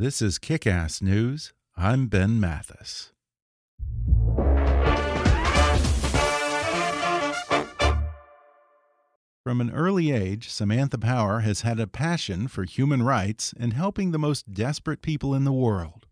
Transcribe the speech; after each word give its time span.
This 0.00 0.22
is 0.22 0.38
Kick 0.38 0.66
Ass 0.66 1.02
News. 1.02 1.52
I'm 1.76 2.06
Ben 2.06 2.40
Mathis. 2.40 3.12
From 9.44 9.60
an 9.60 9.70
early 9.70 10.10
age, 10.10 10.48
Samantha 10.48 10.96
Power 10.96 11.40
has 11.40 11.60
had 11.60 11.78
a 11.78 11.86
passion 11.86 12.48
for 12.48 12.64
human 12.64 13.02
rights 13.02 13.52
and 13.60 13.74
helping 13.74 14.10
the 14.10 14.18
most 14.18 14.54
desperate 14.54 15.02
people 15.02 15.34
in 15.34 15.44
the 15.44 15.52
world. 15.52 16.06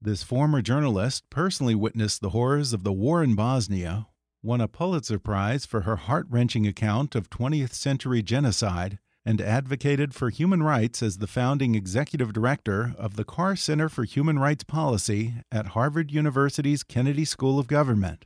This 0.00 0.22
former 0.22 0.62
journalist 0.62 1.28
personally 1.28 1.74
witnessed 1.74 2.20
the 2.20 2.30
horrors 2.30 2.72
of 2.72 2.84
the 2.84 2.92
war 2.92 3.24
in 3.24 3.34
Bosnia, 3.34 4.06
won 4.40 4.60
a 4.60 4.68
Pulitzer 4.68 5.18
Prize 5.18 5.66
for 5.66 5.80
her 5.80 5.96
heart 5.96 6.26
wrenching 6.30 6.64
account 6.64 7.16
of 7.16 7.28
20th 7.28 7.72
century 7.72 8.22
genocide, 8.22 9.00
and 9.24 9.40
advocated 9.40 10.14
for 10.14 10.30
human 10.30 10.62
rights 10.62 11.02
as 11.02 11.18
the 11.18 11.26
founding 11.26 11.74
executive 11.74 12.32
director 12.32 12.94
of 12.98 13.16
the 13.16 13.24
Carr 13.24 13.54
Center 13.54 13.88
for 13.88 14.04
Human 14.04 14.38
Rights 14.38 14.64
Policy 14.64 15.34
at 15.50 15.68
Harvard 15.68 16.10
University's 16.10 16.82
Kennedy 16.82 17.24
School 17.24 17.58
of 17.58 17.66
Government. 17.66 18.24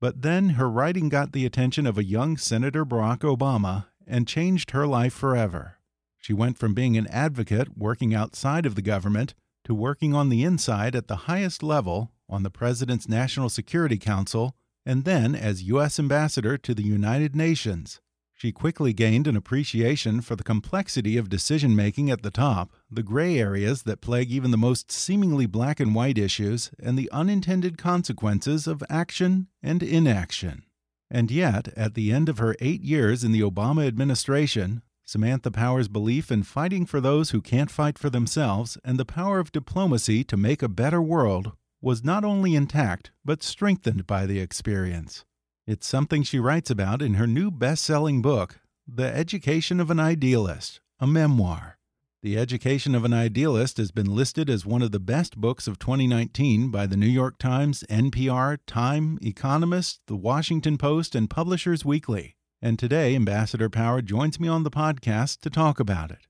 But 0.00 0.22
then 0.22 0.50
her 0.50 0.70
writing 0.70 1.10
got 1.10 1.32
the 1.32 1.44
attention 1.44 1.86
of 1.86 1.98
a 1.98 2.04
young 2.04 2.36
Senator 2.38 2.86
Barack 2.86 3.18
Obama 3.18 3.86
and 4.06 4.26
changed 4.26 4.70
her 4.70 4.86
life 4.86 5.12
forever. 5.12 5.76
She 6.18 6.32
went 6.32 6.58
from 6.58 6.74
being 6.74 6.96
an 6.96 7.06
advocate 7.08 7.76
working 7.76 8.14
outside 8.14 8.64
of 8.66 8.74
the 8.74 8.82
government 8.82 9.34
to 9.64 9.74
working 9.74 10.14
on 10.14 10.30
the 10.30 10.42
inside 10.42 10.96
at 10.96 11.08
the 11.08 11.26
highest 11.26 11.62
level 11.62 12.12
on 12.28 12.42
the 12.42 12.50
President's 12.50 13.08
National 13.08 13.48
Security 13.48 13.98
Council 13.98 14.54
and 14.86 15.04
then 15.04 15.34
as 15.34 15.64
U.S. 15.64 15.98
Ambassador 15.98 16.56
to 16.56 16.74
the 16.74 16.82
United 16.82 17.36
Nations. 17.36 18.00
She 18.40 18.52
quickly 18.52 18.94
gained 18.94 19.26
an 19.26 19.36
appreciation 19.36 20.22
for 20.22 20.34
the 20.34 20.42
complexity 20.42 21.18
of 21.18 21.28
decision 21.28 21.76
making 21.76 22.08
at 22.08 22.22
the 22.22 22.30
top, 22.30 22.72
the 22.90 23.02
gray 23.02 23.38
areas 23.38 23.82
that 23.82 24.00
plague 24.00 24.30
even 24.30 24.50
the 24.50 24.56
most 24.56 24.90
seemingly 24.90 25.44
black 25.44 25.78
and 25.78 25.94
white 25.94 26.16
issues, 26.16 26.70
and 26.82 26.98
the 26.98 27.10
unintended 27.12 27.76
consequences 27.76 28.66
of 28.66 28.82
action 28.88 29.48
and 29.62 29.82
inaction. 29.82 30.62
And 31.10 31.30
yet, 31.30 31.68
at 31.76 31.92
the 31.92 32.12
end 32.12 32.30
of 32.30 32.38
her 32.38 32.56
eight 32.60 32.80
years 32.80 33.24
in 33.24 33.32
the 33.32 33.42
Obama 33.42 33.86
administration, 33.86 34.80
Samantha 35.04 35.50
Power's 35.50 35.88
belief 35.88 36.32
in 36.32 36.42
fighting 36.42 36.86
for 36.86 37.02
those 37.02 37.32
who 37.32 37.42
can't 37.42 37.70
fight 37.70 37.98
for 37.98 38.08
themselves 38.08 38.78
and 38.82 38.98
the 38.98 39.04
power 39.04 39.38
of 39.38 39.52
diplomacy 39.52 40.24
to 40.24 40.38
make 40.38 40.62
a 40.62 40.68
better 40.70 41.02
world 41.02 41.52
was 41.82 42.02
not 42.02 42.24
only 42.24 42.54
intact, 42.54 43.10
but 43.22 43.42
strengthened 43.42 44.06
by 44.06 44.24
the 44.24 44.40
experience. 44.40 45.26
It's 45.66 45.86
something 45.86 46.22
she 46.22 46.38
writes 46.38 46.70
about 46.70 47.02
in 47.02 47.14
her 47.14 47.26
new 47.26 47.50
best 47.50 47.84
selling 47.84 48.22
book, 48.22 48.60
The 48.88 49.04
Education 49.06 49.78
of 49.78 49.90
an 49.90 50.00
Idealist, 50.00 50.80
a 50.98 51.06
memoir. 51.06 51.78
The 52.22 52.38
Education 52.38 52.94
of 52.94 53.04
an 53.04 53.12
Idealist 53.12 53.76
has 53.76 53.90
been 53.90 54.14
listed 54.14 54.48
as 54.48 54.64
one 54.64 54.80
of 54.80 54.90
the 54.90 54.98
best 54.98 55.36
books 55.36 55.66
of 55.66 55.78
2019 55.78 56.70
by 56.70 56.86
the 56.86 56.96
New 56.96 57.06
York 57.06 57.38
Times, 57.38 57.84
NPR, 57.90 58.58
Time, 58.66 59.18
Economist, 59.22 60.00
The 60.06 60.16
Washington 60.16 60.78
Post, 60.78 61.14
and 61.14 61.28
Publishers 61.28 61.84
Weekly. 61.84 62.36
And 62.62 62.78
today, 62.78 63.14
Ambassador 63.14 63.68
Power 63.68 64.00
joins 64.00 64.40
me 64.40 64.48
on 64.48 64.64
the 64.64 64.70
podcast 64.70 65.40
to 65.40 65.50
talk 65.50 65.78
about 65.78 66.10
it. 66.10 66.26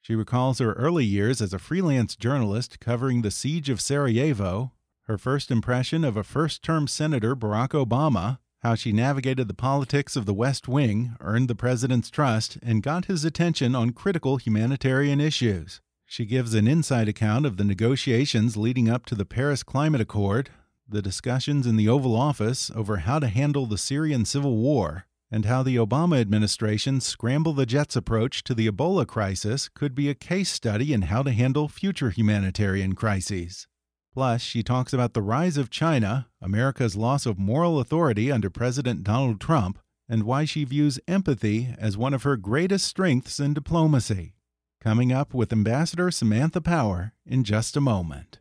She 0.00 0.16
recalls 0.16 0.58
her 0.58 0.72
early 0.72 1.04
years 1.04 1.40
as 1.40 1.54
a 1.54 1.60
freelance 1.60 2.16
journalist 2.16 2.80
covering 2.80 3.22
the 3.22 3.30
siege 3.30 3.70
of 3.70 3.80
Sarajevo, 3.80 4.72
her 5.06 5.18
first 5.18 5.52
impression 5.52 6.04
of 6.04 6.16
a 6.16 6.24
first 6.24 6.62
term 6.64 6.88
Senator 6.88 7.36
Barack 7.36 7.70
Obama, 7.70 8.38
how 8.62 8.76
she 8.76 8.92
navigated 8.92 9.48
the 9.48 9.54
politics 9.54 10.14
of 10.14 10.24
the 10.24 10.32
West 10.32 10.68
Wing, 10.68 11.16
earned 11.20 11.48
the 11.48 11.54
president's 11.54 12.10
trust, 12.10 12.58
and 12.62 12.82
got 12.82 13.06
his 13.06 13.24
attention 13.24 13.74
on 13.74 13.90
critical 13.90 14.36
humanitarian 14.36 15.20
issues. 15.20 15.80
She 16.06 16.26
gives 16.26 16.54
an 16.54 16.68
inside 16.68 17.08
account 17.08 17.44
of 17.44 17.56
the 17.56 17.64
negotiations 17.64 18.56
leading 18.56 18.88
up 18.88 19.04
to 19.06 19.16
the 19.16 19.24
Paris 19.24 19.64
Climate 19.64 20.00
Accord, 20.00 20.50
the 20.88 21.02
discussions 21.02 21.66
in 21.66 21.76
the 21.76 21.88
Oval 21.88 22.14
Office 22.14 22.70
over 22.74 22.98
how 22.98 23.18
to 23.18 23.26
handle 23.26 23.66
the 23.66 23.78
Syrian 23.78 24.24
civil 24.24 24.56
war, 24.56 25.06
and 25.28 25.44
how 25.46 25.64
the 25.64 25.76
Obama 25.76 26.20
administration's 26.20 27.04
scramble 27.04 27.54
the 27.54 27.66
jets 27.66 27.96
approach 27.96 28.44
to 28.44 28.54
the 28.54 28.68
Ebola 28.68 29.06
crisis 29.06 29.68
could 29.68 29.94
be 29.94 30.08
a 30.08 30.14
case 30.14 30.50
study 30.50 30.92
in 30.92 31.02
how 31.02 31.22
to 31.22 31.32
handle 31.32 31.66
future 31.66 32.10
humanitarian 32.10 32.94
crises. 32.94 33.66
Plus, 34.12 34.42
she 34.42 34.62
talks 34.62 34.92
about 34.92 35.14
the 35.14 35.22
rise 35.22 35.56
of 35.56 35.70
China, 35.70 36.28
America's 36.40 36.96
loss 36.96 37.24
of 37.24 37.38
moral 37.38 37.80
authority 37.80 38.30
under 38.30 38.50
President 38.50 39.02
Donald 39.02 39.40
Trump, 39.40 39.78
and 40.08 40.24
why 40.24 40.44
she 40.44 40.64
views 40.64 41.00
empathy 41.08 41.74
as 41.78 41.96
one 41.96 42.12
of 42.12 42.22
her 42.22 42.36
greatest 42.36 42.86
strengths 42.86 43.40
in 43.40 43.54
diplomacy. 43.54 44.34
Coming 44.82 45.12
up 45.12 45.32
with 45.32 45.52
Ambassador 45.52 46.10
Samantha 46.10 46.60
Power 46.60 47.14
in 47.24 47.44
just 47.44 47.76
a 47.76 47.80
moment. 47.80 48.40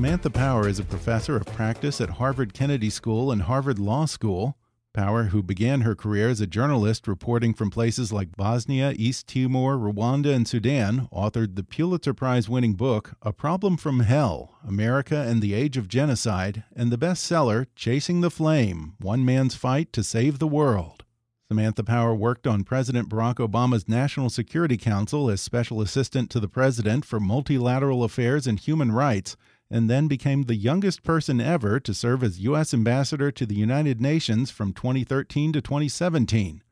Samantha 0.00 0.30
Power 0.30 0.66
is 0.66 0.78
a 0.78 0.84
professor 0.84 1.36
of 1.36 1.44
practice 1.44 2.00
at 2.00 2.08
Harvard 2.08 2.54
Kennedy 2.54 2.88
School 2.88 3.30
and 3.30 3.42
Harvard 3.42 3.78
Law 3.78 4.06
School. 4.06 4.56
Power, 4.94 5.24
who 5.24 5.42
began 5.42 5.82
her 5.82 5.94
career 5.94 6.30
as 6.30 6.40
a 6.40 6.46
journalist 6.46 7.06
reporting 7.06 7.52
from 7.52 7.68
places 7.68 8.10
like 8.10 8.34
Bosnia, 8.34 8.94
East 8.96 9.26
Timor, 9.26 9.76
Rwanda, 9.76 10.34
and 10.34 10.48
Sudan, 10.48 11.06
authored 11.12 11.54
the 11.54 11.62
Pulitzer 11.62 12.14
Prize 12.14 12.48
winning 12.48 12.72
book, 12.72 13.12
A 13.20 13.30
Problem 13.34 13.76
from 13.76 14.00
Hell 14.00 14.54
America 14.66 15.18
and 15.28 15.42
the 15.42 15.52
Age 15.52 15.76
of 15.76 15.86
Genocide, 15.86 16.64
and 16.74 16.90
the 16.90 16.96
bestseller, 16.96 17.66
Chasing 17.76 18.22
the 18.22 18.30
Flame 18.30 18.94
One 19.00 19.22
Man's 19.22 19.54
Fight 19.54 19.92
to 19.92 20.02
Save 20.02 20.38
the 20.38 20.48
World. 20.48 21.04
Samantha 21.48 21.84
Power 21.84 22.14
worked 22.14 22.46
on 22.46 22.64
President 22.64 23.10
Barack 23.10 23.34
Obama's 23.34 23.86
National 23.86 24.30
Security 24.30 24.78
Council 24.78 25.28
as 25.28 25.42
Special 25.42 25.82
Assistant 25.82 26.30
to 26.30 26.40
the 26.40 26.48
President 26.48 27.04
for 27.04 27.20
Multilateral 27.20 28.02
Affairs 28.02 28.46
and 28.46 28.58
Human 28.58 28.92
Rights 28.92 29.36
and 29.70 29.88
then 29.88 30.08
became 30.08 30.42
the 30.42 30.56
youngest 30.56 31.02
person 31.02 31.40
ever 31.40 31.78
to 31.78 31.94
serve 31.94 32.24
as 32.24 32.40
U.S. 32.40 32.74
Ambassador 32.74 33.30
to 33.30 33.46
the 33.46 33.54
United 33.54 34.00
Nations 34.00 34.50
from 34.50 34.72
2013 34.72 35.52
to 35.52 35.60
2017. 35.60 36.62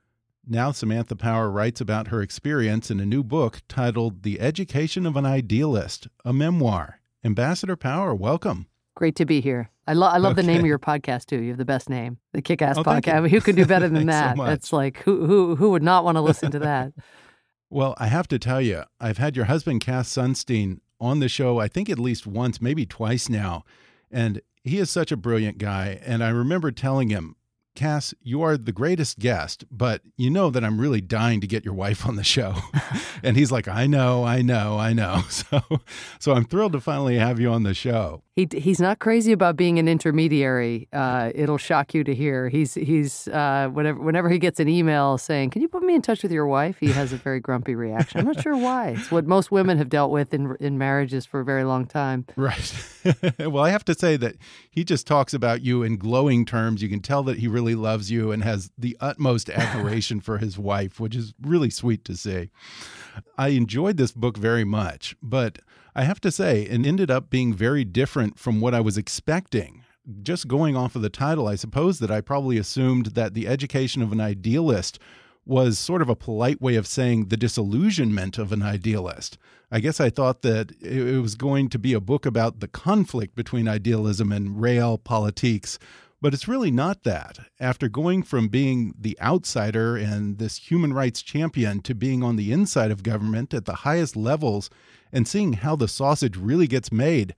Now, 0.46 0.72
Samantha 0.72 1.14
Power 1.14 1.50
writes 1.50 1.80
about 1.80 2.08
her 2.08 2.22
experience 2.22 2.90
in 2.90 3.00
a 3.00 3.06
new 3.06 3.22
book 3.22 3.60
titled 3.68 4.22
The 4.22 4.40
Education 4.40 5.06
of 5.06 5.14
an 5.16 5.26
Idealist, 5.26 6.08
a 6.24 6.32
memoir. 6.32 7.00
Ambassador 7.22 7.76
Power, 7.76 8.14
welcome. 8.14 8.66
Great 8.94 9.14
to 9.16 9.26
be 9.26 9.40
here. 9.40 9.70
I, 9.86 9.92
lo 9.92 10.06
I 10.06 10.18
love 10.18 10.32
okay. 10.32 10.42
the 10.42 10.46
name 10.46 10.60
of 10.60 10.66
your 10.66 10.78
podcast 10.78 11.26
too. 11.26 11.40
You 11.40 11.50
have 11.50 11.58
the 11.58 11.64
best 11.64 11.88
name, 11.88 12.18
the 12.32 12.42
Kick 12.42 12.62
Ass 12.62 12.78
oh, 12.78 12.82
Podcast. 12.82 13.14
I 13.14 13.20
mean, 13.20 13.30
who 13.30 13.40
could 13.40 13.56
do 13.56 13.64
better 13.64 13.88
than 13.90 14.06
that? 14.06 14.36
So 14.36 14.44
That's 14.44 14.72
like 14.72 15.02
who 15.02 15.24
who 15.26 15.56
who 15.56 15.70
would 15.70 15.82
not 15.82 16.04
want 16.04 16.16
to 16.16 16.20
listen 16.20 16.50
to 16.50 16.58
that? 16.60 16.92
well, 17.70 17.94
I 17.98 18.08
have 18.08 18.28
to 18.28 18.38
tell 18.38 18.60
you, 18.60 18.82
I've 19.00 19.18
had 19.18 19.36
your 19.36 19.44
husband 19.44 19.80
Cass 19.80 20.08
Sunstein 20.08 20.80
on 21.00 21.20
the 21.20 21.28
show, 21.28 21.58
I 21.58 21.68
think 21.68 21.88
at 21.88 21.98
least 21.98 22.26
once, 22.26 22.60
maybe 22.60 22.86
twice 22.86 23.28
now. 23.28 23.64
And 24.10 24.40
he 24.64 24.78
is 24.78 24.90
such 24.90 25.12
a 25.12 25.16
brilliant 25.16 25.58
guy. 25.58 26.00
And 26.04 26.22
I 26.22 26.28
remember 26.30 26.70
telling 26.70 27.10
him, 27.10 27.36
Cass, 27.74 28.12
you 28.20 28.42
are 28.42 28.56
the 28.56 28.72
greatest 28.72 29.20
guest, 29.20 29.64
but 29.70 30.02
you 30.16 30.30
know 30.30 30.50
that 30.50 30.64
I'm 30.64 30.80
really 30.80 31.00
dying 31.00 31.40
to 31.40 31.46
get 31.46 31.64
your 31.64 31.74
wife 31.74 32.06
on 32.06 32.16
the 32.16 32.24
show. 32.24 32.56
and 33.22 33.36
he's 33.36 33.52
like, 33.52 33.68
I 33.68 33.86
know, 33.86 34.24
I 34.24 34.42
know, 34.42 34.78
I 34.78 34.92
know. 34.92 35.22
So, 35.30 35.62
so 36.18 36.32
I'm 36.32 36.44
thrilled 36.44 36.72
to 36.72 36.80
finally 36.80 37.18
have 37.18 37.38
you 37.38 37.50
on 37.50 37.62
the 37.62 37.74
show. 37.74 38.24
He 38.38 38.46
he's 38.52 38.78
not 38.80 39.00
crazy 39.00 39.32
about 39.32 39.56
being 39.56 39.80
an 39.80 39.88
intermediary. 39.88 40.86
Uh, 40.92 41.32
it'll 41.34 41.58
shock 41.58 41.92
you 41.92 42.04
to 42.04 42.14
hear. 42.14 42.48
He's 42.48 42.74
he's 42.74 43.26
uh, 43.26 43.68
whenever 43.72 43.98
whenever 43.98 44.28
he 44.28 44.38
gets 44.38 44.60
an 44.60 44.68
email 44.68 45.18
saying, 45.18 45.50
"Can 45.50 45.60
you 45.60 45.66
put 45.66 45.82
me 45.82 45.96
in 45.96 46.02
touch 46.02 46.22
with 46.22 46.30
your 46.30 46.46
wife?" 46.46 46.76
He 46.78 46.92
has 46.92 47.12
a 47.12 47.16
very 47.16 47.40
grumpy 47.40 47.74
reaction. 47.74 48.20
I'm 48.20 48.26
not 48.26 48.40
sure 48.40 48.56
why. 48.56 48.90
It's 48.90 49.10
what 49.10 49.26
most 49.26 49.50
women 49.50 49.76
have 49.78 49.88
dealt 49.88 50.12
with 50.12 50.32
in 50.32 50.54
in 50.60 50.78
marriages 50.78 51.26
for 51.26 51.40
a 51.40 51.44
very 51.44 51.64
long 51.64 51.84
time. 51.84 52.26
Right. 52.36 52.72
well, 53.40 53.64
I 53.64 53.70
have 53.70 53.84
to 53.86 53.94
say 53.94 54.16
that 54.18 54.36
he 54.70 54.84
just 54.84 55.04
talks 55.04 55.34
about 55.34 55.62
you 55.62 55.82
in 55.82 55.96
glowing 55.96 56.44
terms. 56.44 56.80
You 56.80 56.88
can 56.88 57.00
tell 57.00 57.24
that 57.24 57.38
he 57.38 57.48
really 57.48 57.74
loves 57.74 58.08
you 58.08 58.30
and 58.30 58.44
has 58.44 58.70
the 58.78 58.96
utmost 59.00 59.50
admiration 59.50 60.20
for 60.20 60.38
his 60.38 60.56
wife, 60.56 61.00
which 61.00 61.16
is 61.16 61.34
really 61.42 61.70
sweet 61.70 62.04
to 62.04 62.16
see. 62.16 62.50
I 63.36 63.48
enjoyed 63.48 63.96
this 63.96 64.12
book 64.12 64.36
very 64.36 64.62
much, 64.62 65.16
but 65.20 65.58
I 65.98 66.04
have 66.04 66.20
to 66.20 66.30
say, 66.30 66.62
it 66.62 66.86
ended 66.86 67.10
up 67.10 67.28
being 67.28 67.52
very 67.52 67.82
different 67.82 68.38
from 68.38 68.60
what 68.60 68.72
I 68.72 68.78
was 68.78 68.96
expecting. 68.96 69.82
Just 70.22 70.46
going 70.46 70.76
off 70.76 70.94
of 70.94 71.02
the 71.02 71.10
title, 71.10 71.48
I 71.48 71.56
suppose 71.56 71.98
that 71.98 72.08
I 72.08 72.20
probably 72.20 72.56
assumed 72.56 73.06
that 73.16 73.34
the 73.34 73.48
education 73.48 74.00
of 74.00 74.12
an 74.12 74.20
idealist 74.20 75.00
was 75.44 75.76
sort 75.76 76.00
of 76.00 76.08
a 76.08 76.14
polite 76.14 76.62
way 76.62 76.76
of 76.76 76.86
saying 76.86 77.30
the 77.30 77.36
disillusionment 77.36 78.38
of 78.38 78.52
an 78.52 78.62
idealist. 78.62 79.38
I 79.72 79.80
guess 79.80 80.00
I 80.00 80.08
thought 80.08 80.42
that 80.42 80.70
it 80.80 81.20
was 81.20 81.34
going 81.34 81.68
to 81.70 81.80
be 81.80 81.94
a 81.94 82.00
book 82.00 82.24
about 82.24 82.60
the 82.60 82.68
conflict 82.68 83.34
between 83.34 83.66
idealism 83.66 84.30
and 84.30 84.62
real 84.62 84.98
politics, 84.98 85.80
but 86.20 86.34
it's 86.34 86.48
really 86.48 86.70
not 86.70 87.04
that. 87.04 87.38
After 87.60 87.88
going 87.88 88.22
from 88.22 88.48
being 88.48 88.94
the 88.98 89.18
outsider 89.20 89.96
and 89.96 90.38
this 90.38 90.56
human 90.56 90.92
rights 90.92 91.22
champion 91.22 91.80
to 91.82 91.94
being 91.94 92.22
on 92.22 92.36
the 92.36 92.52
inside 92.52 92.90
of 92.90 93.02
government 93.02 93.54
at 93.54 93.64
the 93.64 93.76
highest 93.76 94.16
levels 94.16 94.68
and 95.12 95.28
seeing 95.28 95.54
how 95.54 95.76
the 95.76 95.88
sausage 95.88 96.36
really 96.36 96.66
gets 96.66 96.90
made, 96.90 97.34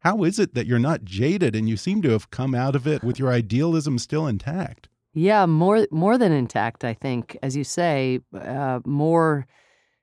how 0.00 0.24
is 0.24 0.38
it 0.38 0.54
that 0.54 0.66
you're 0.66 0.78
not 0.78 1.04
jaded 1.04 1.54
and 1.54 1.68
you 1.68 1.76
seem 1.76 2.02
to 2.02 2.10
have 2.10 2.30
come 2.30 2.54
out 2.54 2.74
of 2.74 2.86
it 2.86 3.04
with 3.04 3.18
your 3.18 3.30
idealism 3.30 3.98
still 3.98 4.26
intact? 4.26 4.88
Yeah, 5.14 5.44
more 5.46 5.86
more 5.90 6.16
than 6.16 6.32
intact, 6.32 6.84
I 6.84 6.94
think. 6.94 7.36
As 7.42 7.54
you 7.54 7.64
say, 7.64 8.20
uh, 8.34 8.80
more 8.86 9.46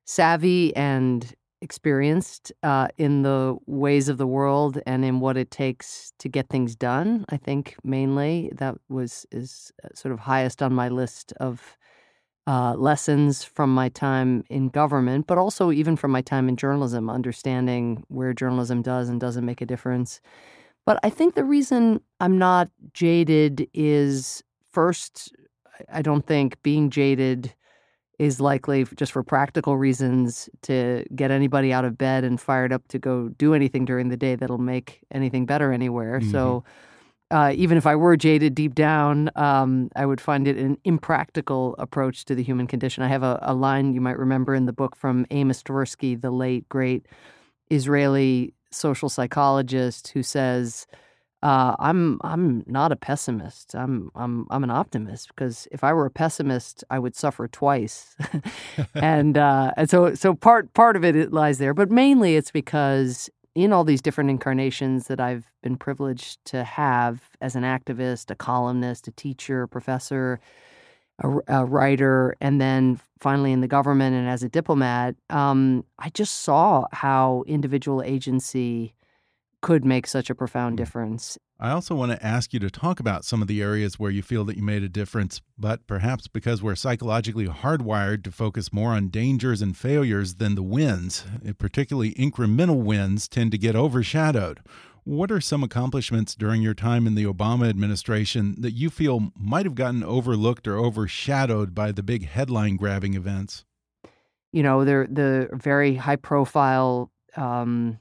savvy 0.06 0.76
and 0.76 1.34
experienced 1.62 2.52
uh, 2.64 2.88
in 2.98 3.24
the 3.24 3.58
ways 3.66 4.10
of 4.10 4.18
the 4.18 4.28
world 4.28 4.80
and 4.86 5.04
in 5.04 5.20
what 5.20 5.38
it 5.38 5.52
takes 5.52 6.14
to 6.20 6.30
get 6.30 6.50
things 6.50 6.76
done. 6.76 7.26
I 7.30 7.38
think 7.38 7.76
mainly 7.84 8.52
that 8.56 8.76
was 8.90 9.26
is 9.32 9.72
uh, 9.84 9.90
sort 9.94 10.14
of 10.14 10.20
highest 10.20 10.62
on 10.62 10.74
my 10.74 10.90
list 10.90 11.34
of 11.40 11.78
uh, 12.48 12.74
lessons 12.76 13.44
from 13.44 13.74
my 13.74 13.90
time 13.90 14.44
in 14.50 14.70
government, 14.70 15.28
but 15.28 15.38
also 15.38 15.72
even 15.72 15.96
from 15.96 16.12
my 16.12 16.22
time 16.22 16.50
in 16.50 16.56
journalism, 16.56 17.10
understanding 17.10 18.04
where 18.08 18.34
journalism 18.34 18.82
does 18.82 19.10
and 19.10 19.20
doesn't 19.20 19.46
make 19.46 19.62
a 19.62 19.66
difference. 19.66 20.20
But 20.86 21.00
I 21.04 21.12
think 21.12 21.36
the 21.36 21.44
reason 21.44 22.02
I'm 22.20 22.40
not 22.40 22.72
jaded 22.94 23.70
is 23.74 24.44
first, 24.72 25.32
I 25.94 26.02
don't 26.02 26.26
think 26.26 26.62
being 26.64 26.90
jaded 26.90 27.54
is 28.20 28.42
likely 28.42 28.86
just 28.96 29.14
for 29.14 29.24
practical 29.24 29.78
reasons 29.78 30.50
to 30.62 31.06
get 31.16 31.32
anybody 31.32 31.72
out 31.72 31.86
of 31.86 31.98
bed 31.98 32.26
and 32.26 32.40
fired 32.40 32.74
up 32.74 32.86
to 32.90 33.00
go 33.00 33.30
do 33.30 33.54
anything 33.54 33.86
during 33.86 34.10
the 34.10 34.18
day 34.18 34.36
that'll 34.36 34.58
make 34.58 35.00
anything 35.12 35.46
better 35.46 35.72
anywhere. 35.72 36.20
Mm-hmm. 36.20 36.32
So 36.32 36.64
uh, 37.32 37.54
even 37.56 37.78
if 37.78 37.86
I 37.86 37.96
were 37.96 38.18
jaded 38.18 38.56
deep 38.56 38.76
down, 38.76 39.30
um, 39.36 39.90
I 39.96 40.06
would 40.06 40.20
find 40.20 40.48
it 40.48 40.58
an 40.58 40.78
impractical 40.84 41.76
approach 41.80 42.26
to 42.26 42.36
the 42.36 42.44
human 42.44 42.68
condition. 42.68 43.04
I 43.04 43.08
have 43.08 43.24
a, 43.24 43.40
a 43.42 43.54
line 43.54 43.94
you 43.94 44.02
might 44.02 44.18
remember 44.18 44.54
in 44.54 44.66
the 44.66 44.74
book 44.74 44.96
from 44.96 45.26
Amos 45.32 45.64
Tversky, 45.64 46.20
the 46.20 46.32
late 46.32 46.68
great 46.68 47.06
Israeli 47.70 48.54
social 48.72 49.10
psychologist, 49.10 50.10
who 50.10 50.24
says 50.24 50.88
uh, 51.42 51.76
I'm 51.80 52.20
I'm 52.24 52.64
not 52.68 52.92
a 52.92 52.98
pessimist. 52.98 53.74
I'm 53.74 54.12
I'm 54.16 54.46
I'm 54.50 54.64
an 54.64 54.72
optimist 54.72 55.30
because 55.30 55.68
if 55.72 55.84
I 55.84 55.94
were 55.94 56.06
a 56.06 56.12
pessimist, 56.12 56.84
I 56.90 57.00
would 57.00 57.16
suffer 57.16 57.48
twice, 57.48 58.18
and 58.96 59.38
uh, 59.38 59.72
and 59.78 59.90
so 59.90 60.16
so 60.16 60.34
part 60.34 60.74
part 60.74 60.98
of 60.98 61.06
it 61.06 61.32
lies 61.32 61.58
there, 61.58 61.74
but 61.74 61.90
mainly 61.90 62.36
it's 62.36 62.52
because 62.52 63.30
in 63.56 63.72
all 63.72 63.84
these 63.84 64.02
different 64.02 64.30
incarnations 64.30 65.08
that 65.08 65.20
I've 65.20 65.46
been 65.64 65.78
privileged 65.78 66.44
to 66.46 66.64
have 66.64 67.22
as 67.42 67.56
an 67.56 67.64
activist, 67.64 68.30
a 68.30 68.36
columnist, 68.36 69.08
a 69.08 69.12
teacher, 69.12 69.64
a 69.64 69.68
professor, 69.68 70.40
a, 71.20 71.30
a 71.48 71.66
writer, 71.66 72.36
and 72.42 72.60
then 72.60 73.00
finally 73.20 73.52
in 73.52 73.62
the 73.62 73.68
government 73.68 74.16
and 74.16 74.30
as 74.30 74.44
a 74.44 74.50
diplomat, 74.50 75.16
um, 75.30 75.84
I 75.98 76.10
just 76.10 76.42
saw 76.42 76.86
how 76.92 77.44
individual 77.48 78.02
agency 78.04 78.94
could 79.62 79.86
make 79.86 80.08
such 80.08 80.30
a 80.30 80.36
profound 80.36 80.76
mm. 80.76 80.78
difference. 80.78 81.38
I 81.60 81.72
also 81.72 81.94
want 81.94 82.14
to 82.14 82.26
ask 82.26 82.54
you 82.54 82.60
to 82.62 82.70
talk 82.70 83.02
about 83.02 83.26
some 83.26 83.42
of 83.42 83.50
the 83.50 83.62
areas 83.62 84.00
where 84.00 84.12
you 84.12 84.22
feel 84.22 84.46
that 84.46 84.56
you 84.56 84.64
made 84.64 84.82
a 84.82 84.88
difference, 84.88 85.42
but 85.58 85.86
perhaps 85.88 86.28
because 86.28 86.64
we're 86.64 86.76
psychologically 86.76 87.48
hardwired 87.48 88.24
to 88.24 88.32
focus 88.32 88.72
more 88.72 88.92
on 88.92 89.10
dangers 89.10 89.62
and 89.62 89.76
failures 89.76 90.36
than 90.36 90.56
the 90.56 90.64
wins, 90.64 91.26
eh, 91.46 91.52
particularly 91.58 92.14
incremental 92.14 92.82
wins 92.82 93.28
tend 93.28 93.52
to 93.52 93.58
get 93.58 93.76
overshadowed. 93.76 94.62
What 95.04 95.32
are 95.32 95.42
some 95.42 95.64
accomplishments 95.64 96.34
during 96.34 96.62
your 96.62 96.74
time 96.74 97.06
in 97.06 97.16
the 97.16 97.26
Obama 97.26 97.68
administration 97.68 98.56
that 98.60 98.72
you 98.72 98.90
feel 98.90 99.32
might 99.38 99.66
have 99.66 99.76
gotten 99.76 100.04
overlooked 100.04 100.66
or 100.66 100.78
overshadowed 100.78 101.76
by 101.76 101.92
the 101.92 102.04
big 102.04 102.28
headline 102.28 102.78
grabbing 102.78 103.16
events? 103.16 103.66
You 104.54 104.64
know, 104.64 104.86
the 104.86 105.08
the 105.12 105.50
very 105.52 105.96
high 105.96 106.16
profile 106.16 107.12
um, 107.36 108.00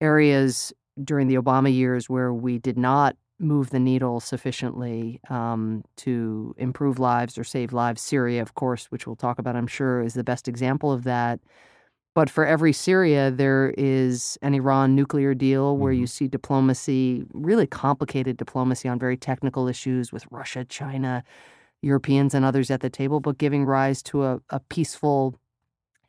areas 0.00 0.72
during 1.02 1.28
the 1.28 1.36
Obama 1.36 1.74
years 1.74 2.08
where 2.08 2.32
we 2.32 2.58
did 2.58 2.78
not 2.78 3.16
move 3.38 3.70
the 3.70 3.78
needle 3.78 4.18
sufficiently 4.20 5.20
um, 5.28 5.84
to 5.96 6.54
improve 6.56 6.98
lives 6.98 7.36
or 7.36 7.44
save 7.44 7.72
lives. 7.72 8.00
Syria, 8.00 8.40
of 8.40 8.54
course, 8.54 8.86
which 8.86 9.06
we'll 9.06 9.16
talk 9.16 9.38
about, 9.38 9.56
I'm 9.56 9.66
sure, 9.66 10.00
is 10.00 10.14
the 10.14 10.24
best 10.24 10.48
example 10.48 10.90
of 10.90 11.04
that. 11.04 11.40
But 12.14 12.30
for 12.30 12.46
every 12.46 12.72
Syria, 12.72 13.30
there 13.30 13.74
is 13.76 14.38
an 14.40 14.54
Iran 14.54 14.94
nuclear 14.94 15.34
deal 15.34 15.76
where 15.76 15.92
mm-hmm. 15.92 16.00
you 16.00 16.06
see 16.06 16.28
diplomacy, 16.28 17.26
really 17.34 17.66
complicated 17.66 18.38
diplomacy 18.38 18.88
on 18.88 18.98
very 18.98 19.18
technical 19.18 19.68
issues 19.68 20.12
with 20.12 20.24
Russia, 20.30 20.64
China, 20.64 21.22
Europeans, 21.82 22.32
and 22.32 22.42
others 22.42 22.70
at 22.70 22.80
the 22.80 22.88
table, 22.88 23.20
but 23.20 23.36
giving 23.36 23.66
rise 23.66 24.02
to 24.04 24.24
a, 24.24 24.40
a 24.48 24.60
peaceful 24.60 25.38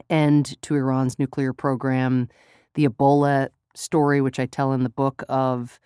end 0.10 0.60
to 0.62 0.76
Iran's 0.76 1.20
nuclear 1.20 1.52
program. 1.52 2.30
The 2.76 2.88
Ebola 2.88 3.50
story, 3.78 4.22
which 4.22 4.40
I 4.40 4.46
tell 4.46 4.74
in 4.74 4.84
the 4.84 4.90
book, 4.90 5.24
of 5.30 5.80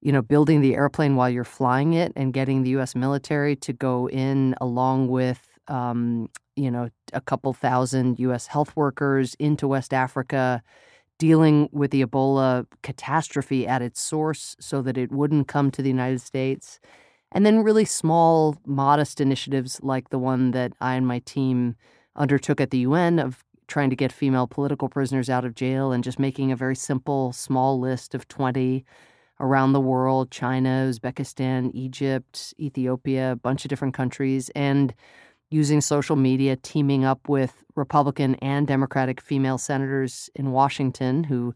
you 0.00 0.12
know 0.12 0.22
building 0.22 0.60
the 0.60 0.74
airplane 0.74 1.16
while 1.16 1.30
you're 1.30 1.44
flying 1.44 1.94
it 1.94 2.12
and 2.16 2.32
getting 2.32 2.62
the 2.62 2.70
U.S. 2.70 2.94
military 2.94 3.56
to 3.56 3.72
go 3.72 4.08
in 4.08 4.54
along 4.60 5.08
with 5.08 5.58
um, 5.68 6.28
you 6.56 6.70
know 6.70 6.88
a 7.12 7.20
couple 7.20 7.52
thousand 7.52 8.18
U.S. 8.18 8.46
health 8.46 8.74
workers 8.76 9.34
into 9.38 9.68
West 9.68 9.94
Africa, 9.94 10.62
dealing 11.18 11.68
with 11.72 11.90
the 11.90 12.04
Ebola 12.04 12.66
catastrophe 12.82 13.66
at 13.66 13.82
its 13.82 14.00
source, 14.00 14.56
so 14.60 14.82
that 14.82 14.98
it 14.98 15.12
wouldn't 15.12 15.48
come 15.48 15.70
to 15.70 15.82
the 15.82 15.90
United 15.90 16.20
States. 16.20 16.80
And 17.32 17.44
then 17.44 17.64
really 17.64 17.84
small, 17.84 18.56
modest 18.64 19.20
initiatives 19.20 19.80
like 19.82 20.10
the 20.10 20.20
one 20.20 20.52
that 20.52 20.72
I 20.80 20.94
and 20.94 21.06
my 21.06 21.18
team 21.18 21.74
undertook 22.16 22.60
at 22.60 22.70
the 22.70 22.78
UN 22.78 23.18
of 23.18 23.43
trying 23.66 23.90
to 23.90 23.96
get 23.96 24.12
female 24.12 24.46
political 24.46 24.88
prisoners 24.88 25.30
out 25.30 25.44
of 25.44 25.54
jail 25.54 25.92
and 25.92 26.04
just 26.04 26.18
making 26.18 26.52
a 26.52 26.56
very 26.56 26.76
simple, 26.76 27.32
small 27.32 27.78
list 27.80 28.14
of 28.14 28.28
20 28.28 28.84
around 29.40 29.72
the 29.72 29.80
world 29.80 30.30
China, 30.30 30.86
Uzbekistan, 30.88 31.70
Egypt, 31.74 32.54
Ethiopia, 32.58 33.32
a 33.32 33.36
bunch 33.36 33.64
of 33.64 33.68
different 33.68 33.94
countries, 33.94 34.50
and 34.54 34.94
using 35.50 35.80
social 35.80 36.16
media, 36.16 36.56
teaming 36.56 37.04
up 37.04 37.28
with 37.28 37.64
Republican 37.76 38.34
and 38.36 38.66
Democratic 38.66 39.20
female 39.20 39.58
senators 39.58 40.30
in 40.34 40.52
Washington 40.52 41.24
who. 41.24 41.54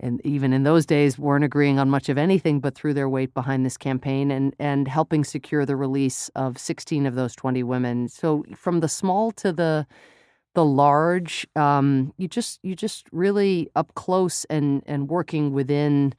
And 0.00 0.20
even 0.26 0.52
in 0.52 0.64
those 0.64 0.84
days, 0.84 1.16
weren't 1.16 1.44
agreeing 1.44 1.78
on 1.78 1.88
much 1.88 2.08
of 2.08 2.18
anything, 2.18 2.58
but 2.58 2.74
threw 2.74 2.92
their 2.92 3.08
weight 3.08 3.32
behind 3.34 3.64
this 3.64 3.76
campaign 3.76 4.32
and, 4.32 4.52
and 4.58 4.88
helping 4.88 5.22
secure 5.22 5.64
the 5.64 5.76
release 5.76 6.28
of 6.34 6.58
16 6.58 7.06
of 7.06 7.14
those 7.14 7.36
20 7.36 7.62
women. 7.62 8.08
So, 8.08 8.44
from 8.56 8.80
the 8.80 8.88
small 8.88 9.30
to 9.32 9.52
the 9.52 9.86
the 10.54 10.64
large 10.64 11.46
um, 11.56 12.12
you 12.18 12.28
just 12.28 12.60
you 12.62 12.74
just 12.74 13.06
really 13.12 13.70
up 13.74 13.94
close 13.94 14.44
and 14.46 14.82
and 14.86 15.08
working 15.08 15.52
within 15.52 16.14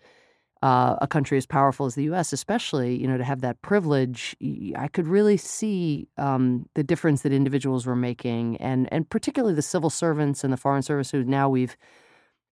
uh, 0.61 0.95
a 1.01 1.07
country 1.07 1.37
as 1.37 1.45
powerful 1.45 1.85
as 1.85 1.95
the 1.95 2.03
U.S., 2.05 2.31
especially 2.31 2.99
you 2.99 3.07
know 3.07 3.17
to 3.17 3.23
have 3.23 3.41
that 3.41 3.61
privilege, 3.61 4.35
I 4.77 4.87
could 4.87 5.07
really 5.07 5.37
see 5.37 6.07
um, 6.17 6.67
the 6.75 6.83
difference 6.83 7.21
that 7.23 7.33
individuals 7.33 7.85
were 7.85 7.95
making, 7.95 8.57
and 8.57 8.91
and 8.91 9.09
particularly 9.09 9.55
the 9.55 9.61
civil 9.61 9.89
servants 9.89 10.43
and 10.43 10.53
the 10.53 10.57
foreign 10.57 10.81
service 10.81 11.11
who 11.11 11.23
now 11.23 11.49
we've 11.49 11.77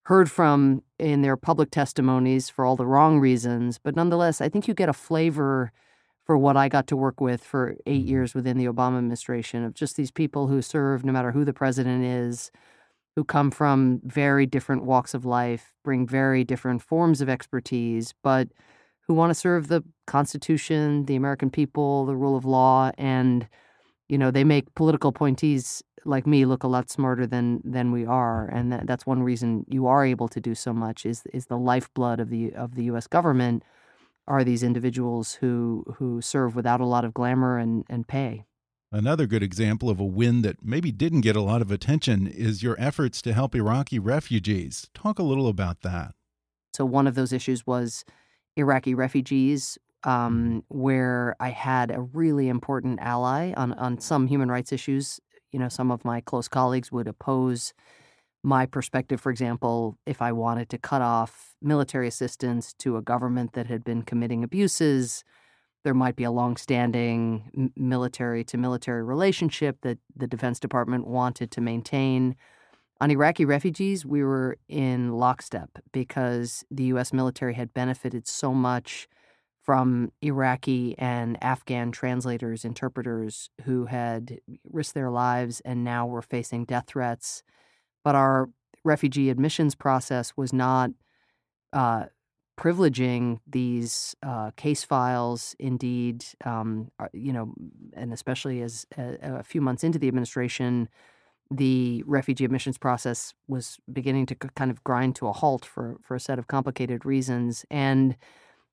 heard 0.05 0.29
from 0.29 0.81
in 0.99 1.21
their 1.21 1.37
public 1.37 1.71
testimonies 1.71 2.49
for 2.49 2.65
all 2.65 2.75
the 2.75 2.87
wrong 2.87 3.19
reasons, 3.19 3.77
but 3.77 3.95
nonetheless, 3.95 4.41
I 4.41 4.49
think 4.49 4.67
you 4.67 4.73
get 4.73 4.89
a 4.89 4.93
flavor 4.93 5.71
for 6.23 6.37
what 6.37 6.55
I 6.57 6.69
got 6.69 6.87
to 6.87 6.95
work 6.95 7.19
with 7.19 7.43
for 7.43 7.75
eight 7.85 8.01
mm-hmm. 8.01 8.09
years 8.09 8.33
within 8.33 8.57
the 8.57 8.65
Obama 8.65 8.97
administration 8.97 9.63
of 9.63 9.73
just 9.73 9.95
these 9.95 10.11
people 10.11 10.47
who 10.47 10.61
serve, 10.61 11.03
no 11.03 11.11
matter 11.11 11.31
who 11.31 11.45
the 11.45 11.53
president 11.53 12.03
is, 12.03 12.51
who 13.15 13.23
come 13.23 13.51
from 13.51 13.99
very 14.03 14.45
different 14.45 14.83
walks 14.83 15.13
of 15.13 15.25
life, 15.25 15.73
bring 15.83 16.07
very 16.07 16.43
different 16.43 16.81
forms 16.81 17.21
of 17.21 17.29
expertise, 17.29 18.13
but 18.23 18.47
who 19.07 19.13
want 19.13 19.31
to 19.31 19.35
serve 19.35 19.67
the 19.67 19.83
Constitution, 20.07 21.05
the 21.05 21.15
American 21.15 21.49
people, 21.49 22.05
the 22.05 22.15
rule 22.15 22.37
of 22.37 22.45
law, 22.45 22.91
and 22.97 23.47
you 24.07 24.17
know 24.17 24.31
they 24.31 24.43
make 24.43 24.73
political 24.75 25.09
appointees 25.09 25.83
like 26.05 26.25
me 26.25 26.45
look 26.45 26.63
a 26.63 26.67
lot 26.67 26.89
smarter 26.89 27.27
than 27.27 27.61
than 27.65 27.91
we 27.91 28.05
are, 28.05 28.47
mm-hmm. 28.47 28.57
and 28.57 28.71
that, 28.71 28.87
that's 28.87 29.05
one 29.05 29.23
reason 29.23 29.65
you 29.67 29.87
are 29.87 30.05
able 30.05 30.27
to 30.29 30.39
do 30.39 30.55
so 30.55 30.71
much 30.71 31.05
is 31.05 31.23
is 31.33 31.47
the 31.47 31.57
lifeblood 31.57 32.19
of 32.19 32.29
the 32.29 32.53
of 32.53 32.75
the 32.75 32.85
U.S. 32.85 33.07
government 33.07 33.63
are 34.27 34.43
these 34.43 34.63
individuals 34.63 35.35
who 35.35 35.83
who 35.97 36.21
serve 36.21 36.55
without 36.55 36.81
a 36.81 36.85
lot 36.85 37.05
of 37.05 37.13
glamour 37.13 37.57
and, 37.57 37.85
and 37.89 38.07
pay. 38.07 38.45
Another 38.93 39.25
good 39.25 39.41
example 39.41 39.89
of 39.89 40.01
a 40.01 40.05
win 40.05 40.41
that 40.41 40.57
maybe 40.61 40.91
didn't 40.91 41.21
get 41.21 41.37
a 41.37 41.41
lot 41.41 41.61
of 41.61 41.71
attention 41.71 42.27
is 42.27 42.61
your 42.61 42.75
efforts 42.77 43.21
to 43.21 43.33
help 43.33 43.55
Iraqi 43.55 43.99
refugees. 43.99 44.89
Talk 44.93 45.17
a 45.17 45.23
little 45.23 45.47
about 45.47 45.81
that. 45.81 46.13
So, 46.73 46.85
one 46.85 47.07
of 47.07 47.15
those 47.15 47.31
issues 47.31 47.65
was 47.65 48.03
Iraqi 48.57 48.93
refugees, 48.93 49.77
um, 50.03 50.63
where 50.67 51.35
I 51.39 51.49
had 51.49 51.91
a 51.91 52.01
really 52.01 52.49
important 52.49 52.99
ally 53.01 53.53
on, 53.55 53.73
on 53.73 53.99
some 53.99 54.27
human 54.27 54.49
rights 54.49 54.73
issues. 54.73 55.21
You 55.51 55.59
know, 55.59 55.69
some 55.69 55.89
of 55.89 56.03
my 56.03 56.19
close 56.21 56.47
colleagues 56.47 56.91
would 56.91 57.07
oppose 57.07 57.73
my 58.43 58.65
perspective, 58.65 59.21
for 59.21 59.29
example, 59.31 59.97
if 60.05 60.21
I 60.21 60.31
wanted 60.31 60.69
to 60.69 60.77
cut 60.77 61.01
off 61.01 61.55
military 61.61 62.07
assistance 62.07 62.73
to 62.79 62.97
a 62.97 63.01
government 63.01 63.53
that 63.53 63.67
had 63.67 63.83
been 63.83 64.01
committing 64.01 64.43
abuses, 64.43 65.23
there 65.83 65.93
might 65.93 66.15
be 66.15 66.23
a 66.23 66.31
longstanding 66.31 67.71
military 67.75 68.43
to 68.45 68.57
military 68.57 69.03
relationship 69.03 69.77
that 69.81 69.99
the 70.15 70.27
Defense 70.27 70.59
Department 70.59 71.07
wanted 71.07 71.51
to 71.51 71.61
maintain. 71.61 72.35
On 72.99 73.09
Iraqi 73.09 73.45
refugees, 73.45 74.05
we 74.05 74.23
were 74.23 74.57
in 74.67 75.13
lockstep 75.13 75.69
because 75.91 76.63
the 76.69 76.83
U.S. 76.85 77.13
military 77.13 77.55
had 77.55 77.73
benefited 77.73 78.27
so 78.27 78.53
much 78.53 79.07
from 79.63 80.11
Iraqi 80.21 80.95
and 80.97 81.37
Afghan 81.43 81.91
translators, 81.91 82.65
interpreters 82.65 83.49
who 83.65 83.85
had 83.85 84.39
risked 84.63 84.95
their 84.95 85.11
lives 85.11 85.61
and 85.61 85.83
now 85.83 86.07
were 86.07 86.23
facing 86.23 86.65
death 86.65 86.85
threats. 86.87 87.43
But 88.03 88.15
our 88.15 88.49
refugee 88.83 89.29
admissions 89.29 89.75
process 89.75 90.35
was 90.35 90.51
not 90.51 90.91
uh, 91.73 92.05
privileging 92.57 93.39
these 93.47 94.15
uh, 94.23 94.51
case 94.51 94.83
files. 94.83 95.55
Indeed, 95.59 96.25
um, 96.45 96.91
uh, 96.99 97.07
you 97.13 97.33
know, 97.33 97.53
and 97.93 98.13
especially 98.13 98.61
as 98.61 98.85
a, 98.97 99.39
a, 99.39 99.43
few 99.43 99.61
months 99.61 99.83
into 99.83 99.99
the 99.99 100.07
administration, 100.07 100.89
the 101.49 102.03
refugee 102.05 102.45
admissions 102.45 102.77
process 102.77 103.33
was 103.47 103.77
beginning 103.91 104.25
to 104.27 104.35
kind 104.35 104.71
of 104.71 104.83
grind 104.83 105.15
to 105.17 105.27
a 105.27 105.33
halt 105.33 105.65
for 105.65 105.97
for 106.01 106.15
a 106.15 106.19
set 106.19 106.39
of 106.39 106.47
complicated 106.47 107.05
reasons, 107.05 107.65
and 107.69 108.15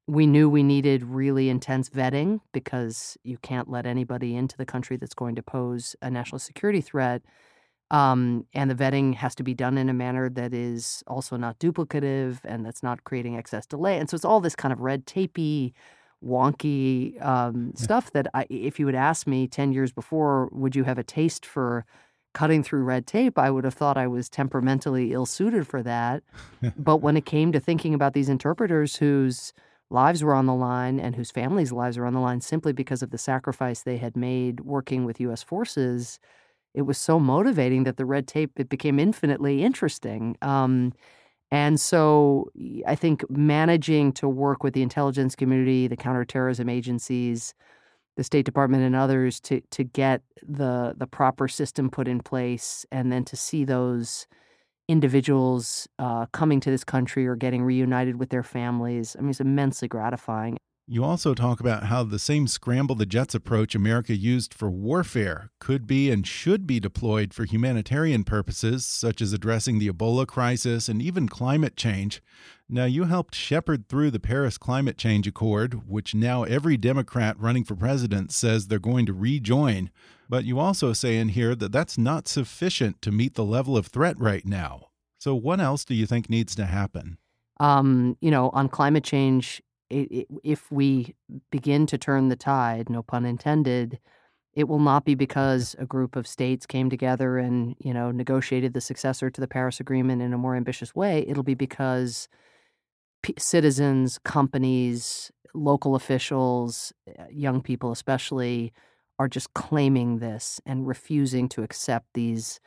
we 0.06 0.26
knew 0.26 0.48
we 0.48 0.62
needed 0.62 1.02
really 1.04 1.50
intense 1.50 1.90
vetting 1.90 2.40
because 2.52 3.18
you 3.24 3.36
can't 3.38 3.68
let 3.68 3.84
anybody 3.84 4.34
into 4.34 4.56
the 4.56 4.64
country 4.64 4.96
that's 4.96 5.14
going 5.14 5.34
to 5.34 5.42
pose 5.42 5.94
a 6.00 6.10
national 6.10 6.38
security 6.38 6.80
threat. 6.80 7.22
Um, 7.90 8.46
and 8.52 8.70
the 8.70 8.74
vetting 8.74 9.14
has 9.14 9.34
to 9.36 9.42
be 9.42 9.54
done 9.54 9.78
in 9.78 9.88
a 9.88 9.94
manner 9.94 10.28
that 10.28 10.52
is 10.52 11.02
also 11.06 11.36
not 11.36 11.58
duplicative 11.58 12.38
and 12.44 12.64
that's 12.64 12.82
not 12.82 13.04
creating 13.04 13.36
excess 13.36 13.66
delay. 13.66 13.98
And 13.98 14.10
so 14.10 14.14
it's 14.14 14.26
all 14.26 14.40
this 14.40 14.54
kind 14.54 14.72
of 14.72 14.80
red 14.80 15.06
tapey, 15.06 15.72
wonky 16.22 17.24
um, 17.24 17.72
yeah. 17.74 17.82
stuff 17.82 18.12
that 18.12 18.26
I, 18.34 18.46
if 18.50 18.78
you 18.78 18.86
had 18.86 18.94
asked 18.94 19.26
me 19.26 19.46
10 19.46 19.72
years 19.72 19.92
before, 19.92 20.48
would 20.52 20.76
you 20.76 20.84
have 20.84 20.98
a 20.98 21.02
taste 21.02 21.46
for 21.46 21.86
cutting 22.34 22.62
through 22.62 22.82
red 22.82 23.06
tape? 23.06 23.38
I 23.38 23.50
would 23.50 23.64
have 23.64 23.74
thought 23.74 23.96
I 23.96 24.06
was 24.06 24.28
temperamentally 24.28 25.12
ill 25.12 25.26
suited 25.26 25.66
for 25.66 25.82
that. 25.82 26.22
but 26.76 26.98
when 26.98 27.16
it 27.16 27.24
came 27.24 27.52
to 27.52 27.60
thinking 27.60 27.94
about 27.94 28.12
these 28.12 28.28
interpreters 28.28 28.96
whose 28.96 29.54
lives 29.90 30.22
were 30.22 30.34
on 30.34 30.44
the 30.44 30.54
line 30.54 31.00
and 31.00 31.16
whose 31.16 31.30
families' 31.30 31.72
lives 31.72 31.96
were 31.96 32.04
on 32.04 32.12
the 32.12 32.20
line 32.20 32.42
simply 32.42 32.72
because 32.72 33.02
of 33.02 33.10
the 33.10 33.18
sacrifice 33.18 33.82
they 33.82 33.96
had 33.96 34.16
made 34.16 34.60
working 34.60 35.06
with 35.06 35.20
U.S. 35.20 35.42
forces, 35.42 36.18
it 36.74 36.82
was 36.82 36.98
so 36.98 37.18
motivating 37.18 37.84
that 37.84 37.96
the 37.96 38.04
red 38.04 38.26
tape 38.26 38.52
it 38.58 38.68
became 38.68 38.98
infinitely 38.98 39.62
interesting. 39.62 40.36
Um, 40.42 40.92
and 41.50 41.80
so 41.80 42.50
I 42.86 42.94
think 42.94 43.28
managing 43.30 44.12
to 44.14 44.28
work 44.28 44.62
with 44.62 44.74
the 44.74 44.82
intelligence 44.82 45.34
community, 45.34 45.86
the 45.88 45.96
counterterrorism 45.96 46.68
agencies, 46.68 47.54
the 48.16 48.24
State 48.24 48.44
Department 48.44 48.82
and 48.82 48.96
others 48.96 49.40
to 49.40 49.60
to 49.70 49.84
get 49.84 50.22
the 50.46 50.94
the 50.96 51.06
proper 51.06 51.48
system 51.48 51.88
put 51.90 52.08
in 52.08 52.20
place 52.20 52.84
and 52.92 53.10
then 53.12 53.24
to 53.24 53.36
see 53.36 53.64
those 53.64 54.26
individuals 54.88 55.88
uh, 55.98 56.26
coming 56.26 56.60
to 56.60 56.70
this 56.70 56.84
country 56.84 57.26
or 57.26 57.36
getting 57.36 57.62
reunited 57.62 58.16
with 58.18 58.30
their 58.30 58.42
families. 58.42 59.14
I 59.18 59.22
mean, 59.22 59.30
it's 59.30 59.40
immensely 59.40 59.86
gratifying. 59.86 60.58
You 60.90 61.04
also 61.04 61.34
talk 61.34 61.60
about 61.60 61.84
how 61.84 62.02
the 62.02 62.18
same 62.18 62.46
scramble 62.46 62.94
the 62.94 63.04
jets 63.04 63.34
approach 63.34 63.74
America 63.74 64.16
used 64.16 64.54
for 64.54 64.70
warfare 64.70 65.50
could 65.58 65.86
be 65.86 66.10
and 66.10 66.26
should 66.26 66.66
be 66.66 66.80
deployed 66.80 67.34
for 67.34 67.44
humanitarian 67.44 68.24
purposes, 68.24 68.86
such 68.86 69.20
as 69.20 69.34
addressing 69.34 69.78
the 69.78 69.90
Ebola 69.90 70.26
crisis 70.26 70.88
and 70.88 71.02
even 71.02 71.28
climate 71.28 71.76
change. 71.76 72.22
Now, 72.70 72.86
you 72.86 73.04
helped 73.04 73.34
shepherd 73.34 73.86
through 73.86 74.12
the 74.12 74.18
Paris 74.18 74.56
Climate 74.56 74.96
Change 74.96 75.26
Accord, 75.26 75.86
which 75.86 76.14
now 76.14 76.44
every 76.44 76.78
Democrat 76.78 77.38
running 77.38 77.64
for 77.64 77.76
president 77.76 78.32
says 78.32 78.68
they're 78.68 78.78
going 78.78 79.04
to 79.04 79.12
rejoin. 79.12 79.90
But 80.26 80.46
you 80.46 80.58
also 80.58 80.94
say 80.94 81.18
in 81.18 81.28
here 81.28 81.54
that 81.54 81.70
that's 81.70 81.98
not 81.98 82.26
sufficient 82.28 83.02
to 83.02 83.12
meet 83.12 83.34
the 83.34 83.44
level 83.44 83.76
of 83.76 83.88
threat 83.88 84.18
right 84.18 84.46
now. 84.46 84.86
So, 85.18 85.34
what 85.34 85.60
else 85.60 85.84
do 85.84 85.94
you 85.94 86.06
think 86.06 86.30
needs 86.30 86.54
to 86.54 86.64
happen? 86.64 87.18
Um, 87.60 88.16
you 88.22 88.30
know, 88.30 88.48
on 88.50 88.70
climate 88.70 89.04
change, 89.04 89.60
it, 89.90 90.10
it, 90.10 90.26
if 90.44 90.70
we 90.70 91.14
begin 91.50 91.86
to 91.86 91.98
turn 91.98 92.28
the 92.28 92.36
tide, 92.36 92.90
no 92.90 93.02
pun 93.02 93.24
intended, 93.24 93.98
it 94.54 94.68
will 94.68 94.78
not 94.80 95.04
be 95.04 95.14
because 95.14 95.76
a 95.78 95.86
group 95.86 96.16
of 96.16 96.26
states 96.26 96.66
came 96.66 96.90
together 96.90 97.38
and 97.38 97.76
you 97.78 97.94
know 97.94 98.10
negotiated 98.10 98.72
the 98.72 98.80
successor 98.80 99.30
to 99.30 99.40
the 99.40 99.48
Paris 99.48 99.80
Agreement 99.80 100.22
in 100.22 100.32
a 100.32 100.38
more 100.38 100.56
ambitious 100.56 100.94
way. 100.94 101.24
It'll 101.28 101.42
be 101.42 101.54
because 101.54 102.28
p- 103.22 103.34
citizens, 103.38 104.18
companies, 104.18 105.30
local 105.54 105.94
officials, 105.94 106.92
uh, 107.18 107.24
young 107.30 107.62
people 107.62 107.92
especially, 107.92 108.72
are 109.18 109.28
just 109.28 109.52
claiming 109.54 110.18
this 110.18 110.60
and 110.64 110.86
refusing 110.86 111.48
to 111.50 111.62
accept 111.62 112.06
these 112.14 112.60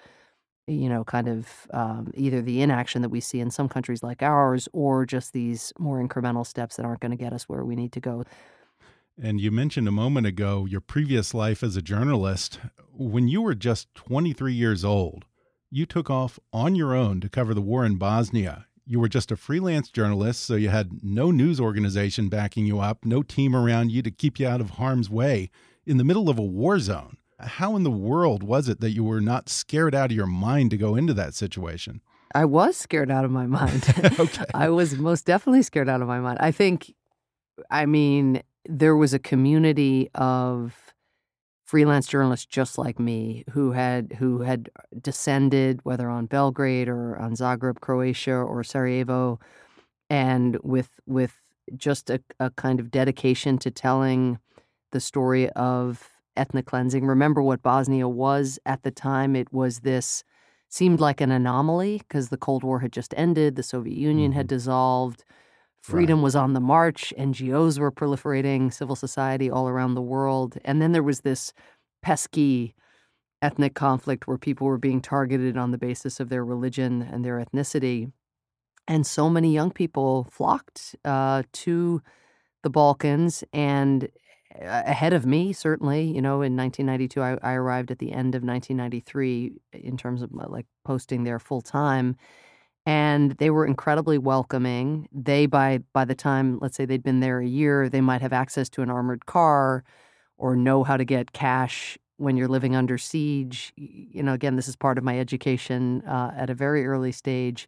you 0.73 0.89
know, 0.89 1.03
kind 1.03 1.27
of 1.27 1.67
um, 1.71 2.11
either 2.15 2.41
the 2.41 2.61
inaction 2.61 3.01
that 3.01 3.09
we 3.09 3.19
see 3.19 3.39
in 3.39 3.51
some 3.51 3.69
countries 3.69 4.03
like 4.03 4.21
ours 4.21 4.67
or 4.73 5.05
just 5.05 5.33
these 5.33 5.73
more 5.77 6.05
incremental 6.05 6.45
steps 6.45 6.77
that 6.77 6.85
aren't 6.85 7.01
going 7.01 7.11
to 7.11 7.17
get 7.17 7.33
us 7.33 7.43
where 7.43 7.63
we 7.63 7.75
need 7.75 7.91
to 7.93 7.99
go. 7.99 8.23
And 9.21 9.39
you 9.39 9.51
mentioned 9.51 9.87
a 9.87 9.91
moment 9.91 10.25
ago 10.25 10.65
your 10.65 10.81
previous 10.81 11.33
life 11.33 11.63
as 11.63 11.75
a 11.75 11.81
journalist. 11.81 12.59
When 12.91 13.27
you 13.27 13.41
were 13.41 13.55
just 13.55 13.93
23 13.95 14.53
years 14.53 14.85
old, 14.85 15.25
you 15.69 15.85
took 15.85 16.09
off 16.09 16.39
on 16.51 16.75
your 16.75 16.95
own 16.95 17.21
to 17.21 17.29
cover 17.29 17.53
the 17.53 17.61
war 17.61 17.85
in 17.85 17.97
Bosnia. 17.97 18.65
You 18.85 18.99
were 18.99 19.09
just 19.09 19.31
a 19.31 19.37
freelance 19.37 19.89
journalist, 19.89 20.43
so 20.43 20.55
you 20.55 20.69
had 20.69 21.03
no 21.03 21.31
news 21.31 21.59
organization 21.59 22.29
backing 22.29 22.65
you 22.65 22.79
up, 22.79 23.05
no 23.05 23.21
team 23.21 23.55
around 23.55 23.91
you 23.91 24.01
to 24.01 24.11
keep 24.11 24.39
you 24.39 24.47
out 24.47 24.59
of 24.59 24.71
harm's 24.71 25.09
way 25.09 25.49
in 25.85 25.97
the 25.97 26.03
middle 26.03 26.29
of 26.29 26.37
a 26.37 26.43
war 26.43 26.79
zone 26.79 27.17
how 27.43 27.75
in 27.75 27.83
the 27.83 27.91
world 27.91 28.43
was 28.43 28.67
it 28.67 28.79
that 28.81 28.91
you 28.91 29.03
were 29.03 29.21
not 29.21 29.49
scared 29.49 29.95
out 29.95 30.11
of 30.11 30.15
your 30.15 30.27
mind 30.27 30.71
to 30.71 30.77
go 30.77 30.95
into 30.95 31.13
that 31.13 31.33
situation? 31.33 32.01
I 32.33 32.45
was 32.45 32.77
scared 32.77 33.11
out 33.11 33.25
of 33.25 33.31
my 33.31 33.45
mind. 33.45 33.83
okay. 34.19 34.45
I 34.53 34.69
was 34.69 34.97
most 34.97 35.25
definitely 35.25 35.63
scared 35.63 35.89
out 35.89 36.01
of 36.01 36.07
my 36.07 36.19
mind. 36.19 36.37
I 36.39 36.51
think, 36.51 36.93
I 37.69 37.85
mean, 37.85 38.41
there 38.65 38.95
was 38.95 39.13
a 39.13 39.19
community 39.19 40.09
of 40.15 40.93
freelance 41.65 42.07
journalists 42.07 42.45
just 42.45 42.77
like 42.77 42.99
me 42.99 43.45
who 43.51 43.71
had 43.71 44.17
who 44.19 44.41
had 44.41 44.69
descended 45.01 45.79
whether 45.83 46.09
on 46.09 46.25
Belgrade 46.25 46.89
or 46.89 47.17
on 47.17 47.33
Zagreb, 47.33 47.79
Croatia 47.79 48.33
or 48.33 48.63
Sarajevo, 48.63 49.39
and 50.09 50.57
with 50.63 50.99
with 51.05 51.33
just 51.77 52.09
a, 52.09 52.21
a 52.39 52.49
kind 52.51 52.79
of 52.79 52.91
dedication 52.91 53.57
to 53.59 53.71
telling 53.71 54.39
the 54.91 54.99
story 54.99 55.49
of 55.51 56.09
ethnic 56.37 56.65
cleansing. 56.65 57.05
Remember 57.05 57.41
what 57.41 57.61
Bosnia 57.61 58.07
was 58.07 58.59
at 58.65 58.83
the 58.83 58.91
time? 58.91 59.35
It 59.35 59.51
was 59.51 59.79
this, 59.79 60.23
seemed 60.69 60.99
like 60.99 61.21
an 61.21 61.31
anomaly 61.31 61.99
because 61.99 62.29
the 62.29 62.37
Cold 62.37 62.63
War 62.63 62.79
had 62.79 62.91
just 62.91 63.13
ended, 63.17 63.55
the 63.55 63.63
Soviet 63.63 63.97
Union 63.97 64.31
mm-hmm. 64.31 64.37
had 64.37 64.47
dissolved, 64.47 65.23
freedom 65.81 66.19
right. 66.19 66.23
was 66.23 66.35
on 66.35 66.53
the 66.53 66.59
march, 66.59 67.13
NGOs 67.17 67.79
were 67.79 67.91
proliferating, 67.91 68.73
civil 68.73 68.95
society 68.95 69.49
all 69.49 69.67
around 69.67 69.95
the 69.95 70.01
world. 70.01 70.57
And 70.63 70.81
then 70.81 70.91
there 70.91 71.03
was 71.03 71.21
this 71.21 71.53
pesky 72.01 72.75
ethnic 73.41 73.73
conflict 73.73 74.27
where 74.27 74.37
people 74.37 74.67
were 74.67 74.77
being 74.77 75.01
targeted 75.01 75.57
on 75.57 75.71
the 75.71 75.77
basis 75.77 76.19
of 76.19 76.29
their 76.29 76.45
religion 76.45 77.01
and 77.01 77.25
their 77.25 77.43
ethnicity. 77.43 78.11
And 78.87 79.05
so 79.05 79.29
many 79.29 79.53
young 79.53 79.71
people 79.71 80.27
flocked 80.29 80.95
uh, 81.03 81.43
to 81.53 82.01
the 82.63 82.69
Balkans 82.69 83.43
and 83.51 84.09
ahead 84.59 85.13
of 85.13 85.25
me, 85.25 85.53
certainly. 85.53 86.03
You 86.03 86.21
know, 86.21 86.41
in 86.41 86.55
1992, 86.55 87.21
I, 87.21 87.37
I 87.41 87.53
arrived 87.53 87.91
at 87.91 87.99
the 87.99 88.11
end 88.11 88.35
of 88.35 88.43
1993 88.43 89.53
in 89.73 89.97
terms 89.97 90.21
of 90.21 90.31
like 90.33 90.65
posting 90.85 91.23
there 91.23 91.39
full 91.39 91.61
time 91.61 92.15
and 92.85 93.33
they 93.33 93.49
were 93.49 93.65
incredibly 93.65 94.17
welcoming. 94.17 95.07
They 95.11 95.45
by 95.45 95.79
by 95.93 96.05
the 96.05 96.15
time 96.15 96.59
let's 96.61 96.75
say 96.75 96.85
they'd 96.85 97.03
been 97.03 97.19
there 97.19 97.39
a 97.39 97.47
year, 97.47 97.89
they 97.89 98.01
might 98.01 98.21
have 98.21 98.33
access 98.33 98.69
to 98.69 98.81
an 98.81 98.89
armored 98.89 99.25
car 99.25 99.83
or 100.37 100.55
know 100.55 100.83
how 100.83 100.97
to 100.97 101.05
get 101.05 101.33
cash 101.33 101.97
when 102.17 102.37
you're 102.37 102.47
living 102.47 102.75
under 102.75 102.97
siege. 102.97 103.73
You 103.77 104.23
know, 104.23 104.33
again, 104.33 104.55
this 104.55 104.67
is 104.67 104.75
part 104.75 104.97
of 104.97 105.03
my 105.03 105.19
education 105.19 106.01
uh, 106.07 106.31
at 106.35 106.49
a 106.49 106.55
very 106.55 106.85
early 106.85 107.11
stage, 107.11 107.67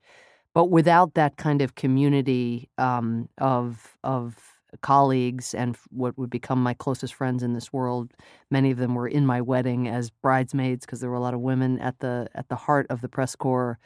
but 0.54 0.66
without 0.68 1.16
that 1.16 1.38
kind 1.38 1.62
of 1.62 1.76
community 1.76 2.70
um, 2.78 3.30
of 3.40 3.98
of 4.04 4.53
colleagues 4.82 5.54
and 5.54 5.78
what 5.90 6.18
would 6.18 6.30
become 6.30 6.62
my 6.62 6.74
closest 6.74 7.14
friends 7.14 7.44
in 7.44 7.54
this 7.54 7.72
world. 7.72 8.12
Many 8.50 8.72
of 8.72 8.78
them 8.78 8.96
were 8.96 9.08
in 9.08 9.26
my 9.26 9.42
wedding 9.42 9.88
as 9.88 10.10
bridesmaids 10.10 10.86
because 10.86 11.00
there 11.00 11.10
were 11.10 11.16
a 11.16 11.22
lot 11.22 11.34
of 11.34 11.40
women 11.42 11.80
at 11.80 12.00
the 12.00 12.28
at 12.36 12.50
the 12.50 12.56
heart 12.56 12.88
of 12.90 13.02
the 13.02 13.10
press 13.10 13.36
corps 13.36 13.80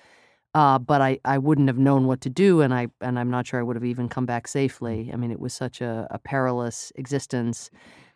uh, 0.58 0.80
but 0.80 1.02
I, 1.02 1.20
I 1.24 1.38
wouldn't 1.38 1.68
have 1.68 1.78
known 1.78 2.08
what 2.08 2.22
to 2.22 2.32
do, 2.32 2.62
and 2.62 2.74
I 2.74 2.88
and 3.00 3.20
I'm 3.20 3.30
not 3.30 3.46
sure 3.46 3.60
I 3.60 3.64
would 3.64 3.76
have 3.76 3.86
even 3.86 4.10
come 4.10 4.26
back 4.26 4.48
safely. 4.48 5.12
I 5.14 5.16
mean, 5.16 5.30
it 5.30 5.40
was 5.40 5.54
such 5.54 5.82
a, 5.82 6.08
a 6.10 6.18
perilous 6.18 6.92
existence, 6.96 7.70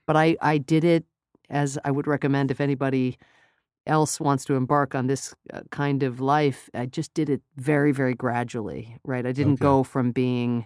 but 0.07 0.15
I, 0.15 0.35
I 0.41 0.57
did 0.57 0.83
it 0.83 1.05
as 1.51 1.77
I 1.85 1.91
would 1.91 2.07
recommend 2.07 2.49
if 2.49 2.59
anybody 2.59 3.19
else 3.85 4.19
wants 4.19 4.43
to 4.45 4.55
embark 4.55 4.95
on 4.95 5.05
this 5.05 5.35
uh, 5.53 5.61
kind 5.69 6.01
of 6.01 6.19
life. 6.19 6.67
I 6.73 6.87
just 6.87 7.13
did 7.13 7.29
it 7.29 7.41
very 7.57 7.91
very 7.91 8.15
gradually, 8.15 8.97
right? 9.05 9.25
I 9.25 9.33
didn't 9.33 9.53
okay. 9.53 9.61
go 9.61 9.83
from 9.83 10.11
being 10.11 10.65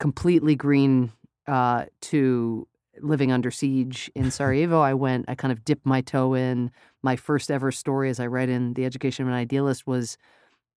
completely 0.00 0.56
green 0.56 1.12
uh, 1.48 1.86
to 2.02 2.66
living 3.02 3.32
under 3.32 3.50
siege 3.50 4.10
in 4.14 4.30
Sarajevo. 4.30 4.80
I 4.80 4.94
went, 4.94 5.26
I 5.28 5.34
kind 5.34 5.52
of 5.52 5.64
dipped 5.64 5.86
my 5.86 6.00
toe 6.00 6.34
in. 6.34 6.70
My 7.02 7.16
first 7.16 7.50
ever 7.50 7.70
story, 7.70 8.10
as 8.10 8.20
I 8.20 8.26
read 8.26 8.48
in 8.48 8.74
The 8.74 8.84
Education 8.84 9.24
of 9.24 9.28
an 9.28 9.38
Idealist, 9.38 9.86
was 9.86 10.16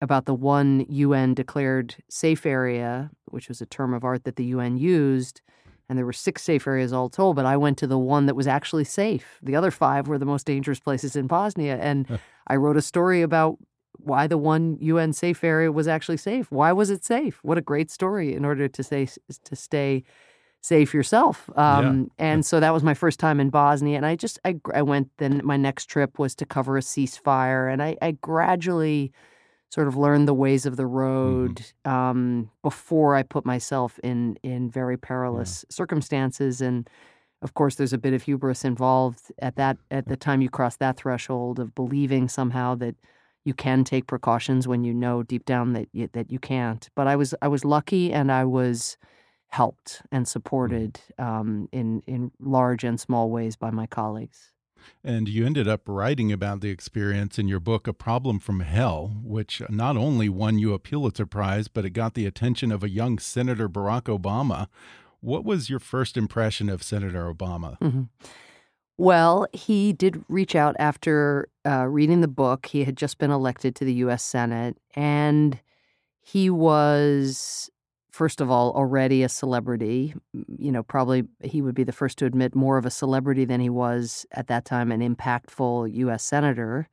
about 0.02 0.26
the 0.26 0.34
one 0.34 0.86
UN 0.90 1.34
declared 1.34 1.96
safe 2.10 2.46
area, 2.46 3.10
which 3.26 3.50
was 3.50 3.62
a 3.62 3.66
term 3.66 3.94
of 3.94 4.04
art 4.04 4.24
that 4.24 4.36
the 4.36 4.46
UN 4.46 4.78
used. 4.78 5.42
And 5.88 5.98
there 5.98 6.06
were 6.06 6.14
six 6.14 6.44
safe 6.44 6.68
areas 6.68 6.94
all 6.94 7.10
told, 7.10 7.36
but 7.36 7.46
I 7.46 7.58
went 7.58 7.78
to 7.80 7.88
the 7.88 7.98
one 7.98 8.28
that 8.28 8.36
was 8.36 8.48
actually 8.48 8.84
safe. 8.84 9.40
The 9.42 9.56
other 9.56 9.72
five 9.72 10.08
were 10.08 10.20
the 10.20 10.26
most 10.26 10.46
dangerous 10.46 10.80
places 10.80 11.16
in 11.16 11.28
Bosnia. 11.28 11.78
And 11.78 12.20
I 12.48 12.56
wrote 12.56 12.78
a 12.78 12.82
story 12.82 13.22
about 13.22 13.58
why 13.94 14.28
the 14.28 14.38
one 14.38 14.78
UN 14.80 15.14
safe 15.14 15.44
area 15.44 15.72
was 15.72 15.88
actually 15.88 16.18
safe. 16.18 16.52
Why 16.52 16.72
was 16.72 16.90
it 16.90 17.04
safe? 17.04 17.40
What 17.44 17.58
a 17.58 17.62
great 17.62 17.92
story 17.92 18.34
in 18.34 18.46
order 18.46 18.68
to 18.68 18.84
say 18.84 19.08
to 19.44 19.56
stay 19.56 20.04
safe 20.62 20.94
yourself. 20.94 21.50
Um, 21.56 22.12
yeah. 22.20 22.26
And 22.26 22.46
so 22.46 22.60
that 22.60 22.74
was 22.74 22.84
my 22.84 22.94
first 22.94 23.20
time 23.20 23.40
in 23.40 23.50
Bosnia. 23.50 23.98
And 23.98 24.06
I 24.06 24.16
just 24.16 24.40
I, 24.46 24.56
I 24.74 24.82
went. 24.82 25.10
Then 25.18 25.42
my 25.44 25.58
next 25.58 25.86
trip 25.86 26.20
was 26.20 26.36
to 26.36 26.46
cover 26.46 26.78
a 26.78 26.82
ceasefire, 26.82 27.72
and 27.72 27.82
I, 27.82 27.98
I 28.02 28.12
gradually 28.12 29.12
sort 29.72 29.88
of 29.88 29.96
learned 29.96 30.28
the 30.28 30.34
ways 30.34 30.66
of 30.66 30.78
the 30.78 30.84
mm-hmm. 30.84 30.96
road 30.96 31.56
mm-hmm. 31.86 31.92
um, 31.92 32.52
before 32.64 33.16
I 33.16 33.24
put 33.24 33.46
myself 33.46 34.00
in 34.04 34.38
in 34.44 34.70
very 34.70 34.98
perilous 34.98 35.66
yeah. 35.68 35.76
circumstances. 35.76 36.62
And 36.62 36.90
of 37.42 37.54
course, 37.54 37.76
there's 37.76 37.94
a 37.94 37.98
bit 37.98 38.14
of 38.14 38.24
hubris 38.24 38.66
involved 38.66 39.32
at 39.40 39.56
that 39.56 39.78
at 39.92 40.08
the 40.08 40.18
time 40.18 40.42
you 40.42 40.50
cross 40.50 40.76
that 40.78 40.98
threshold 40.98 41.60
of 41.60 41.74
believing 41.76 42.28
somehow 42.28 42.76
that 42.76 42.96
you 43.46 43.54
can 43.54 43.86
take 43.86 44.08
precautions 44.08 44.68
when 44.68 44.84
you 44.84 44.94
know 44.94 45.24
deep 45.24 45.46
down 45.46 45.72
that 45.74 45.88
you, 45.94 46.10
that 46.12 46.30
you 46.30 46.40
can't. 46.40 46.90
But 46.96 47.08
I 47.08 47.16
was 47.16 47.34
I 47.42 47.48
was 47.48 47.64
lucky, 47.64 48.12
and 48.12 48.32
I 48.32 48.44
was 48.44 48.98
helped 49.50 50.02
and 50.12 50.26
mm-hmm. 50.26 50.30
supported 50.30 51.02
um, 51.18 51.68
in 51.72 52.02
in 52.08 52.32
large 52.40 52.84
and 52.84 53.00
small 53.00 53.30
ways 53.30 53.56
by 53.56 53.72
my 53.72 53.86
colleagues. 53.86 54.52
And 55.04 55.28
you 55.28 55.46
ended 55.46 55.68
up 55.68 55.82
writing 55.88 56.32
about 56.32 56.62
the 56.62 56.70
experience 56.70 57.38
in 57.38 57.50
your 57.50 57.60
book, 57.60 57.86
A 57.86 57.94
Problem 57.94 58.40
from 58.40 58.62
Hell, 58.62 59.18
which 59.22 59.62
not 59.70 59.98
only 59.98 60.30
won 60.30 60.58
you 60.58 60.74
a 60.74 60.80
Pulitzer 60.80 61.26
Prize, 61.26 61.68
but 61.68 61.84
it 61.84 61.90
got 61.90 62.14
the 62.14 62.26
attention 62.26 62.72
of 62.72 62.82
a 62.82 62.90
young 62.90 63.20
Senator 63.20 63.68
Barack 63.68 64.04
Obama. 64.04 64.68
What 65.20 65.44
was 65.44 65.70
your 65.70 65.80
first 65.80 66.16
impression 66.16 66.70
of 66.70 66.82
Senator 66.82 67.34
Obama? 67.34 67.78
Mm 67.82 67.92
-hmm. 67.92 68.08
Well, 68.98 69.48
he 69.54 69.94
did 69.94 70.24
reach 70.28 70.56
out 70.56 70.76
after 70.80 71.48
uh, 71.66 71.86
reading 71.88 72.22
the 72.22 72.28
book. 72.28 72.66
He 72.66 72.84
had 72.84 73.00
just 73.00 73.18
been 73.18 73.32
elected 73.32 73.76
to 73.76 73.86
the 73.86 74.04
U.S. 74.06 74.24
Senate, 74.24 74.78
and 74.96 75.60
he 76.20 76.50
was 76.50 77.70
first 78.20 78.42
of 78.42 78.52
all, 78.52 78.74
already 78.74 79.24
a 79.24 79.30
celebrity. 79.30 80.14
You 80.34 80.74
know, 80.74 80.84
probably 80.84 81.24
he 81.42 81.62
would 81.62 81.74
be 81.74 81.86
the 81.86 81.94
first 81.94 82.18
to 82.18 82.26
admit 82.26 82.54
more 82.54 82.78
of 82.78 82.86
a 82.86 82.90
celebrity 82.90 83.46
than 83.46 83.62
he 83.62 83.70
was 83.70 84.26
at 84.34 84.48
that 84.48 84.66
time 84.66 84.92
an 84.92 85.00
impactful 85.00 85.94
U.S. 85.94 86.22
senator. 86.22 86.90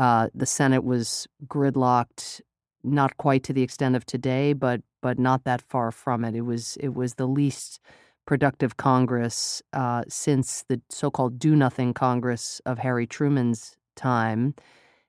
Uh, 0.00 0.26
the 0.34 0.46
Senate 0.46 0.82
was 0.82 1.28
gridlocked, 1.46 2.40
not 2.82 3.16
quite 3.18 3.44
to 3.44 3.52
the 3.52 3.62
extent 3.62 3.94
of 3.94 4.04
today, 4.04 4.52
but 4.52 4.80
but 5.00 5.16
not 5.16 5.44
that 5.44 5.62
far 5.62 5.92
from 5.92 6.24
it. 6.24 6.34
It 6.34 6.40
was 6.40 6.76
it 6.80 6.92
was 6.92 7.14
the 7.14 7.28
least 7.28 7.78
productive 8.26 8.76
Congress 8.76 9.62
uh, 9.72 10.02
since 10.08 10.64
the 10.68 10.80
so-called 10.90 11.38
Do 11.38 11.54
Nothing 11.54 11.94
Congress 11.94 12.60
of 12.66 12.78
Harry 12.78 13.06
Truman's 13.06 13.76
time, 13.94 14.56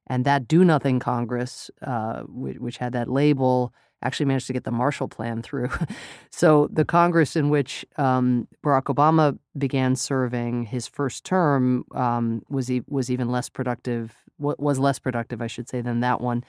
and 0.05 0.25
that 0.25 0.47
Do 0.47 0.63
Nothing 0.63 0.99
Congress, 0.99 1.71
uh, 1.81 2.21
which, 2.27 2.59
which 2.59 2.77
had 2.77 2.93
that 2.93 3.09
label 3.09 3.73
actually 4.01 4.25
managed 4.25 4.47
to 4.47 4.53
get 4.53 4.63
the 4.63 4.71
Marshall 4.71 5.07
Plan 5.07 5.41
through. 5.41 5.69
so 6.31 6.69
the 6.71 6.85
Congress 6.85 7.35
in 7.35 7.49
which 7.49 7.85
um, 7.97 8.47
Barack 8.63 8.83
Obama 8.83 9.37
began 9.57 9.95
serving 9.95 10.63
his 10.63 10.87
first 10.87 11.23
term 11.23 11.85
um, 11.93 12.41
was 12.49 12.71
e- 12.71 12.83
was 12.87 13.09
even 13.11 13.29
less 13.29 13.49
productive. 13.49 14.15
Was 14.37 14.79
less 14.79 14.99
productive, 14.99 15.41
I 15.41 15.47
should 15.47 15.67
say, 15.67 15.81
than 15.81 15.99
that 15.99 16.21
one. 16.21 16.45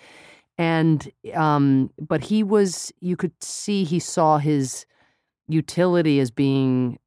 And 0.56 1.10
um, 1.34 1.90
but 1.98 2.22
he 2.22 2.44
was. 2.44 2.92
You 3.00 3.16
could 3.16 3.32
see 3.42 3.82
he 3.82 3.98
saw 3.98 4.38
his 4.38 4.86
utility 5.48 6.20
as 6.20 6.30
being 6.30 7.00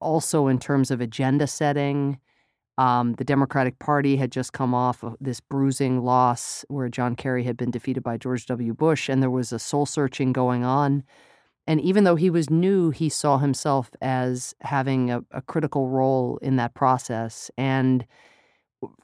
also 0.00 0.46
in 0.46 0.58
terms 0.58 0.90
of 0.90 1.00
agenda 1.00 1.46
setting 1.46 2.18
um, 2.80 3.12
the 3.18 3.24
Democratic 3.24 3.78
Party 3.78 4.16
had 4.16 4.32
just 4.32 4.54
come 4.54 4.74
off 4.74 5.04
of 5.04 5.14
this 5.20 5.38
bruising 5.38 6.02
loss 6.02 6.64
where 6.68 6.88
John 6.88 7.14
Kerry 7.14 7.44
had 7.44 7.58
been 7.58 7.70
defeated 7.70 8.02
by 8.02 8.16
George 8.16 8.46
W. 8.46 8.72
Bush, 8.72 9.10
and 9.10 9.22
there 9.22 9.28
was 9.28 9.52
a 9.52 9.58
soul 9.58 9.84
searching 9.84 10.32
going 10.32 10.64
on. 10.64 11.04
And 11.66 11.78
even 11.82 12.04
though 12.04 12.16
he 12.16 12.30
was 12.30 12.48
new, 12.48 12.88
he 12.88 13.10
saw 13.10 13.36
himself 13.36 13.90
as 14.00 14.54
having 14.62 15.10
a, 15.10 15.22
a 15.30 15.42
critical 15.42 15.90
role 15.90 16.38
in 16.40 16.56
that 16.56 16.72
process. 16.72 17.50
And 17.58 18.06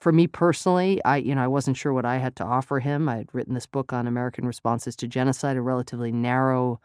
for 0.01 0.11
me 0.11 0.27
personally, 0.27 1.05
I 1.05 1.19
you 1.19 1.35
know 1.35 1.45
I 1.45 1.49
wasn't 1.49 1.77
sure 1.77 1.93
what 1.93 2.07
I 2.07 2.17
had 2.17 2.35
to 2.37 2.45
offer 2.45 2.81
him. 2.81 3.11
I 3.11 3.19
had 3.19 3.35
written 3.35 3.53
this 3.53 3.67
book 3.67 3.93
on 3.93 4.07
American 4.07 4.47
responses 4.47 4.97
to 4.97 5.07
genocide, 5.07 5.59
a 5.59 5.61
relatively 5.61 6.13
narrow 6.13 6.81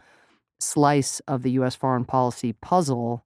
slice 0.60 1.21
of 1.21 1.43
the 1.43 1.51
U.S. 1.51 1.73
foreign 1.73 2.04
policy 2.04 2.51
puzzle. 2.51 3.23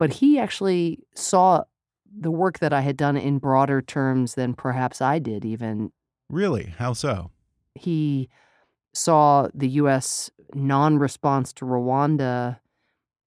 But 0.00 0.14
he 0.14 0.36
actually 0.40 0.98
saw 1.14 1.62
the 2.16 2.30
work 2.30 2.58
that 2.60 2.72
I 2.72 2.80
had 2.80 2.96
done 2.96 3.16
in 3.16 3.38
broader 3.38 3.82
terms 3.82 4.34
than 4.34 4.54
perhaps 4.54 5.00
I 5.00 5.18
did, 5.18 5.44
even. 5.44 5.92
Really? 6.30 6.74
How 6.78 6.92
so? 6.92 7.30
He 7.74 8.28
saw 8.92 9.48
the 9.54 9.68
U.S. 9.68 10.30
non 10.54 10.98
response 10.98 11.52
to 11.54 11.64
Rwanda 11.64 12.58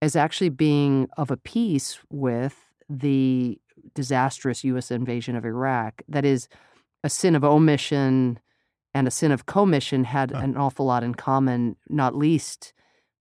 as 0.01 0.15
actually 0.15 0.49
being 0.49 1.09
of 1.17 1.31
a 1.31 1.37
piece 1.37 1.99
with 2.09 2.55
the 2.89 3.59
disastrous 3.93 4.63
U.S. 4.63 4.91
invasion 4.91 5.35
of 5.35 5.45
Iraq. 5.45 6.01
That 6.07 6.25
is, 6.25 6.47
a 7.03 7.09
sin 7.09 7.35
of 7.35 7.43
omission 7.43 8.39
and 8.93 9.07
a 9.07 9.11
sin 9.11 9.31
of 9.31 9.45
commission 9.45 10.03
had 10.03 10.31
huh. 10.31 10.39
an 10.39 10.57
awful 10.57 10.85
lot 10.85 11.03
in 11.03 11.15
common, 11.15 11.75
not 11.89 12.15
least 12.15 12.73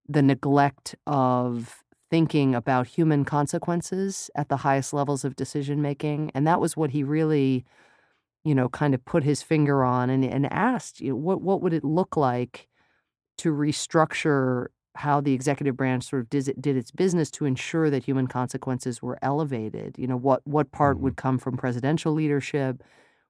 the 0.08 0.22
neglect 0.22 0.94
of 1.06 1.84
thinking 2.10 2.54
about 2.54 2.86
human 2.86 3.24
consequences 3.24 4.30
at 4.34 4.48
the 4.48 4.58
highest 4.58 4.92
levels 4.92 5.24
of 5.24 5.36
decision 5.36 5.82
making. 5.82 6.30
And 6.34 6.46
that 6.46 6.60
was 6.60 6.76
what 6.76 6.90
he 6.90 7.02
really, 7.02 7.64
you 8.44 8.54
know, 8.54 8.68
kind 8.68 8.94
of 8.94 9.04
put 9.04 9.24
his 9.24 9.42
finger 9.42 9.84
on 9.84 10.08
and, 10.10 10.24
and 10.24 10.50
asked, 10.52 11.00
you 11.00 11.10
know, 11.10 11.16
what, 11.16 11.42
what 11.42 11.62
would 11.62 11.72
it 11.72 11.84
look 11.84 12.16
like 12.16 12.68
to 13.38 13.52
restructure 13.52 14.66
how 14.94 15.20
the 15.20 15.32
executive 15.32 15.76
branch 15.76 16.04
sort 16.04 16.22
of 16.22 16.30
did, 16.30 16.54
did 16.60 16.76
its 16.76 16.90
business 16.90 17.30
to 17.30 17.44
ensure 17.44 17.90
that 17.90 18.04
human 18.04 18.26
consequences 18.26 19.02
were 19.02 19.18
elevated? 19.20 19.96
You 19.98 20.06
know, 20.06 20.16
what, 20.16 20.46
what 20.46 20.72
part 20.72 20.98
would 21.00 21.14
mm-hmm. 21.14 21.28
come 21.28 21.38
from 21.38 21.56
presidential 21.56 22.12
leadership? 22.12 22.82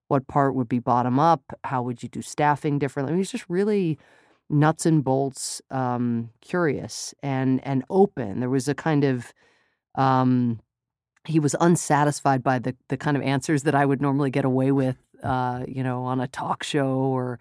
What 0.09 0.29
part 0.29 0.55
would 0.55 0.69
be 0.69 0.79
bottom 0.79 1.19
up? 1.19 1.43
How 1.65 1.83
would 1.83 2.03
you 2.03 2.09
do 2.09 2.23
staffing 2.23 2.79
differently? 2.79 3.11
I 3.11 3.15
mean, 3.15 3.21
he's 3.21 3.33
just 3.33 3.49
really 3.49 3.99
nuts 4.49 4.87
and 4.87 5.03
bolts 5.03 5.61
um, 5.71 6.31
curious 6.41 7.15
and 7.23 7.61
and 7.67 7.85
open. 7.91 8.41
There 8.41 8.51
was 8.51 8.69
a 8.69 8.75
kind 8.75 9.05
of 9.05 9.33
um, 9.95 10.61
he 11.25 11.41
was 11.41 11.57
unsatisfied 11.61 12.43
by 12.43 12.59
the 12.59 12.77
the 12.89 12.97
kind 12.97 13.17
of 13.17 13.23
answers 13.23 13.65
that 13.65 13.75
I 13.75 13.85
would 13.87 14.01
normally 14.01 14.31
get 14.31 14.45
away 14.45 14.73
with, 14.73 14.97
uh, 15.23 15.65
you 15.67 15.83
know, 15.83 16.05
on 16.05 16.21
a 16.21 16.29
talk 16.29 16.63
show 16.63 16.89
or 16.89 17.39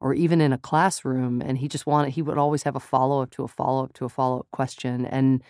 or 0.00 0.14
even 0.14 0.40
in 0.40 0.52
a 0.52 0.58
classroom. 0.58 1.40
And 1.40 1.58
he 1.58 1.68
just 1.68 1.86
wanted 1.86 2.12
he 2.12 2.22
would 2.22 2.38
always 2.38 2.62
have 2.64 2.76
a 2.76 2.80
follow 2.80 3.22
up 3.22 3.30
to 3.32 3.44
a 3.44 3.48
follow 3.48 3.84
up 3.84 3.94
to 3.94 4.04
a 4.04 4.08
follow 4.08 4.40
up 4.40 4.46
question. 4.52 5.06
And 5.06 5.42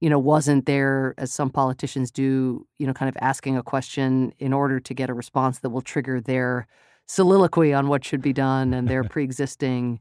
you 0.00 0.10
know, 0.10 0.18
wasn't 0.18 0.66
there, 0.66 1.14
as 1.16 1.32
some 1.32 1.48
politicians 1.50 2.10
do, 2.10 2.66
you 2.78 2.86
know, 2.86 2.92
kind 2.92 3.08
of 3.08 3.16
asking 3.20 3.56
a 3.56 3.62
question 3.62 4.32
in 4.38 4.52
order 4.52 4.78
to 4.78 4.94
get 4.94 5.08
a 5.08 5.14
response 5.14 5.60
that 5.60 5.70
will 5.70 5.80
trigger 5.80 6.20
their 6.20 6.66
soliloquy 7.06 7.72
on 7.72 7.88
what 7.88 8.04
should 8.04 8.20
be 8.20 8.32
done 8.32 8.74
and 8.74 8.88
their 8.88 9.04
pre-existing 9.08 10.00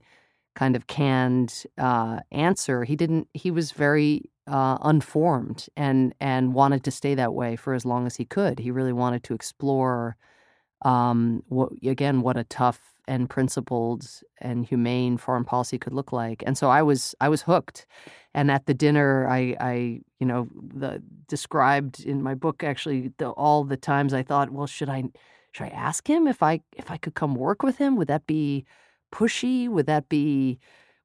kind 0.55 0.75
of 0.75 0.87
canned 0.87 1.65
uh, 1.77 2.19
answer. 2.31 2.83
He 2.83 2.95
didn't. 2.95 3.27
He 3.33 3.51
was 3.51 3.71
very 3.71 4.31
uh, 4.47 4.77
unformed 4.81 5.67
and 5.75 6.13
and 6.19 6.53
wanted 6.53 6.83
to 6.85 6.91
stay 6.91 7.15
that 7.15 7.33
way 7.33 7.55
for 7.55 7.73
as 7.73 7.85
long 7.85 8.05
as 8.05 8.15
he 8.15 8.25
could. 8.25 8.59
He 8.59 8.71
really 8.71 8.93
wanted 8.93 9.23
to 9.23 9.33
explore, 9.33 10.17
um, 10.83 11.43
what 11.49 11.71
again, 11.83 12.21
what 12.21 12.37
a 12.37 12.43
tough 12.45 12.79
and 13.07 13.29
principled 13.29 14.07
and 14.39 14.65
humane 14.65 15.17
foreign 15.17 15.45
policy 15.45 15.77
could 15.77 15.93
look 15.93 16.11
like. 16.11 16.43
And 16.45 16.57
so 16.57 16.69
I 16.69 16.81
was 16.81 17.15
I 17.21 17.29
was 17.29 17.43
hooked. 17.43 17.85
And 18.33 18.51
at 18.51 18.65
the 18.65 18.73
dinner, 18.73 19.29
I, 19.29 19.55
I 19.61 20.01
you 20.19 20.27
know, 20.27 20.49
the, 20.53 21.01
described 21.27 22.03
in 22.03 22.21
my 22.21 22.35
book 22.35 22.63
actually 22.63 23.13
the, 23.17 23.29
all 23.29 23.63
the 23.63 23.77
times 23.77 24.13
I 24.13 24.23
thought, 24.23 24.51
well, 24.51 24.67
should 24.67 24.89
I 24.89 25.05
should 25.51 25.65
I 25.65 25.69
ask 25.69 26.09
him 26.09 26.27
if 26.27 26.43
I 26.43 26.61
if 26.75 26.91
I 26.91 26.97
could 26.97 27.15
come 27.15 27.35
work 27.35 27.63
with 27.63 27.77
him? 27.77 27.95
Would 27.95 28.07
that 28.09 28.27
be 28.27 28.65
pushy? 29.15 29.69
Would 29.69 29.87
that 29.87 30.09
be 30.09 30.59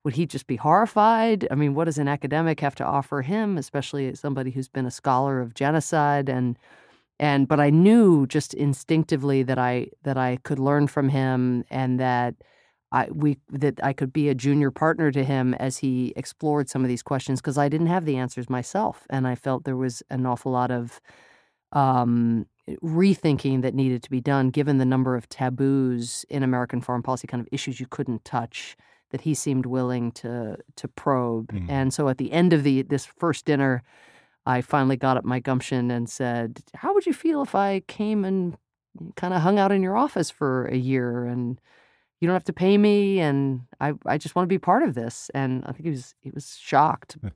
would 0.04 0.14
he 0.14 0.26
just 0.26 0.46
be 0.46 0.56
horrified? 0.56 1.46
I 1.50 1.54
mean, 1.54 1.74
what 1.74 1.84
does 1.84 1.98
an 1.98 2.08
academic 2.08 2.60
have 2.60 2.74
to 2.76 2.84
offer 2.84 3.22
him, 3.22 3.58
especially 3.58 4.14
somebody 4.14 4.50
who's 4.50 4.68
been 4.68 4.86
a 4.86 4.90
scholar 4.90 5.40
of 5.40 5.54
genocide 5.54 6.28
and 6.28 6.58
and 7.20 7.48
but 7.48 7.60
I 7.60 7.70
knew 7.70 8.26
just 8.26 8.54
instinctively 8.54 9.42
that 9.44 9.58
I 9.58 9.88
that 10.04 10.16
I 10.18 10.38
could 10.44 10.58
learn 10.58 10.86
from 10.88 11.10
him 11.10 11.64
and 11.70 12.00
that 12.00 12.34
I 12.92 13.08
we 13.12 13.38
that 13.50 13.80
I 13.84 13.92
could 13.92 14.12
be 14.12 14.28
a 14.28 14.34
junior 14.34 14.70
partner 14.70 15.10
to 15.12 15.24
him 15.24 15.54
as 15.54 15.78
he 15.78 16.12
explored 16.16 16.68
some 16.70 16.82
of 16.82 16.88
these 16.88 17.02
questions 17.02 17.40
because 17.40 17.58
I 17.58 17.68
didn't 17.68 17.88
have 17.88 18.04
the 18.06 18.16
answers 18.16 18.50
myself 18.50 19.06
and 19.10 19.26
I 19.28 19.34
felt 19.36 19.64
there 19.64 19.76
was 19.76 20.02
an 20.10 20.26
awful 20.26 20.52
lot 20.52 20.70
of 20.70 21.00
um, 21.72 22.46
rethinking 22.82 23.62
that 23.62 23.74
needed 23.74 24.02
to 24.02 24.10
be 24.10 24.20
done 24.20 24.50
given 24.50 24.78
the 24.78 24.84
number 24.84 25.16
of 25.16 25.28
taboos 25.28 26.24
in 26.28 26.42
American 26.42 26.80
foreign 26.80 27.02
policy, 27.02 27.26
kind 27.26 27.40
of 27.40 27.48
issues 27.52 27.80
you 27.80 27.86
couldn't 27.86 28.24
touch 28.24 28.76
that 29.10 29.22
he 29.22 29.34
seemed 29.34 29.66
willing 29.66 30.12
to 30.12 30.56
to 30.76 30.88
probe. 30.88 31.52
Mm-hmm. 31.52 31.70
And 31.70 31.94
so 31.94 32.08
at 32.08 32.18
the 32.18 32.32
end 32.32 32.52
of 32.52 32.62
the 32.62 32.82
this 32.82 33.06
first 33.06 33.44
dinner, 33.44 33.82
I 34.46 34.60
finally 34.60 34.96
got 34.96 35.16
up 35.16 35.24
my 35.24 35.40
gumption 35.40 35.90
and 35.90 36.08
said, 36.08 36.62
"How 36.74 36.94
would 36.94 37.06
you 37.06 37.12
feel 37.12 37.42
if 37.42 37.54
I 37.54 37.80
came 37.86 38.24
and 38.24 38.56
kind 39.16 39.34
of 39.34 39.42
hung 39.42 39.58
out 39.58 39.72
in 39.72 39.82
your 39.82 39.96
office 39.96 40.30
for 40.30 40.66
a 40.66 40.76
year 40.76 41.24
and 41.24 41.60
you 42.20 42.26
don't 42.26 42.34
have 42.34 42.44
to 42.44 42.52
pay 42.52 42.76
me 42.76 43.20
and 43.20 43.62
I 43.80 43.94
I 44.06 44.18
just 44.18 44.34
want 44.34 44.44
to 44.44 44.54
be 44.54 44.58
part 44.58 44.82
of 44.82 44.94
this." 44.94 45.30
And 45.34 45.64
I 45.66 45.72
think 45.72 45.84
he 45.84 45.90
was 45.90 46.14
he 46.20 46.30
was 46.30 46.56
shocked. 46.60 47.18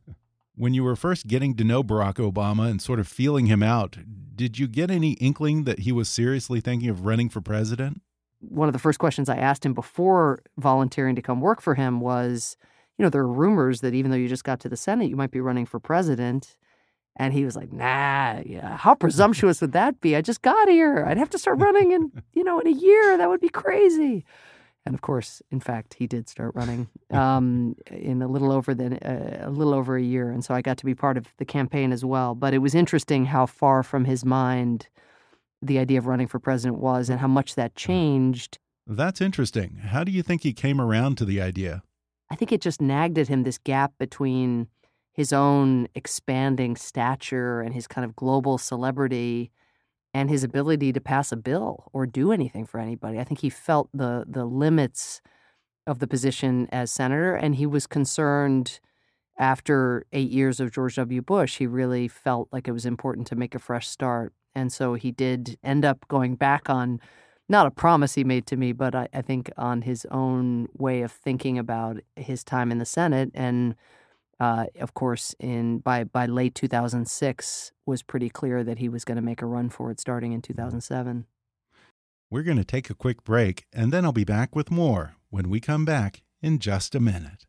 When 0.57 0.73
you 0.73 0.85
were 0.85 0.95
first 0.95 1.27
getting 1.27 1.57
to 1.57 1.65
know 1.65 1.83
Barack 1.83 2.15
Obama 2.15 2.71
and 2.71 2.81
sort 2.81 3.01
of 3.01 3.09
feeling 3.09 3.47
him 3.47 3.61
out, 3.61 3.97
did 4.35 4.59
you 4.59 4.67
get 4.67 4.91
any 4.91 5.13
inkling 5.15 5.65
that 5.65 5.81
he 5.81 5.93
was 5.93 6.09
seriously 6.09 6.61
thinking 6.61 6.89
of 6.89 7.05
running 7.05 7.29
for 7.29 7.41
president? 7.41 8.01
One 8.41 8.69
of 8.69 8.73
the 8.73 8.79
first 8.79 8.99
questions 8.99 9.29
I 9.29 9.37
asked 9.37 9.65
him 9.65 9.75
before 9.75 10.43
volunteering 10.59 11.17
to 11.17 11.23
come 11.23 11.41
work 11.41 11.61
for 11.61 11.75
him 11.75 12.01
was, 12.01 12.57
you 12.99 13.03
know, 13.03 13.09
there 13.09 13.23
are 13.23 13.33
rumors 13.33 13.81
that 13.81 13.95
even 13.95 14.11
though 14.11 14.17
you 14.17 14.29
just 14.29 14.45
got 14.45 14.61
to 14.61 14.69
the 14.69 14.77
Senate, 14.77 15.09
you 15.09 15.17
might 15.17 15.31
be 15.31 15.41
running 15.41 15.67
for 15.67 15.81
president. 15.81 16.57
And 17.17 17.33
he 17.33 17.45
was 17.45 17.55
like, 17.55 17.73
nah, 17.73 18.41
yeah, 18.45 18.77
how 18.77 18.95
presumptuous 18.95 19.61
would 19.61 19.73
that 19.73 20.01
be? 20.01 20.17
I 20.17 20.21
just 20.21 20.43
got 20.43 20.69
here. 20.69 21.05
I'd 21.07 21.17
have 21.17 21.31
to 21.31 21.39
start 21.39 21.59
running 21.59 21.93
in, 21.93 22.11
you 22.33 22.45
know, 22.45 22.59
in 22.59 22.67
a 22.67 22.71
year. 22.71 23.17
That 23.17 23.29
would 23.29 23.41
be 23.41 23.49
crazy. 23.49 24.25
And 24.87 24.95
of 24.95 25.01
course, 25.01 25.41
in 25.51 25.61
fact, 25.61 25.95
he 25.95 26.07
did 26.07 26.29
start 26.29 26.55
running 26.55 26.89
um, 27.11 27.77
in 27.91 28.23
a 28.23 28.29
little 28.29 28.53
over 28.53 28.75
than 28.75 28.95
uh, 28.95 29.45
a 29.47 29.51
little 29.51 29.75
over 29.75 29.97
a 29.97 30.03
year, 30.03 30.31
and 30.31 30.45
so 30.45 30.55
I 30.55 30.63
got 30.63 30.77
to 30.79 30.85
be 30.85 30.95
part 30.95 31.17
of 31.17 31.27
the 31.39 31.45
campaign 31.45 31.93
as 31.93 32.05
well. 32.05 32.35
But 32.35 32.55
it 32.55 32.59
was 32.59 32.75
interesting 32.75 33.27
how 33.27 33.47
far 33.47 33.83
from 33.83 34.05
his 34.05 34.25
mind 34.25 34.89
the 35.63 35.79
idea 35.79 35.99
of 35.99 36.07
running 36.07 36.27
for 36.27 36.39
president 36.39 36.79
was, 36.79 37.09
and 37.09 37.21
how 37.21 37.29
much 37.29 37.55
that 37.55 37.75
changed. 37.75 38.59
That's 38.87 39.23
interesting. 39.23 39.77
How 39.77 40.05
do 40.05 40.13
you 40.13 40.23
think 40.23 40.43
he 40.43 40.53
came 40.53 40.79
around 40.81 41.17
to 41.19 41.25
the 41.25 41.41
idea? 41.41 41.83
I 42.31 42.37
think 42.37 42.53
it 42.53 42.61
just 42.61 42.83
nagged 42.83 43.19
at 43.19 43.29
him 43.29 43.45
this 43.45 43.59
gap 43.59 43.93
between 43.99 44.69
his 45.13 45.33
own 45.33 45.89
expanding 45.95 46.77
stature 46.77 47.61
and 47.61 47.73
his 47.73 47.87
kind 47.87 48.05
of 48.05 48.17
global 48.17 48.59
celebrity 48.59 49.53
and 50.15 50.31
his 50.31 50.45
ability 50.45 50.93
to 50.93 51.01
pass 51.01 51.33
a 51.33 51.37
bill 51.37 51.91
or 51.93 52.07
do 52.07 52.31
anything 52.31 52.65
for 52.65 52.79
anybody. 52.79 53.19
I 53.19 53.25
think 53.25 53.41
he 53.41 53.51
felt 53.51 53.91
the 53.93 54.25
the 54.27 54.45
limits 54.45 55.21
of 55.87 55.99
the 55.99 56.07
position 56.07 56.69
as 56.73 56.91
senator, 56.91 57.35
and 57.35 57.57
he 57.57 57.67
was 57.67 57.87
concerned 57.87 58.81
after 59.39 60.07
eight 60.13 60.31
years 60.31 60.61
of 60.61 60.71
George 60.73 60.95
W. 60.95 61.21
Bush. 61.21 61.59
He 61.59 61.67
really 61.67 62.07
felt 62.09 62.49
like 62.53 62.69
it 62.69 62.73
was 62.73 62.87
important 62.87 63.27
to 63.27 63.37
make 63.37 63.55
a 63.55 63.59
fresh 63.59 63.89
start, 63.89 64.33
and 64.55 64.73
so 64.73 64.95
he 64.95 65.11
did 65.11 65.59
end 65.63 65.85
up 65.85 66.07
going 66.09 66.37
back 66.37 66.71
on 66.71 67.01
not 67.49 67.67
a 67.67 67.71
promise 67.71 68.15
he 68.15 68.25
made 68.25 68.47
to 68.47 68.57
me, 68.57 68.73
but 68.73 68.95
I, 68.95 69.09
I 69.13 69.21
think 69.21 69.51
on 69.59 69.83
his 69.83 70.07
own 70.11 70.69
way 70.79 71.03
of 71.03 71.13
thinking 71.13 71.59
about 71.59 71.99
his 72.17 72.43
time 72.43 72.73
in 72.73 72.79
the 72.79 72.87
Senate 72.87 73.31
and 73.35 73.75
uh, 74.41 74.67
of 74.81 74.95
course, 74.95 75.35
in 75.39 75.79
by 75.79 76.05
by 76.05 76.27
late 76.27 76.55
2006, 76.55 77.73
was 77.87 78.03
pretty 78.03 78.29
clear 78.29 78.65
that 78.65 78.79
he 78.79 78.89
was 78.89 79.05
going 79.05 79.17
to 79.17 79.23
make 79.23 79.43
a 79.43 79.47
run 79.47 79.71
for 79.71 79.91
it 79.91 80.01
starting 80.01 80.33
in 80.33 80.43
2007. 80.43 81.27
We're 82.31 82.43
going 82.43 82.59
to 82.59 82.65
take 82.65 82.91
a 82.91 82.95
quick 82.95 83.23
break, 83.25 83.67
and 83.73 83.93
then 83.93 84.05
I'll 84.05 84.13
be 84.13 84.25
back 84.25 84.57
with 84.57 84.71
more 84.71 85.17
when 85.31 85.49
we 85.49 85.61
come 85.61 85.85
back 85.85 86.23
in 86.43 86.59
just 86.59 86.95
a 86.95 87.01
minute. 87.01 87.47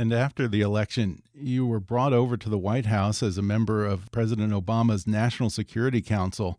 And 0.00 0.14
after 0.14 0.48
the 0.48 0.62
election, 0.62 1.22
you 1.34 1.66
were 1.66 1.78
brought 1.78 2.14
over 2.14 2.38
to 2.38 2.48
the 2.48 2.56
White 2.56 2.86
House 2.86 3.22
as 3.22 3.36
a 3.36 3.42
member 3.42 3.84
of 3.84 4.10
President 4.10 4.50
Obama's 4.50 5.06
National 5.06 5.50
Security 5.50 6.00
Council. 6.00 6.58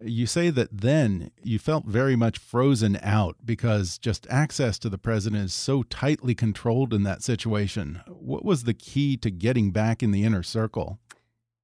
You 0.00 0.26
say 0.26 0.50
that 0.50 0.68
then 0.72 1.30
you 1.42 1.58
felt 1.58 1.86
very 1.86 2.16
much 2.16 2.38
frozen 2.38 2.98
out 3.02 3.36
because 3.44 3.98
just 3.98 4.26
access 4.28 4.78
to 4.80 4.88
the 4.88 4.98
president 4.98 5.44
is 5.44 5.54
so 5.54 5.82
tightly 5.84 6.34
controlled 6.34 6.92
in 6.92 7.02
that 7.04 7.22
situation. 7.22 8.02
What 8.06 8.44
was 8.44 8.64
the 8.64 8.74
key 8.74 9.16
to 9.18 9.30
getting 9.30 9.70
back 9.70 10.02
in 10.02 10.10
the 10.10 10.24
inner 10.24 10.42
circle? 10.42 10.98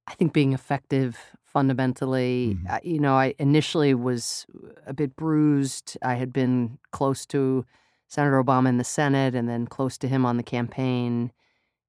I 0.07 0.15
think 0.15 0.33
being 0.33 0.53
effective 0.53 1.17
fundamentally. 1.43 2.55
Mm 2.55 2.65
-hmm. 2.65 2.79
You 2.83 2.99
know, 2.99 3.15
I 3.25 3.35
initially 3.37 3.93
was 3.93 4.45
a 4.85 4.93
bit 4.93 5.15
bruised. 5.15 5.97
I 6.01 6.15
had 6.15 6.31
been 6.33 6.79
close 6.91 7.25
to 7.27 7.65
Senator 8.07 8.43
Obama 8.43 8.69
in 8.69 8.77
the 8.77 8.83
Senate 8.83 9.37
and 9.39 9.47
then 9.47 9.67
close 9.67 9.97
to 9.99 10.07
him 10.07 10.25
on 10.25 10.37
the 10.37 10.49
campaign. 10.57 11.31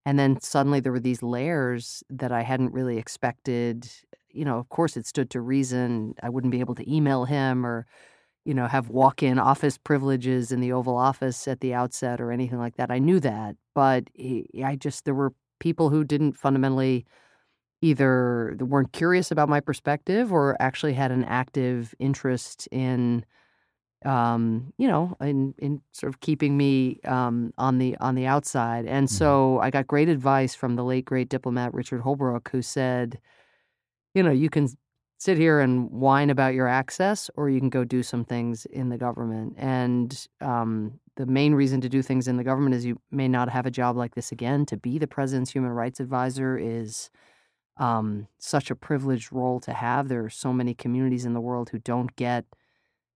And 0.07 0.19
then 0.19 0.41
suddenly 0.41 0.81
there 0.81 0.93
were 0.93 1.01
these 1.01 1.27
layers 1.27 2.05
that 2.19 2.31
I 2.31 2.43
hadn't 2.43 2.75
really 2.75 2.99
expected 2.99 3.89
you 4.35 4.45
know, 4.45 4.59
of 4.59 4.69
course 4.69 4.97
it 4.97 5.07
stood 5.07 5.31
to 5.31 5.41
reason 5.41 6.15
I 6.23 6.29
wouldn't 6.29 6.51
be 6.51 6.61
able 6.61 6.75
to 6.77 6.93
email 6.93 7.25
him 7.25 7.65
or, 7.65 7.87
you 8.45 8.55
know, 8.55 8.67
have 8.67 8.89
walk 8.89 9.23
in 9.23 9.39
office 9.39 9.79
privileges 9.79 10.53
in 10.53 10.61
the 10.61 10.73
Oval 10.73 10.97
Office 10.97 11.49
at 11.49 11.61
the 11.61 11.75
outset 11.75 12.21
or 12.21 12.33
anything 12.33 12.59
like 12.59 12.77
that. 12.77 12.91
I 12.91 12.99
knew 12.99 13.21
that. 13.21 13.57
But 13.75 14.09
I 14.19 14.77
just, 14.79 15.05
there 15.05 15.15
were 15.15 15.33
people 15.61 15.91
who 15.91 16.05
didn't 16.05 16.35
fundamentally 16.37 17.07
either 17.81 18.57
weren't 18.61 18.93
curious 18.93 19.31
about 19.31 19.49
my 19.49 19.61
perspective 19.61 20.33
or 20.33 20.57
actually 20.61 20.95
had 20.95 21.11
an 21.11 21.25
active 21.25 21.95
interest 21.99 22.67
in 22.71 23.25
um, 24.05 24.73
you 24.77 24.87
know, 24.87 25.17
in 25.21 25.55
in 25.59 25.81
sort 25.93 26.13
of 26.13 26.21
keeping 26.21 26.57
me 26.57 27.01
um, 27.05 27.53
on 27.57 27.79
the 27.79 27.97
on 27.99 28.15
the 28.15 28.27
outside. 28.27 28.87
And 28.87 29.09
mm-hmm. 29.09 29.17
so 29.17 29.59
I 29.61 29.71
got 29.71 29.87
great 29.87 30.09
advice 30.09 30.55
from 30.55 30.77
the 30.77 30.85
late 30.85 31.05
great 31.05 31.29
diplomat 31.29 31.73
Richard 31.73 32.03
Holbrooke, 32.03 32.49
who 32.49 32.63
said, 32.63 33.19
you 34.15 34.23
know, 34.23 34.31
you 34.31 34.49
can 34.49 34.69
sit 35.19 35.37
here 35.39 35.61
and 35.61 35.91
whine 35.91 36.31
about 36.31 36.55
your 36.55 36.69
access, 36.69 37.31
or 37.37 37.49
you 37.49 37.61
can 37.61 37.71
go 37.71 37.85
do 37.85 38.03
some 38.03 38.25
things 38.25 38.67
in 38.67 38.89
the 38.89 38.99
government. 38.99 39.55
And 39.57 40.27
um, 40.41 41.01
the 41.17 41.27
main 41.27 41.55
reason 41.55 41.81
to 41.83 41.89
do 41.89 42.03
things 42.03 42.29
in 42.29 42.37
the 42.37 42.45
government 42.45 42.75
is 42.75 42.85
you 42.85 43.01
may 43.11 43.29
not 43.29 43.49
have 43.49 43.67
a 43.67 43.71
job 43.71 43.97
like 43.97 44.15
this 44.15 44.33
again. 44.33 44.67
To 44.67 44.77
be 44.77 44.99
the 44.99 45.07
president's 45.07 45.53
human 45.53 45.71
rights 45.71 46.01
advisor 46.01 46.59
is 46.59 47.11
um, 47.77 48.29
such 48.39 48.71
a 48.71 48.77
privileged 48.77 49.33
role 49.33 49.61
to 49.61 49.73
have. 49.73 50.09
There 50.09 50.25
are 50.25 50.31
so 50.31 50.53
many 50.53 50.75
communities 50.75 51.25
in 51.25 51.33
the 51.33 51.41
world 51.41 51.71
who 51.71 51.79
don't 51.79 52.15
get 52.17 52.45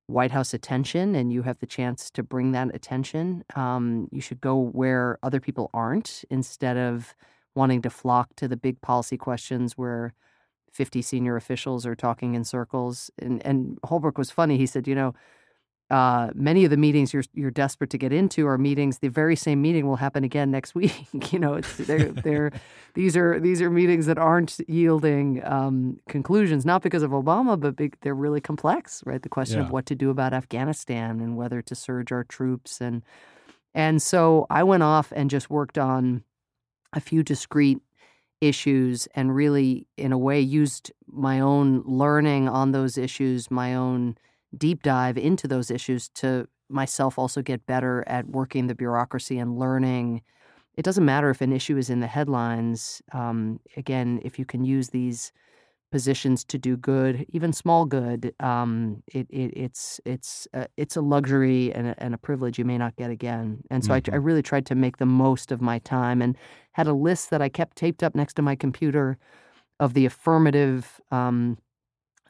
White 0.06 0.30
House 0.30 0.54
attention, 0.54 1.14
and 1.14 1.32
you 1.32 1.42
have 1.42 1.58
the 1.58 1.66
chance 1.66 2.11
to 2.12 2.22
bring 2.22 2.52
that 2.52 2.74
attention. 2.74 3.44
Um, 3.54 4.08
you 4.11 4.22
should 4.22 4.40
go 4.40 4.56
where 4.56 5.18
other 5.22 5.40
people 5.40 5.68
aren't 5.74 6.24
instead 6.30 6.78
of 6.78 7.14
wanting 7.54 7.82
to 7.82 7.90
flock 7.90 8.34
to 8.37 8.48
the 8.48 8.56
big 8.56 8.80
policy 8.80 9.18
questions 9.18 9.76
where 9.76 10.14
50 10.72 11.02
senior 11.02 11.37
officials 11.37 11.87
are 11.87 11.94
talking 11.94 12.35
in 12.35 12.44
circles. 12.44 13.11
And, 13.18 13.44
and 13.46 13.78
Holbrooke 13.83 14.18
was 14.18 14.31
funny. 14.31 14.57
He 14.57 14.66
said, 14.66 14.87
you 14.87 14.94
know, 14.94 15.14
uh, 15.90 16.28
many 16.35 16.64
of 16.64 16.70
the 16.70 16.76
meetings 16.76 17.14
you're 17.14 17.24
you're 17.33 17.50
desperate 17.50 17.88
to 17.88 17.96
get 17.96 18.12
into 18.12 18.46
are 18.46 18.59
meetings. 18.59 18.98
The 18.98 19.09
very 19.09 19.35
same 19.35 19.62
meeting 19.62 19.87
will 19.87 19.96
happen 19.96 20.22
again 20.22 20.50
next 20.50 20.74
week. 20.74 21.33
you 21.33 21.38
know, 21.38 21.54
it's 21.54 21.76
they're, 21.78 22.11
they're 22.12 22.52
these 22.94 23.16
are 23.16 23.40
these 23.40 23.62
are 23.62 23.70
meetings 23.70 24.04
that 24.07 24.18
aren't 24.18 24.61
yielding 24.68 25.42
um, 25.46 25.98
conclusions, 26.09 26.66
not 26.66 26.83
because 26.83 27.02
of 27.02 27.12
Obama, 27.12 27.59
but 27.59 27.76
big, 27.76 27.96
they're 28.02 28.14
really 28.14 28.40
complex, 28.40 29.02
right? 29.07 29.22
The 29.22 29.31
question 29.31 29.61
yeah. 29.61 29.64
of 29.64 29.70
what 29.70 29.87
to 29.87 29.94
do 29.94 30.11
about 30.11 30.35
Afghanistan 30.35 31.20
and 31.20 31.37
whether 31.38 31.62
to 31.62 31.74
surge 31.74 32.12
our 32.12 32.24
troops 32.24 32.81
and 32.81 33.02
and 33.74 34.02
so 34.02 34.46
I 34.50 34.64
went 34.64 34.83
off 34.83 35.12
and 35.14 35.31
just 35.31 35.50
worked 35.50 35.78
on 35.78 36.24
a 36.92 37.00
few 37.00 37.22
discrete 37.22 37.81
issues 38.40 39.07
and 39.14 39.35
really, 39.35 39.87
in 39.96 40.12
a 40.12 40.18
way, 40.18 40.40
used 40.40 40.92
my 41.07 41.40
own 41.40 41.83
learning 41.87 42.48
on 42.48 42.72
those 42.72 42.96
issues, 42.98 43.51
my 43.51 43.74
own 43.74 44.16
deep 44.57 44.83
dive 44.83 45.18
into 45.18 45.48
those 45.48 45.70
issues 45.70 46.09
to 46.11 46.48
myself 46.68 47.18
also 47.18 47.42
get 47.42 47.66
better 47.66 48.05
at 48.07 48.29
working 48.29 48.66
the 48.66 48.74
bureaucracy 48.74 49.38
and 49.38 49.59
learning. 49.59 50.22
It 50.77 50.83
doesn't 50.85 51.05
matter 51.05 51.31
if 51.31 51.40
an 51.40 51.53
issue 51.53 51.77
is 51.77 51.90
in 51.90 52.01
the 52.01 52.07
headlines. 52.07 53.03
Um, 53.12 53.61
again, 53.77 54.20
if 54.22 54.38
you 54.38 54.44
can 54.44 54.64
use 54.64 54.90
these 54.90 55.33
positions 55.90 56.44
to 56.44 56.59
do 56.59 56.77
good, 56.77 57.24
even 57.31 57.53
small 57.53 57.85
good, 57.85 58.35
um, 58.40 59.03
it, 59.07 59.27
it, 59.31 59.53
it's 59.57 60.01
it's 60.05 60.46
uh, 60.53 60.66
it's 60.77 60.96
a 60.96 61.01
luxury 61.01 61.72
and 61.72 61.88
a, 61.88 61.94
and 62.03 62.14
a, 62.14 62.18
privilege 62.18 62.59
you 62.59 62.64
may 62.64 62.77
not 62.77 62.96
get 62.96 63.11
again. 63.11 63.62
And 63.70 63.85
so 63.85 63.92
mm-hmm. 63.92 64.12
I, 64.12 64.16
I, 64.16 64.18
really 64.18 64.42
tried 64.42 64.66
to 64.66 64.74
make 64.74 64.98
the 64.98 65.07
most 65.07 65.51
of 65.51 65.61
my 65.61 65.79
time 65.79 66.20
and 66.20 66.37
had 66.72 66.87
a 66.87 66.92
list 66.92 67.31
that 67.31 67.40
I 67.40 67.48
kept 67.48 67.77
taped 67.77 68.03
up 68.03 68.14
next 68.14 68.35
to 68.35 68.42
my 68.42 68.55
computer 68.55 69.18
of 69.81 69.94
the 69.94 70.05
affirmative 70.05 71.01
um, 71.11 71.57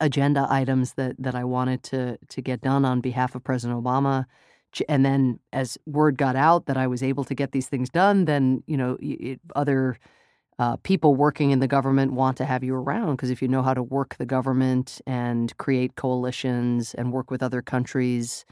agenda 0.00 0.46
items 0.48 0.94
that 0.94 1.16
that 1.18 1.34
I 1.34 1.44
wanted 1.44 1.82
to 1.84 2.18
to 2.28 2.42
get 2.42 2.60
done 2.60 2.84
on 2.84 3.00
behalf 3.00 3.34
of 3.34 3.42
President 3.42 3.82
Obama. 3.82 4.26
And 4.88 5.04
then, 5.04 5.40
as 5.52 5.78
word 5.86 6.18
got 6.18 6.36
out 6.36 6.66
that 6.66 6.76
I 6.76 6.86
was 6.86 7.02
able 7.02 7.24
to 7.24 7.34
get 7.34 7.52
these 7.52 7.68
things 7.68 7.88
done, 7.88 8.26
then 8.26 8.62
you 8.66 8.76
know 8.76 8.98
it, 9.00 9.40
other 9.56 9.98
uh, 10.58 10.76
people 10.76 11.14
working 11.14 11.50
in 11.50 11.60
the 11.60 11.68
government 11.68 12.12
want 12.12 12.36
to 12.36 12.44
have 12.44 12.64
you 12.64 12.74
around 12.74 13.16
because 13.16 13.30
if 13.30 13.40
you 13.40 13.48
know 13.48 13.62
how 13.62 13.74
to 13.74 13.82
work 13.82 14.16
the 14.16 14.26
government 14.26 15.00
and 15.06 15.56
create 15.58 15.94
coalitions 15.94 16.94
and 16.94 17.12
work 17.12 17.30
with 17.30 17.42
other 17.42 17.62
countries, 17.62 18.44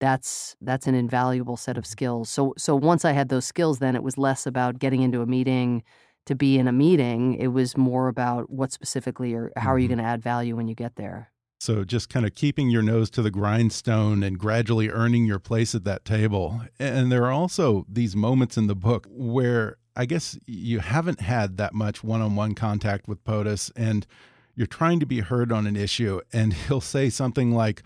that's 0.00 0.56
that's 0.60 0.86
an 0.86 0.94
invaluable 0.94 1.56
set 1.56 1.76
of 1.76 1.86
skills. 1.86 2.30
So 2.30 2.54
so 2.56 2.74
once 2.74 3.04
I 3.04 3.12
had 3.12 3.28
those 3.28 3.44
skills, 3.44 3.80
then 3.80 3.94
it 3.94 4.02
was 4.02 4.16
less 4.16 4.46
about 4.46 4.78
getting 4.78 5.02
into 5.02 5.20
a 5.20 5.26
meeting 5.26 5.82
to 6.26 6.34
be 6.34 6.58
in 6.58 6.68
a 6.68 6.72
meeting. 6.72 7.34
It 7.34 7.48
was 7.48 7.76
more 7.76 8.08
about 8.08 8.50
what 8.50 8.72
specifically 8.72 9.34
or 9.34 9.52
how 9.56 9.72
are 9.72 9.78
you 9.78 9.88
mm-hmm. 9.88 9.96
going 9.96 10.04
to 10.04 10.10
add 10.10 10.22
value 10.22 10.56
when 10.56 10.68
you 10.68 10.74
get 10.74 10.96
there. 10.96 11.30
So 11.60 11.84
just 11.84 12.08
kind 12.08 12.26
of 12.26 12.34
keeping 12.34 12.70
your 12.70 12.82
nose 12.82 13.08
to 13.10 13.22
the 13.22 13.30
grindstone 13.30 14.24
and 14.24 14.36
gradually 14.36 14.88
earning 14.88 15.26
your 15.26 15.38
place 15.38 15.76
at 15.76 15.84
that 15.84 16.04
table. 16.04 16.60
And 16.80 17.12
there 17.12 17.24
are 17.24 17.30
also 17.30 17.86
these 17.88 18.16
moments 18.16 18.56
in 18.56 18.66
the 18.66 18.74
book 18.74 19.06
where 19.08 19.76
I 19.94 20.06
guess 20.06 20.38
you 20.46 20.80
haven't 20.80 21.20
had 21.20 21.56
that 21.58 21.74
much 21.74 22.02
one 22.02 22.20
on 22.20 22.36
one 22.36 22.54
contact 22.54 23.08
with 23.08 23.22
POTUS 23.24 23.70
and 23.76 24.06
you're 24.54 24.66
trying 24.66 25.00
to 25.00 25.06
be 25.06 25.20
heard 25.20 25.52
on 25.52 25.66
an 25.66 25.76
issue, 25.76 26.20
and 26.32 26.52
he'll 26.68 26.80
say 26.80 27.10
something 27.10 27.52
like, 27.52 27.82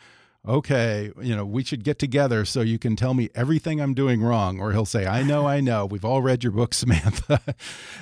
okay, 0.47 1.11
you 1.21 1.35
know, 1.35 1.45
we 1.45 1.64
should 1.64 1.83
get 1.83 1.99
together 1.99 2.45
so 2.45 2.61
you 2.61 2.79
can 2.79 2.95
tell 2.95 3.14
me 3.14 3.29
everything 3.35 3.81
I'm 3.81 3.95
doing 3.95 4.23
wrong. 4.23 4.61
Or 4.61 4.71
he'll 4.71 4.85
say, 4.85 5.05
I 5.05 5.25
know, 5.25 5.45
I 5.45 5.61
know. 5.61 5.85
We've 5.87 6.05
all 6.05 6.23
read 6.23 6.45
your 6.45 6.53
book, 6.53 6.73
Samantha. 6.75 7.40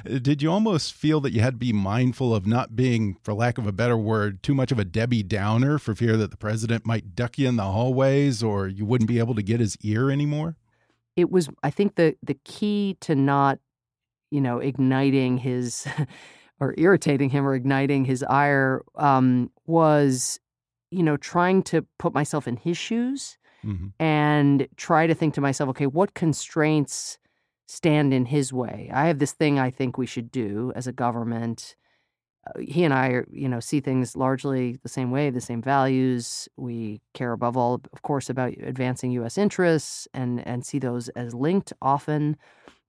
Did 0.05 0.43
you 0.43 0.53
almost 0.53 0.93
feel 0.93 1.23
that 1.23 1.33
you 1.33 1.41
had 1.41 1.55
to 1.55 1.59
be 1.59 1.73
mindful 1.73 2.35
of 2.35 2.47
not 2.47 2.77
being, 2.77 3.17
for 3.23 3.33
lack 3.33 3.57
of 3.57 3.67
a 3.67 3.73
better 3.73 3.97
word, 3.97 4.43
too 4.43 4.55
much 4.55 4.71
of 4.71 4.79
a 4.79 4.85
Debbie 4.85 5.23
Downer 5.23 5.79
for 5.79 5.95
fear 5.95 6.19
that 6.19 6.31
the 6.31 6.37
president 6.37 6.85
might 6.85 7.17
duck 7.17 7.39
you 7.39 7.49
in 7.49 7.57
the 7.57 7.63
hallways 7.63 8.43
or 8.43 8.69
you 8.69 8.85
wouldn't 8.85 9.09
be 9.09 9.19
able 9.19 9.35
to 9.35 9.43
get 9.43 9.61
his 9.61 9.79
ear 9.83 10.11
anymore? 10.11 10.57
It 11.17 11.31
was, 11.31 11.49
I 11.63 11.71
think, 11.71 11.95
the 11.95 12.17
the 12.23 12.35
key 12.45 12.97
to 13.01 13.15
not 13.15 13.61
you 14.31 14.41
know, 14.41 14.59
igniting 14.59 15.39
his 15.39 15.87
or 16.61 16.75
irritating 16.79 17.31
him 17.31 17.47
or 17.47 17.55
igniting 17.55 18.05
his 18.05 18.23
ire 18.23 18.83
um, 18.97 19.51
was, 19.67 20.41
you 20.91 21.03
know, 21.03 21.17
trying 21.17 21.63
to 21.63 21.85
put 21.99 22.15
myself 22.15 22.47
in 22.47 22.57
his 22.57 22.77
shoes 22.77 23.37
mm-hmm. 23.65 23.89
and 23.99 24.69
try 24.77 25.07
to 25.07 25.15
think 25.15 25.35
to 25.35 25.41
myself, 25.41 25.71
okay, 25.71 25.87
what 25.87 26.15
constraints 26.15 27.19
stand 27.67 28.15
in 28.15 28.27
his 28.27 28.53
way? 28.53 28.91
I 28.93 29.07
have 29.07 29.19
this 29.19 29.33
thing 29.33 29.59
I 29.59 29.71
think 29.71 29.99
we 29.99 30.07
should 30.07 30.31
do 30.31 30.73
as 30.77 30.87
a 30.87 30.93
government. 30.93 31.77
Uh, 32.47 32.61
he 32.61 32.85
and 32.85 32.93
I, 32.93 33.09
are, 33.09 33.29
you 33.31 33.49
know, 33.49 33.61
see 33.61 33.81
things 33.81 34.17
largely 34.17 34.79
the 34.83 34.89
same 34.89 35.11
way, 35.11 35.31
the 35.31 35.41
same 35.41 35.63
values. 35.63 36.49
We 36.57 37.01
care 37.15 37.33
above 37.33 37.57
all, 37.57 37.81
of 37.93 38.03
course, 38.03 38.29
about 38.29 38.53
advancing 38.63 39.11
U.S. 39.13 39.39
interests 39.39 40.07
and 40.15 40.47
and 40.47 40.65
see 40.65 40.79
those 40.79 41.09
as 41.11 41.35
linked 41.35 41.73
often 41.81 42.37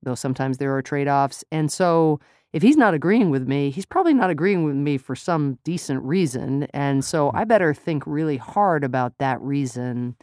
though 0.05 0.15
sometimes 0.15 0.57
there 0.57 0.75
are 0.75 0.81
trade 0.81 1.09
offs. 1.09 1.43
And 1.51 1.71
so 1.71 2.19
if 2.53 2.61
he's 2.61 2.77
not 2.77 2.93
agreeing 2.93 3.31
with 3.31 3.49
me, 3.49 3.69
he's 3.69 3.85
probably 3.85 4.13
not 4.13 4.29
agreeing 4.29 4.63
with 4.63 4.75
me 4.75 4.97
for 4.97 5.13
some 5.13 5.59
decent 5.65 6.01
reason. 6.03 6.63
And 6.73 7.03
so 7.03 7.27
mm-hmm. 7.27 7.37
I 7.37 7.43
better 7.43 7.73
think 7.73 8.03
really 8.07 8.37
hard 8.37 8.85
about 8.85 9.17
that 9.17 9.41
reason 9.41 10.15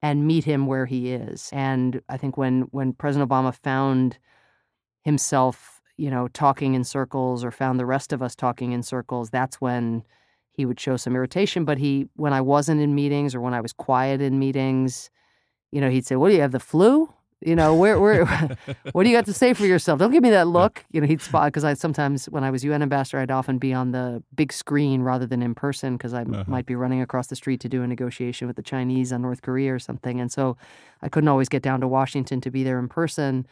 and 0.00 0.26
meet 0.26 0.44
him 0.44 0.66
where 0.66 0.86
he 0.86 1.12
is. 1.12 1.50
And 1.52 2.00
I 2.08 2.16
think 2.16 2.36
when 2.36 2.62
when 2.70 2.92
President 2.92 3.28
Obama 3.28 3.52
found 3.52 4.18
himself, 5.02 5.80
you 5.96 6.08
know, 6.08 6.28
talking 6.28 6.74
in 6.74 6.84
circles 6.84 7.44
or 7.44 7.50
found 7.50 7.80
the 7.80 7.86
rest 7.86 8.12
of 8.12 8.22
us 8.22 8.36
talking 8.36 8.70
in 8.70 8.84
circles, 8.84 9.30
that's 9.30 9.60
when 9.60 10.04
he 10.52 10.64
would 10.64 10.78
show 10.78 10.96
some 10.96 11.16
irritation. 11.16 11.64
But 11.64 11.78
he 11.78 12.08
when 12.14 12.32
I 12.32 12.42
wasn't 12.42 12.80
in 12.80 12.94
meetings 12.94 13.34
or 13.34 13.40
when 13.40 13.54
I 13.54 13.60
was 13.60 13.72
quiet 13.72 14.20
in 14.20 14.38
meetings, 14.38 15.10
you 15.72 15.80
know, 15.80 15.90
he'd 15.90 16.06
say, 16.06 16.14
What 16.14 16.28
do 16.28 16.34
you 16.36 16.42
have 16.42 16.52
the 16.52 16.60
flu? 16.60 17.12
You 17.44 17.56
know, 17.56 17.74
where, 17.74 17.98
where, 17.98 18.24
what 18.92 19.04
do 19.04 19.10
you 19.10 19.16
got 19.16 19.26
to 19.26 19.32
say 19.32 19.52
for 19.54 19.66
yourself? 19.66 19.98
Don't 19.98 20.10
give 20.10 20.22
me 20.22 20.30
that 20.30 20.46
look. 20.46 20.84
You 20.92 21.00
know, 21.00 21.06
he'd 21.06 21.20
spot 21.20 21.46
because 21.46 21.64
I 21.64 21.74
sometimes, 21.74 22.26
when 22.26 22.44
I 22.44 22.50
was 22.50 22.64
UN 22.64 22.82
ambassador, 22.82 23.18
I'd 23.18 23.30
often 23.30 23.58
be 23.58 23.72
on 23.72 23.92
the 23.92 24.22
big 24.34 24.52
screen 24.52 25.02
rather 25.02 25.26
than 25.26 25.42
in 25.42 25.54
person 25.54 25.96
because 25.96 26.14
I 26.14 26.22
uh-huh. 26.22 26.44
might 26.46 26.66
be 26.66 26.74
running 26.74 27.00
across 27.00 27.26
the 27.26 27.36
street 27.36 27.60
to 27.60 27.68
do 27.68 27.82
a 27.82 27.86
negotiation 27.86 28.46
with 28.46 28.56
the 28.56 28.62
Chinese 28.62 29.12
on 29.12 29.22
North 29.22 29.42
Korea 29.42 29.74
or 29.74 29.78
something. 29.78 30.20
And 30.20 30.30
so 30.30 30.56
I 31.02 31.08
couldn't 31.08 31.28
always 31.28 31.48
get 31.48 31.62
down 31.62 31.80
to 31.80 31.88
Washington 31.88 32.40
to 32.40 32.50
be 32.50 32.62
there 32.62 32.78
in 32.78 32.88
person 32.88 33.46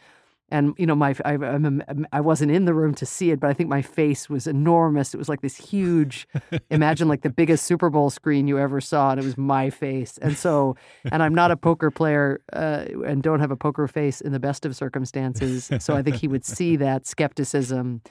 and 0.51 0.73
you 0.77 0.85
know 0.85 0.95
my 0.95 1.15
I, 1.25 1.33
I'm, 1.33 2.05
I 2.11 2.21
wasn't 2.21 2.51
in 2.51 2.65
the 2.65 2.73
room 2.73 2.93
to 2.95 3.05
see 3.05 3.31
it 3.31 3.39
but 3.39 3.49
i 3.49 3.53
think 3.53 3.69
my 3.69 3.81
face 3.81 4.29
was 4.29 4.45
enormous 4.45 5.13
it 5.13 5.17
was 5.17 5.29
like 5.29 5.41
this 5.41 5.55
huge 5.55 6.27
imagine 6.69 7.07
like 7.07 7.21
the 7.21 7.29
biggest 7.29 7.65
super 7.65 7.89
bowl 7.89 8.09
screen 8.09 8.47
you 8.47 8.59
ever 8.59 8.81
saw 8.81 9.11
and 9.11 9.19
it 9.19 9.23
was 9.23 9.37
my 9.37 9.69
face 9.69 10.17
and 10.21 10.37
so 10.37 10.75
and 11.11 11.23
i'm 11.23 11.33
not 11.33 11.51
a 11.51 11.57
poker 11.57 11.89
player 11.89 12.41
uh, 12.53 12.85
and 13.05 13.23
don't 13.23 13.39
have 13.39 13.51
a 13.51 13.57
poker 13.57 13.87
face 13.87 14.21
in 14.21 14.31
the 14.31 14.39
best 14.39 14.65
of 14.65 14.75
circumstances 14.75 15.71
so 15.79 15.95
i 15.95 16.01
think 16.01 16.17
he 16.17 16.27
would 16.27 16.45
see 16.45 16.75
that 16.77 17.07
skepticism 17.07 18.01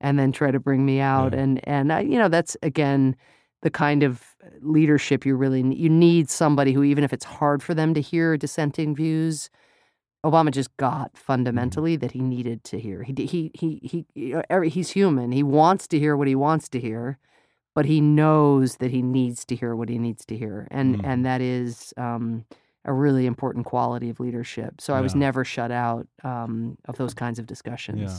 and 0.00 0.18
then 0.18 0.30
try 0.30 0.50
to 0.50 0.60
bring 0.60 0.84
me 0.84 1.00
out 1.00 1.32
yeah. 1.32 1.40
and 1.40 1.68
and 1.68 1.92
I, 1.92 2.00
you 2.00 2.18
know 2.18 2.28
that's 2.28 2.56
again 2.62 3.16
the 3.62 3.70
kind 3.70 4.02
of 4.02 4.22
leadership 4.60 5.24
you 5.24 5.34
really 5.34 5.62
need. 5.62 5.78
you 5.78 5.88
need 5.88 6.30
somebody 6.30 6.72
who 6.72 6.82
even 6.82 7.02
if 7.02 7.12
it's 7.12 7.24
hard 7.24 7.62
for 7.62 7.74
them 7.74 7.94
to 7.94 8.00
hear 8.00 8.36
dissenting 8.36 8.94
views 8.94 9.50
Obama 10.26 10.50
just 10.50 10.76
got 10.76 11.12
mm-hmm. 11.12 11.18
fundamentally 11.18 11.96
that 11.96 12.12
he 12.12 12.20
needed 12.20 12.64
to 12.64 12.78
hear. 12.78 13.02
He 13.02 13.14
he 13.26 13.50
he 13.54 14.06
he 14.14 14.68
he's 14.68 14.90
human. 14.90 15.32
He 15.32 15.42
wants 15.42 15.86
to 15.88 15.98
hear 15.98 16.16
what 16.16 16.28
he 16.28 16.34
wants 16.34 16.68
to 16.70 16.80
hear, 16.80 17.18
but 17.74 17.86
he 17.86 18.00
knows 18.00 18.76
that 18.76 18.90
he 18.90 19.02
needs 19.02 19.44
to 19.46 19.56
hear 19.56 19.76
what 19.76 19.88
he 19.88 19.98
needs 19.98 20.24
to 20.26 20.36
hear, 20.36 20.66
and 20.70 20.98
mm. 20.98 21.06
and 21.06 21.24
that 21.24 21.40
is 21.40 21.94
um, 21.96 22.44
a 22.84 22.92
really 22.92 23.26
important 23.26 23.66
quality 23.66 24.10
of 24.10 24.20
leadership. 24.20 24.80
So 24.80 24.94
I 24.94 25.00
was 25.00 25.14
never 25.14 25.44
shut 25.44 25.70
out 25.70 26.06
um, 26.22 26.78
of 26.86 26.96
those 26.96 27.14
kinds 27.22 27.38
of 27.38 27.46
discussions. 27.46 28.00
Yeah. 28.00 28.18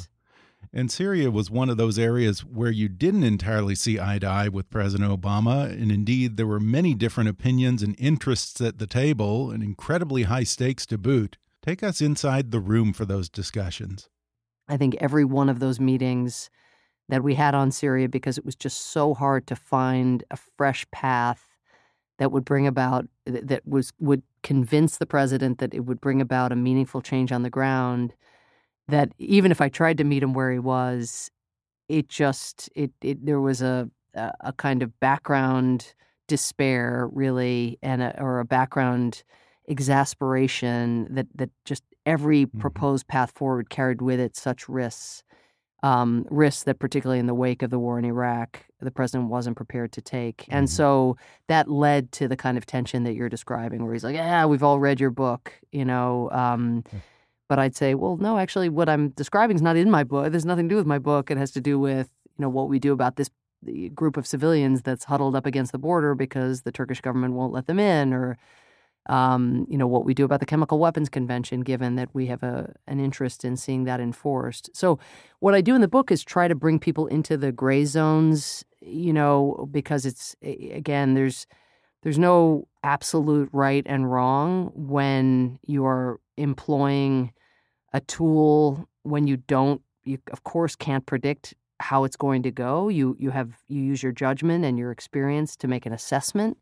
And 0.74 0.91
Syria 0.91 1.32
was 1.32 1.50
one 1.50 1.70
of 1.70 1.78
those 1.78 1.98
areas 2.00 2.43
where 2.43 2.72
you 2.72 2.89
didn't 2.89 3.24
entirely 3.24 3.76
see 3.76 4.00
eye 4.00 4.20
to 4.20 4.28
eye 4.28 4.48
with 4.50 4.70
President 4.70 5.10
Obama. 5.10 5.72
And 5.72 5.91
indeed, 5.91 6.36
there 6.36 6.48
were 6.48 6.60
many 6.60 6.93
different 6.93 7.30
opinions 7.30 7.84
and 7.84 7.96
interests 7.98 8.60
at 8.60 8.80
the 8.80 8.88
table, 8.88 9.52
and 9.52 9.63
incredibly 9.63 10.24
high 10.24 10.43
stakes 10.43 10.86
to 10.88 10.98
boot. 10.98 11.38
Take 11.63 11.84
us 11.84 12.02
inside 12.02 12.52
the 12.52 12.60
room 12.60 12.93
for 12.93 13.06
those 13.06 13.30
discussions. 13.30 14.10
I 14.67 14.78
think 14.78 14.96
every 15.00 15.26
one 15.26 15.50
of 15.50 15.60
those 15.60 15.80
meetings 15.80 16.50
that 17.10 17.24
we 17.24 17.36
had 17.36 17.56
on 17.56 17.72
Syria, 17.72 18.10
because 18.10 18.38
it 18.38 18.46
was 18.46 18.56
just 18.56 18.88
so 18.88 19.13
hard 19.13 19.48
to 19.48 19.56
find 19.56 20.24
a 20.30 20.38
fresh 20.38 20.86
path 20.91 21.48
that 22.20 22.32
would 22.32 22.46
bring 22.46 22.67
about 22.67 23.08
that 23.26 23.65
was 23.65 23.93
would 24.00 24.24
convince 24.43 24.98
the 24.98 25.06
president 25.06 25.60
that 25.60 25.74
it 25.74 25.82
would 25.82 26.02
bring 26.02 26.22
about 26.22 26.52
a 26.52 26.56
meaningful 26.56 27.02
change 27.02 27.32
on 27.32 27.43
the 27.43 27.50
ground 27.50 28.13
that 28.88 29.12
even 29.17 29.52
if 29.52 29.62
I 29.62 29.70
tried 29.70 29.98
to 29.98 30.04
meet 30.04 30.24
him 30.24 30.34
where 30.34 30.52
he 30.52 30.60
was 30.60 31.30
it 31.89 32.08
just 32.10 32.70
it, 32.76 32.91
it 33.02 33.26
there 33.26 33.41
was 33.41 33.62
a 33.62 33.89
a 34.15 34.52
kind 34.54 34.82
of 34.82 35.00
background 35.00 35.93
despair 36.28 37.08
really 37.13 37.78
and 37.84 38.02
a, 38.02 38.20
or 38.20 38.39
a 38.39 38.46
background 38.46 39.24
exasperation 39.67 41.08
that 41.13 41.27
that 41.36 41.49
just 41.65 41.84
every 42.06 42.45
mm-hmm. 42.45 42.60
proposed 42.60 43.08
path 43.08 43.32
forward 43.32 43.69
carried 43.69 44.01
with 44.01 44.19
it 44.19 44.36
such 44.36 44.69
risks 44.69 45.23
um, 45.84 46.25
risks 46.30 46.63
that, 46.63 46.80
particularly 46.80 47.19
in 47.19 47.27
the 47.27 47.36
wake 47.36 47.62
of 47.62 47.69
the 47.69 47.80
war 47.80 47.99
in 47.99 48.06
Iraq, 48.06 48.65
the 48.82 48.91
president 48.91 49.30
wasn't 49.30 49.56
prepared 49.56 49.91
to 49.93 50.01
take. 50.01 50.45
And 50.49 50.67
Mhm. 50.67 50.71
so 50.71 51.17
that 51.47 51.69
led 51.69 52.12
to 52.13 52.27
the 52.27 52.36
kind 52.36 52.58
of 52.58 52.65
tension 52.65 53.03
that 53.03 53.13
you're 53.13 53.30
describing, 53.30 53.84
where 53.84 53.93
he's 53.93 54.03
like, 54.03 54.15
Yeah, 54.15 54.45
we've 54.45 54.63
all 54.63 54.80
read 54.80 54.99
your 54.99 55.12
book, 55.12 55.53
you 55.71 55.86
know. 55.86 56.30
Um, 56.32 56.84
but 57.47 57.60
I'd 57.60 57.75
say, 57.75 57.93
Well, 57.93 58.17
no, 58.17 58.38
actually, 58.39 58.69
what 58.69 58.89
I'm 58.89 59.10
describing 59.10 59.56
is 59.56 59.62
not 59.62 59.77
in 59.77 59.91
my 59.91 60.03
book. 60.03 60.32
There's 60.32 60.45
nothing 60.45 60.67
to 60.67 60.73
do 60.73 60.77
with 60.77 60.88
my 60.88 60.99
book. 60.99 61.30
It 61.30 61.38
has 61.38 61.51
to 61.51 61.62
do 61.62 61.80
with, 61.80 62.10
you 62.38 62.41
know, 62.41 62.49
what 62.49 62.69
we 62.69 62.80
do 62.80 62.91
about 62.91 63.15
this 63.15 63.30
group 63.95 64.17
of 64.17 64.27
civilians 64.27 64.82
that's 64.82 65.06
huddled 65.06 65.36
up 65.36 65.45
against 65.45 65.71
the 65.71 65.80
border 65.80 66.15
because 66.15 66.62
the 66.62 66.71
Turkish 66.71 67.01
government 67.01 67.34
won't 67.34 67.53
let 67.53 67.67
them 67.67 67.80
in, 67.80 68.13
or 68.13 68.38
um, 69.10 69.65
you 69.70 69.78
know 69.78 69.88
what 69.88 70.06
we 70.06 70.13
do 70.13 70.26
about 70.26 70.39
the 70.39 70.46
chemical 70.46 70.80
weapons 70.80 71.10
convention, 71.10 71.62
given 71.62 71.96
that 71.96 72.10
we 72.13 72.28
have 72.28 72.43
a 72.43 72.74
an 72.88 73.00
interest 73.00 73.46
in 73.46 73.58
seeing 73.58 73.86
that 73.86 74.00
enforced. 74.00 74.70
So, 74.74 75.00
what 75.39 75.54
I 75.54 75.62
do 75.62 75.76
in 75.76 75.82
the 75.82 75.88
book 75.88 76.12
is 76.12 76.24
try 76.24 76.48
to 76.48 76.56
bring 76.56 76.80
people 76.80 77.08
into 77.08 77.38
the 77.38 77.52
gray 77.52 77.86
zones, 77.86 78.65
you 78.82 79.13
know, 79.13 79.67
because 79.72 80.06
it's 80.06 80.36
again, 80.41 81.13
there's 81.13 81.48
there's 82.04 82.20
no 82.20 82.67
absolute 82.84 83.50
right 83.52 83.84
and 83.86 84.12
wrong 84.12 84.72
when 84.74 85.60
you 85.65 85.86
are 85.86 86.20
employing 86.38 87.34
a 87.93 88.00
tool 88.02 88.88
when 89.04 89.28
you 89.28 89.38
don't 89.38 89.82
you 90.04 90.17
of 90.32 90.43
course 90.43 90.76
can't 90.76 91.06
predict 91.06 91.54
how 91.80 92.04
it's 92.04 92.15
going 92.15 92.43
to 92.43 92.52
go 92.52 92.89
you 92.89 93.15
you 93.20 93.32
have 93.32 93.58
you 93.67 93.82
use 93.82 94.02
your 94.02 94.12
judgment 94.12 94.63
and 94.63 94.78
your 94.78 94.91
experience 94.91 95.56
to 95.56 95.67
make 95.67 95.86
an 95.86 95.93
assessment 95.93 96.58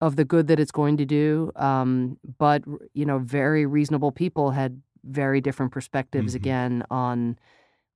of 0.00 0.16
the 0.16 0.24
good 0.24 0.46
that 0.48 0.60
it's 0.60 0.70
going 0.70 0.96
to 0.96 1.04
do 1.04 1.50
um, 1.56 2.18
but 2.38 2.62
you 2.94 3.04
know 3.04 3.18
very 3.18 3.66
reasonable 3.66 4.12
people 4.12 4.50
had 4.52 4.80
very 5.04 5.40
different 5.40 5.72
perspectives 5.72 6.32
Mhm. 6.32 6.36
again 6.36 6.82
on 6.90 7.38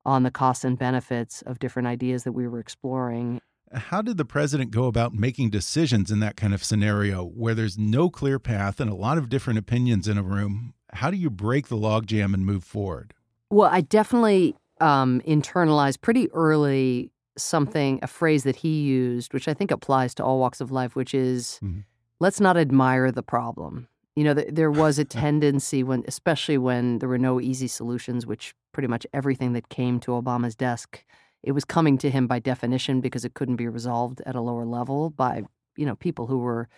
on 0.04 0.22
the 0.24 0.30
costs 0.30 0.64
and 0.64 0.78
benefits 0.78 1.42
of 1.42 1.58
different 1.60 1.86
ideas 1.86 2.24
that 2.24 2.32
we 2.32 2.48
were 2.48 2.58
exploring 2.58 3.40
How 3.72 4.02
did 4.02 4.16
the 4.18 4.24
president 4.24 4.70
go 4.70 4.84
about 4.86 5.14
making 5.14 5.50
decisions 5.50 6.10
in 6.10 6.20
that 6.20 6.36
kind 6.36 6.52
of 6.52 6.62
scenario 6.64 7.24
where 7.24 7.54
there's 7.54 7.78
no 7.78 8.10
clear 8.10 8.38
path 8.38 8.80
and 8.80 8.90
a 8.90 8.94
lot 8.94 9.16
of 9.16 9.28
different 9.28 9.58
opinions 9.58 10.06
in 10.08 10.18
a 10.18 10.22
room? 10.22 10.74
How 10.92 11.10
do 11.10 11.16
you 11.16 11.30
break 11.30 11.68
the 11.68 11.76
logjam 11.76 12.34
and 12.34 12.44
move 12.44 12.64
forward? 12.64 13.14
Well, 13.50 13.70
I 13.72 13.80
definitely 13.80 14.56
um, 14.80 15.22
internalized 15.26 16.00
pretty 16.02 16.30
early 16.32 17.12
something, 17.38 17.98
a 18.02 18.06
phrase 18.08 18.42
that 18.44 18.56
he 18.56 18.82
used, 18.82 19.32
which 19.32 19.48
I 19.48 19.54
think 19.54 19.70
applies 19.70 20.14
to 20.16 20.24
all 20.24 20.38
walks 20.38 20.60
of 20.60 20.70
life, 20.70 20.94
which 20.96 21.14
is 21.14 21.58
Mhm. 21.62 21.84
Let's 22.22 22.40
not 22.40 22.56
admire 22.56 23.10
the 23.10 23.22
problem. 23.22 23.88
You 24.14 24.22
know, 24.22 24.34
th- 24.34 24.54
there 24.54 24.70
was 24.70 24.96
a 24.96 25.04
tendency 25.24 25.82
when, 25.82 26.04
especially 26.06 26.56
when 26.56 27.00
there 27.00 27.08
were 27.08 27.18
no 27.18 27.40
easy 27.40 27.66
solutions, 27.66 28.24
which 28.26 28.54
pretty 28.70 28.86
much 28.86 29.04
everything 29.12 29.54
that 29.54 29.68
came 29.68 29.98
to 30.00 30.12
Obama's 30.12 30.54
desk, 30.54 31.04
it 31.42 31.50
was 31.50 31.64
coming 31.64 31.98
to 31.98 32.10
him 32.10 32.28
by 32.28 32.38
definition 32.38 33.00
because 33.00 33.24
it 33.24 33.34
couldn't 33.34 33.56
be 33.56 33.66
resolved 33.66 34.22
at 34.24 34.36
a 34.36 34.40
lower 34.40 34.64
level 34.64 35.10
by, 35.10 35.42
you 35.76 35.84
know, 35.84 35.96
people 35.96 36.28
who 36.28 36.38
were 36.38 36.68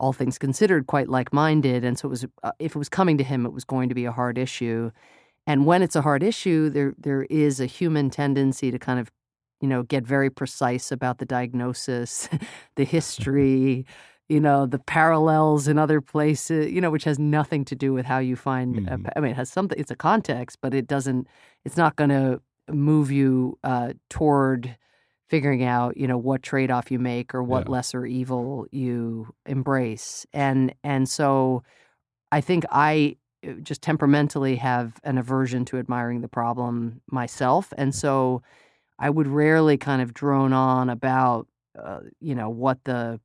all 0.00 0.12
things 0.12 0.36
considered 0.36 0.88
quite 0.88 1.08
like-minded 1.08 1.84
and 1.84 1.96
so 1.96 2.08
it 2.08 2.10
was 2.10 2.26
uh, 2.42 2.50
if 2.58 2.74
it 2.74 2.78
was 2.78 2.88
coming 2.88 3.16
to 3.16 3.22
him 3.22 3.46
it 3.46 3.52
was 3.52 3.64
going 3.64 3.88
to 3.88 3.94
be 3.94 4.04
a 4.04 4.10
hard 4.10 4.36
issue 4.36 4.90
and 5.46 5.64
when 5.64 5.80
it's 5.80 5.94
a 5.94 6.02
hard 6.02 6.24
issue 6.24 6.68
there 6.70 6.92
there 6.98 7.22
is 7.30 7.60
a 7.60 7.66
human 7.66 8.10
tendency 8.10 8.72
to 8.72 8.80
kind 8.80 8.98
of 8.98 9.12
you 9.60 9.68
know 9.68 9.84
get 9.84 10.04
very 10.04 10.28
precise 10.28 10.90
about 10.90 11.18
the 11.18 11.24
diagnosis 11.24 12.28
the 12.74 12.84
history 12.84 13.86
you 14.32 14.40
know 14.40 14.66
the 14.66 14.78
parallels 14.78 15.68
in 15.68 15.76
other 15.78 16.00
places 16.00 16.70
you 16.74 16.80
know 16.80 16.90
which 16.90 17.04
has 17.04 17.18
nothing 17.18 17.64
to 17.70 17.74
do 17.84 17.92
with 17.96 18.06
how 18.12 18.18
you 18.18 18.36
find 18.36 18.78
a 18.78 18.96
Mhm. 18.98 19.04
pa- 19.04 19.12
i 19.16 19.20
mean 19.20 19.32
it 19.32 19.36
has 19.42 19.50
something 19.50 19.78
it's 19.82 19.90
a 19.90 19.96
context 20.10 20.58
but 20.62 20.72
it 20.80 20.86
doesn't 20.94 21.26
it's 21.66 21.76
not 21.76 21.96
going 21.96 22.10
to 22.10 22.40
move 22.90 23.10
you 23.10 23.58
uh, 23.72 23.92
toward 24.08 24.76
figuring 25.28 25.64
out 25.64 25.96
you 25.96 26.06
know 26.10 26.18
what 26.28 26.42
trade-off 26.42 26.90
you 26.92 26.98
make 26.98 27.34
or 27.34 27.42
what 27.42 27.64
Yeah. 27.66 27.72
lesser 27.76 28.06
evil 28.06 28.66
you 28.70 29.28
embrace 29.46 30.26
and 30.32 30.74
and 30.84 31.08
so 31.08 31.62
i 32.30 32.40
think 32.40 32.64
i 32.70 33.16
uh, 33.46 33.52
just 33.62 33.82
temperamentally 33.82 34.56
have 34.56 34.86
an 35.04 35.18
aversion 35.18 35.64
to 35.66 35.78
admiring 35.78 36.20
the 36.22 36.28
problem 36.28 37.00
myself 37.10 37.72
and 37.76 37.94
so 37.94 38.42
i 38.98 39.08
would 39.10 39.26
rarely 39.28 39.76
kind 39.78 40.02
of 40.02 40.14
drone 40.14 40.52
on 40.52 40.90
about 40.90 41.46
uh, 41.78 42.00
you 42.20 42.34
know 42.34 42.50
what 42.50 42.78
the 42.84 43.18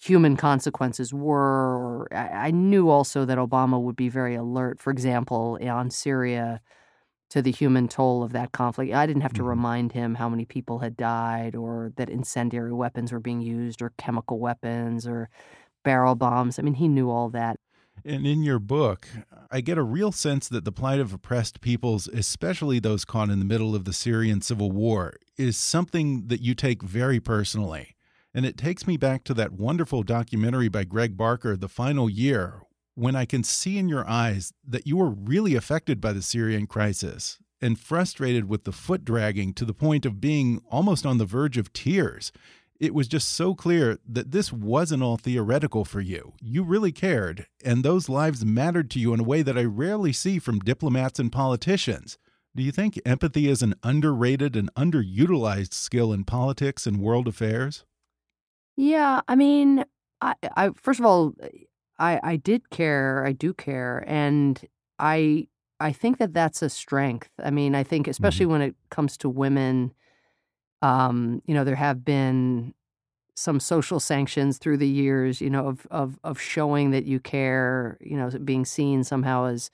human 0.00 0.36
consequences 0.36 1.12
were 1.12 1.76
or 1.76 2.08
I, 2.12 2.48
I 2.48 2.50
knew 2.52 2.88
also 2.88 3.24
that 3.26 3.38
obama 3.38 3.80
would 3.80 3.96
be 3.96 4.08
very 4.08 4.34
alert 4.34 4.80
for 4.80 4.90
example 4.90 5.58
on 5.62 5.90
syria 5.90 6.60
to 7.30 7.42
the 7.42 7.52
human 7.52 7.86
toll 7.86 8.24
of 8.24 8.32
that 8.32 8.50
conflict. 8.52 8.92
I 8.92 9.06
didn't 9.06 9.22
have 9.22 9.34
to 9.34 9.42
Mhm. 9.42 9.48
remind 9.48 9.92
him 9.92 10.16
how 10.16 10.28
many 10.28 10.44
people 10.44 10.80
had 10.80 10.96
died 10.96 11.54
or 11.54 11.92
that 11.96 12.10
incendiary 12.10 12.72
weapons 12.72 13.12
were 13.12 13.20
being 13.20 13.40
used 13.40 13.82
or 13.82 13.92
chemical 13.98 14.40
weapons 14.40 15.06
or 15.06 15.28
barrel 15.84 16.16
bombs. 16.16 16.58
I 16.58 16.62
mean, 16.62 16.74
he 16.74 16.88
knew 16.88 17.08
all 17.10 17.28
that. 17.30 17.58
And 18.04 18.26
in 18.26 18.42
your 18.42 18.58
book, 18.58 19.06
I 19.50 19.60
get 19.60 19.78
a 19.78 19.82
real 19.82 20.10
sense 20.10 20.48
that 20.48 20.64
the 20.64 20.72
plight 20.72 21.00
of 21.00 21.12
oppressed 21.12 21.60
peoples, 21.60 22.08
especially 22.08 22.80
those 22.80 23.04
caught 23.04 23.30
in 23.30 23.38
the 23.38 23.44
middle 23.44 23.74
of 23.76 23.84
the 23.84 23.92
Syrian 23.92 24.40
civil 24.40 24.72
war, 24.72 25.14
is 25.36 25.56
something 25.56 26.28
that 26.28 26.40
you 26.40 26.54
take 26.54 26.82
very 26.82 27.20
personally. 27.20 27.94
And 28.32 28.46
it 28.46 28.56
takes 28.56 28.86
me 28.86 28.96
back 28.96 29.24
to 29.24 29.34
that 29.34 29.52
wonderful 29.52 30.02
documentary 30.02 30.68
by 30.68 30.84
Greg 30.84 31.16
Barker, 31.16 31.56
The 31.56 31.68
Final 31.68 32.08
Year, 32.08 32.62
when 32.94 33.16
I 33.16 33.24
can 33.24 33.42
see 33.42 33.76
in 33.76 33.88
your 33.88 34.08
eyes 34.08 34.52
that 34.66 34.86
you 34.86 34.96
were 34.96 35.10
really 35.10 35.56
affected 35.56 36.00
by 36.00 36.12
the 36.12 36.22
Syrian 36.22 36.66
crisis 36.66 37.38
and 37.60 37.78
frustrated 37.78 38.48
with 38.48 38.64
the 38.64 38.72
foot 38.72 39.04
dragging 39.04 39.52
to 39.54 39.64
the 39.64 39.74
point 39.74 40.06
of 40.06 40.20
being 40.20 40.62
almost 40.70 41.04
on 41.04 41.18
the 41.18 41.24
verge 41.24 41.58
of 41.58 41.72
tears. 41.72 42.32
It 42.78 42.94
was 42.94 43.08
just 43.08 43.28
so 43.28 43.54
clear 43.54 43.98
that 44.08 44.30
this 44.30 44.52
wasn't 44.52 45.02
all 45.02 45.18
theoretical 45.18 45.84
for 45.84 46.00
you. 46.00 46.32
You 46.40 46.62
really 46.62 46.92
cared, 46.92 47.46
and 47.62 47.82
those 47.84 48.08
lives 48.08 48.44
mattered 48.44 48.90
to 48.92 48.98
you 48.98 49.12
in 49.12 49.20
a 49.20 49.24
way 49.24 49.42
that 49.42 49.58
I 49.58 49.64
rarely 49.64 50.12
see 50.12 50.38
from 50.38 50.60
diplomats 50.60 51.18
and 51.18 51.30
politicians. 51.30 52.16
Do 52.56 52.62
you 52.62 52.72
think 52.72 52.98
empathy 53.04 53.48
is 53.48 53.62
an 53.62 53.74
underrated 53.82 54.56
and 54.56 54.72
underutilized 54.74 55.74
skill 55.74 56.12
in 56.12 56.24
politics 56.24 56.86
and 56.86 57.00
world 57.00 57.28
affairs? 57.28 57.84
Yeah, 58.76 59.20
I 59.28 59.36
mean, 59.36 59.84
I, 60.20 60.34
I 60.56 60.70
first 60.76 61.00
of 61.00 61.06
all, 61.06 61.34
I, 61.98 62.20
I 62.22 62.36
did 62.36 62.70
care. 62.70 63.24
I 63.26 63.32
do 63.32 63.52
care, 63.54 64.04
and 64.06 64.60
I 64.98 65.48
I 65.80 65.92
think 65.92 66.18
that 66.18 66.32
that's 66.32 66.62
a 66.62 66.70
strength. 66.70 67.30
I 67.42 67.50
mean, 67.50 67.74
I 67.74 67.82
think 67.82 68.08
especially 68.08 68.46
when 68.46 68.62
it 68.62 68.74
comes 68.90 69.16
to 69.18 69.28
women, 69.28 69.92
um, 70.82 71.42
you 71.46 71.54
know, 71.54 71.64
there 71.64 71.76
have 71.76 72.04
been 72.04 72.74
some 73.36 73.60
social 73.60 74.00
sanctions 74.00 74.58
through 74.58 74.78
the 74.78 74.88
years, 74.88 75.40
you 75.40 75.50
know, 75.50 75.68
of 75.68 75.86
of 75.90 76.18
of 76.24 76.40
showing 76.40 76.92
that 76.92 77.06
you 77.06 77.20
care, 77.20 77.98
you 78.00 78.16
know, 78.16 78.30
being 78.44 78.64
seen 78.66 79.04
somehow 79.04 79.46
as 79.46 79.70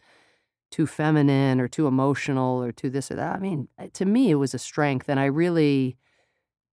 too 0.71 0.87
feminine 0.87 1.61
or 1.61 1.69
too 1.69 1.87
emotional 1.87 2.63
or 2.63 2.73
too 2.73 2.91
this 2.91 3.11
or 3.11 3.17
that. 3.17 3.37
I 3.37 3.39
mean, 3.41 3.69
uh, 3.79 3.89
to 3.95 4.05
me, 4.07 4.31
it 4.31 4.37
was 4.37 4.55
a 4.55 4.59
strength, 4.59 5.09
and 5.09 5.21
I 5.21 5.27
really 5.27 5.97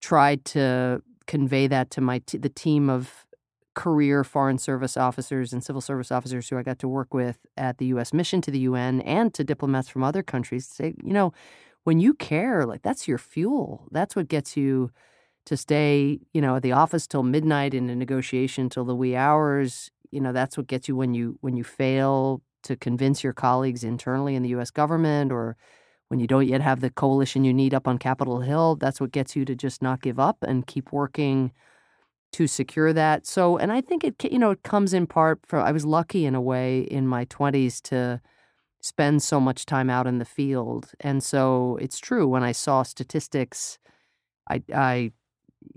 tried 0.02 0.44
to 0.46 1.02
convey 1.28 1.68
that 1.68 1.90
to 1.92 2.02
my 2.02 2.20
t- 2.20 2.38
the 2.38 2.50
team 2.50 2.90
of 2.90 3.26
career 3.76 4.24
foreign 4.24 4.58
service 4.58 4.96
officers 4.98 5.52
and 5.52 5.64
civil 5.64 5.82
service 5.82 6.12
officers 6.12 6.48
who 6.48 6.58
I 6.58 6.64
got 6.64 6.80
to 6.80 6.88
work 6.88 7.14
with 7.14 7.40
at 7.58 7.80
the 7.80 7.88
U.S. 7.88 8.14
mission 8.14 8.40
to 8.42 8.52
the 8.52 8.60
UN 8.60 9.02
and 9.02 9.34
to 9.34 9.44
diplomats 9.44 9.90
from 9.90 10.04
other 10.04 10.22
countries. 10.22 10.68
Say, 10.68 10.94
you 11.04 11.14
know, 11.14 11.34
when 11.84 12.00
you 12.00 12.14
care, 12.14 12.66
like 12.66 12.82
that's 12.84 13.08
your 13.08 13.18
fuel. 13.18 13.88
That's 13.92 14.16
what 14.16 14.28
gets 14.28 14.56
you 14.56 14.92
to 15.46 15.58
stay, 15.58 16.20
you 16.34 16.42
know, 16.42 16.56
at 16.58 16.64
the 16.64 16.72
office 16.72 17.08
till 17.08 17.24
midnight 17.24 17.74
in 17.74 17.90
a 17.90 17.96
negotiation 17.96 18.70
till 18.70 18.86
the 18.86 18.96
wee 18.96 19.16
hours. 19.16 19.92
You 20.12 20.22
know, 20.22 20.32
that's 20.32 20.58
what 20.58 20.68
gets 20.68 20.88
you 20.88 20.96
when 20.96 21.14
you 21.14 21.38
when 21.42 21.58
you 21.58 21.64
fail 21.64 22.42
to 22.64 22.76
convince 22.78 23.24
your 23.24 23.34
colleagues 23.34 23.84
internally 23.84 24.36
in 24.36 24.44
the 24.44 24.50
U.S. 24.50 24.72
government 24.72 25.32
or 25.32 25.58
when 26.14 26.20
you 26.20 26.28
don't 26.28 26.48
yet 26.48 26.62
have 26.62 26.82
the 26.82 26.92
coalition 26.92 27.44
you 27.44 27.52
need 27.52 27.74
up 27.74 27.88
on 27.88 27.98
Capitol 27.98 28.42
Hill. 28.42 28.76
That's 28.76 29.02
what 29.02 29.12
gets 29.12 29.36
you 29.36 29.46
to 29.46 29.56
just 29.56 29.82
not 29.82 30.04
give 30.04 30.20
up 30.20 30.38
and 30.44 30.68
keep 30.68 30.92
working 30.92 31.52
to 32.34 32.46
secure 32.46 32.94
that. 32.94 33.26
So, 33.26 33.58
and 33.58 33.72
I 33.72 33.82
think 33.82 34.04
it, 34.04 34.24
you 34.32 34.38
know, 34.38 34.52
it 34.52 34.62
comes 34.62 34.94
in 34.94 35.08
part 35.08 35.40
from, 35.44 35.66
I 35.66 35.72
was 35.72 35.88
lucky 35.88 36.28
in 36.28 36.36
a 36.36 36.42
way 36.42 36.82
in 36.82 37.08
my 37.08 37.26
20s 37.26 37.82
to 37.86 38.22
spend 38.80 39.24
so 39.24 39.40
much 39.40 39.66
time 39.66 39.90
out 39.90 40.06
in 40.06 40.20
the 40.20 40.26
field. 40.26 40.92
And 41.00 41.24
so 41.24 41.80
it's 41.82 41.98
true 41.98 42.28
when 42.28 42.44
I 42.44 42.52
saw 42.52 42.84
statistics, 42.84 43.80
I, 44.48 44.62
I, 44.72 45.14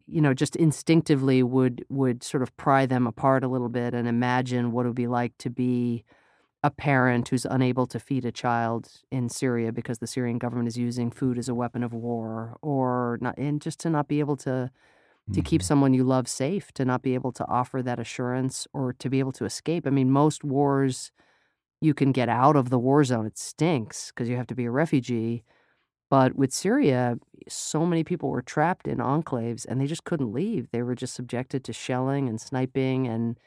you 0.07 0.21
know, 0.21 0.35
just 0.35 0.55
instinctively 0.55 1.43
would 1.43 1.87
would 1.89 2.23
sort 2.23 2.43
of 2.43 2.55
pry 2.59 2.85
them 2.85 3.07
apart 3.07 3.43
a 3.43 3.49
little 3.49 3.71
bit 3.71 3.95
and 3.95 4.07
imagine 4.07 4.71
what 4.71 4.85
it 4.85 4.91
would 4.91 4.97
be 4.97 5.07
like 5.07 5.33
to 5.39 5.49
be 5.49 6.05
a 6.63 6.71
parent 6.71 7.29
who's 7.29 7.45
unable 7.45 7.87
to 7.87 8.01
feed 8.01 8.25
a 8.25 8.33
child 8.33 8.91
in 9.11 9.29
Syria 9.29 9.73
because 9.73 9.99
the 9.99 10.07
Syrian 10.07 10.39
government 10.39 10.69
is 10.69 10.79
using 10.79 11.11
food 11.11 11.39
as 11.39 11.49
a 11.49 11.55
weapon 11.55 11.83
of 11.85 11.93
war, 11.95 12.59
or 12.63 13.19
not, 13.21 13.39
and 13.39 13.61
just 13.63 13.81
to 13.81 13.91
not 13.91 14.09
be 14.09 14.21
able 14.21 14.37
to 14.39 14.71
to 15.33 15.43
keep 15.43 15.61
Mhm. 15.61 15.65
someone 15.65 15.95
you 15.95 16.05
love 16.05 16.29
safe, 16.29 16.73
to 16.73 16.85
not 16.85 17.03
be 17.03 17.15
able 17.15 17.33
to 17.33 17.47
offer 17.49 17.83
that 17.83 18.01
assurance 18.01 18.67
or 18.75 18.93
to 18.95 19.11
be 19.11 19.19
able 19.21 19.33
to 19.33 19.45
escape. 19.45 19.87
I 19.87 19.91
mean, 19.91 20.11
most 20.11 20.45
wars, 20.45 21.13
you 21.81 21.95
can 21.95 22.13
get 22.13 22.29
out 22.29 22.57
of 22.57 22.71
the 22.71 22.79
war 22.79 23.05
zone. 23.05 23.27
It 23.27 23.39
stinks 23.39 24.09
because 24.11 24.29
you 24.29 24.37
have 24.37 24.47
to 24.49 24.55
be 24.55 24.65
a 24.65 24.71
refugee. 24.71 25.45
But 26.11 26.37
with 26.37 26.53
Syria, 26.53 27.19
so 27.49 27.87
many 27.87 28.05
people 28.05 28.31
were 28.31 28.43
trapped 28.43 28.89
in 28.89 28.99
enclaves 28.99 29.67
and 29.67 29.81
they 29.81 29.87
just 29.87 30.05
couldn't 30.05 30.33
leave. 30.33 30.71
They 30.71 30.83
were 30.83 30.95
just 30.95 31.15
subjected 31.15 31.65
to 31.65 31.73
shelling 31.73 32.29
and 32.29 32.41
sniping 32.41 33.09
and 33.09 33.39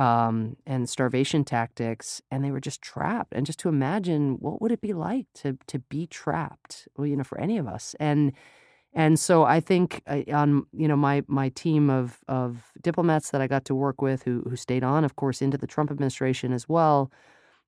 um, 0.00 0.56
and 0.66 0.88
starvation 0.88 1.44
tactics, 1.44 2.22
and 2.30 2.44
they 2.44 2.50
were 2.50 2.60
just 2.60 2.82
trapped. 2.82 3.34
And 3.34 3.46
just 3.46 3.60
to 3.60 3.68
imagine 3.68 4.38
what 4.40 4.62
would 4.62 4.72
it 4.72 4.80
be 4.80 4.94
like 4.94 5.26
to 5.36 5.58
to 5.68 5.78
be 5.80 6.06
trapped, 6.06 6.88
well, 6.96 7.06
you 7.06 7.16
know, 7.16 7.24
for 7.24 7.38
any 7.40 7.58
of 7.58 7.68
us. 7.68 7.94
And 8.00 8.32
and 8.94 9.20
so 9.20 9.44
I 9.44 9.60
think 9.60 10.02
uh, 10.06 10.22
on 10.32 10.66
you 10.72 10.88
know 10.88 10.96
my 10.96 11.22
my 11.28 11.50
team 11.50 11.90
of 11.90 12.20
of 12.28 12.72
diplomats 12.82 13.30
that 13.30 13.40
I 13.42 13.46
got 13.48 13.64
to 13.66 13.74
work 13.74 14.02
with 14.02 14.22
who 14.24 14.42
who 14.48 14.56
stayed 14.56 14.84
on, 14.84 15.04
of 15.04 15.16
course, 15.16 15.42
into 15.42 15.58
the 15.58 15.66
Trump 15.68 15.90
administration 15.90 16.52
as 16.52 16.68
well. 16.68 17.12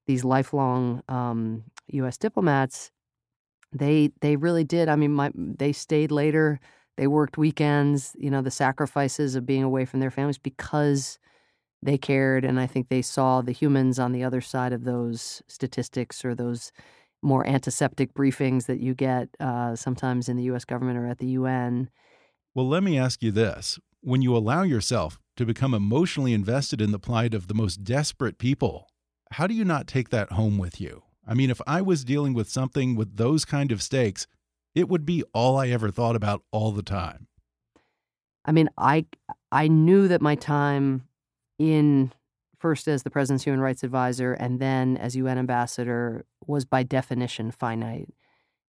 These 0.07 0.25
lifelong 0.25 1.03
um, 1.09 1.65
U.S. 1.89 2.19
diplomats, 2.19 2.91
they 3.73 4.11
they 4.21 4.37
really 4.37 4.65
did. 4.65 4.89
I 4.89 4.97
mean, 4.97 5.13
my 5.13 5.31
they 5.35 5.73
stayed 5.73 6.11
later. 6.13 6.61
They 6.97 7.07
worked 7.07 7.39
weekends. 7.39 8.15
You 8.19 8.31
know, 8.31 8.43
the 8.43 8.51
sacrifices 8.51 9.35
of 9.35 9.47
being 9.47 9.63
away 9.63 9.85
from 9.85 10.01
their 10.01 10.11
families 10.11 10.39
because 10.39 11.19
they 11.83 11.99
cared 11.99 12.45
and 12.45 12.61
i 12.61 12.67
think 12.67 12.89
they 12.89 13.03
saw 13.03 13.43
the 13.43 13.53
humans 13.53 13.99
on 13.99 14.13
the 14.13 14.25
other 14.25 14.41
side 14.41 14.73
of 14.73 14.85
those 14.85 15.43
statistics 15.49 16.25
or 16.25 16.35
those 16.35 16.73
more 17.23 17.47
antiseptic 17.47 18.15
briefings 18.15 18.67
that 18.67 18.81
you 18.81 18.95
get 18.95 19.29
uh, 19.39 19.77
sometimes 19.77 20.29
in 20.29 20.37
the 20.37 20.45
us 20.45 20.65
government 20.65 20.99
or 20.99 21.07
at 21.07 21.19
the 21.19 21.27
un 21.27 21.91
well 22.55 22.69
let 22.69 22.83
me 22.83 22.99
ask 22.99 23.23
you 23.23 23.31
this. 23.31 23.79
When 24.05 24.21
you 24.21 24.37
allow 24.37 24.63
yourself 24.63 25.21
to 25.37 25.47
become 25.47 25.75
emotionally 25.75 26.35
invested 26.35 26.81
in 26.81 26.91
the 26.91 26.99
plight 26.99 27.35
of 27.35 27.47
the 27.47 27.55
most 27.55 27.85
desperate 27.85 28.39
people 28.39 28.89
how 29.33 29.47
do 29.47 29.55
you 29.55 29.65
not 29.65 29.87
take 29.87 30.11
that 30.11 30.33
home 30.33 30.59
with 30.59 30.81
you? 30.81 31.03
I 31.27 31.35
mean 31.35 31.51
if 31.51 31.61
i 31.67 31.81
was 31.81 32.05
dealing 32.05 32.35
with 32.35 32.49
something 32.49 32.97
with 32.97 33.17
those 33.17 33.45
kind 33.45 33.73
of 33.73 33.83
stakes 33.83 34.27
it 34.75 34.89
would 34.89 35.05
be 35.05 35.23
all 35.35 35.57
i 35.59 35.69
ever 35.69 35.91
thought 35.91 36.17
about 36.17 36.43
all 36.51 36.73
the 36.73 36.83
time. 36.83 37.29
I 38.45 38.53
mean 38.53 38.69
i 38.77 39.07
i 39.53 39.69
knew 39.69 40.09
that 40.09 40.21
my 40.21 40.35
time 40.35 41.05
in 41.63 42.13
first 42.59 42.89
as 42.89 43.03
the 43.03 43.11
president's 43.11 43.45
human 43.45 43.61
rights 43.61 43.85
advisor 43.85 44.35
and 44.35 44.61
then 44.61 44.97
as 44.97 45.17
UN 45.17 45.39
ambassador 45.39 46.25
was 46.47 46.65
by 46.65 46.83
definition 46.83 47.51
finite. 47.51 48.09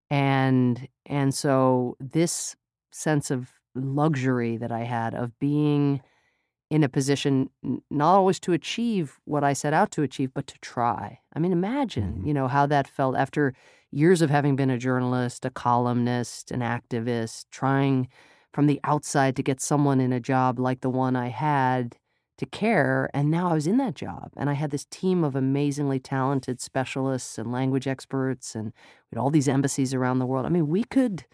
And 0.09 0.87
and 1.05 1.33
so 1.33 1.97
this 1.99 2.55
sense 2.91 3.31
of 3.31 3.49
luxury 3.73 4.57
that 4.57 4.71
I 4.71 4.83
had 4.83 5.15
of 5.15 5.37
being 5.39 6.01
in 6.69 6.83
a 6.83 6.89
position 6.89 7.49
not 7.89 8.15
always 8.15 8.39
to 8.41 8.53
achieve 8.53 9.19
what 9.25 9.43
I 9.43 9.53
set 9.53 9.73
out 9.73 9.91
to 9.91 10.03
achieve, 10.03 10.31
but 10.33 10.47
to 10.47 10.57
try. 10.59 11.19
I 11.35 11.39
mean, 11.39 11.51
imagine, 11.51 12.13
mm-hmm. 12.13 12.27
you 12.27 12.33
know, 12.33 12.47
how 12.47 12.65
that 12.67 12.87
felt 12.87 13.15
after 13.15 13.53
years 13.91 14.21
of 14.21 14.29
having 14.29 14.55
been 14.55 14.69
a 14.69 14.77
journalist, 14.77 15.45
a 15.45 15.49
columnist, 15.49 16.51
an 16.51 16.61
activist, 16.61 17.45
trying 17.51 18.07
from 18.53 18.67
the 18.67 18.79
outside 18.83 19.35
to 19.35 19.43
get 19.43 19.61
someone 19.61 19.99
in 19.99 20.13
a 20.13 20.19
job 20.19 20.59
like 20.59 20.81
the 20.81 20.89
one 20.89 21.15
I 21.15 21.29
had 21.29 21.95
to 22.37 22.45
care. 22.45 23.09
And 23.13 23.29
now 23.29 23.49
I 23.49 23.53
was 23.53 23.67
in 23.67 23.77
that 23.77 23.95
job 23.95 24.31
and 24.37 24.49
I 24.49 24.53
had 24.53 24.71
this 24.71 24.85
team 24.85 25.23
of 25.23 25.35
amazingly 25.35 25.99
talented 25.99 26.59
specialists 26.61 27.37
and 27.37 27.51
language 27.51 27.87
experts 27.87 28.55
and 28.55 28.67
we 28.67 29.15
had 29.15 29.21
all 29.21 29.29
these 29.29 29.47
embassies 29.47 29.93
around 29.93 30.19
the 30.19 30.25
world. 30.25 30.45
I 30.45 30.49
mean, 30.49 30.67
we 30.67 30.83
could 30.83 31.25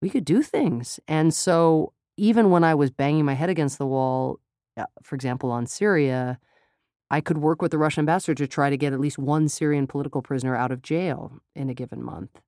we 0.00 0.10
could 0.10 0.24
do 0.24 0.42
things. 0.42 1.00
And 1.08 1.32
so 1.32 1.92
even 2.16 2.50
when 2.50 2.64
I 2.64 2.74
was 2.74 2.90
banging 2.90 3.24
my 3.24 3.34
head 3.34 3.48
against 3.50 3.78
the 3.78 3.86
wall, 3.86 4.38
uh, 4.76 4.84
for 5.02 5.14
example, 5.14 5.50
on 5.50 5.66
Syria, 5.66 6.38
I 7.10 7.20
could 7.20 7.38
work 7.38 7.62
with 7.62 7.70
the 7.70 7.78
Russian 7.78 8.02
ambassador 8.02 8.34
to 8.34 8.46
try 8.46 8.70
to 8.70 8.76
get 8.76 8.92
at 8.92 9.00
least 9.00 9.18
one 9.18 9.48
Syrian 9.48 9.86
political 9.86 10.20
prisoner 10.22 10.56
out 10.56 10.72
of 10.72 10.82
jail 10.82 11.38
in 11.54 11.70
a 11.70 11.74
given 11.74 12.02
month 12.02 12.40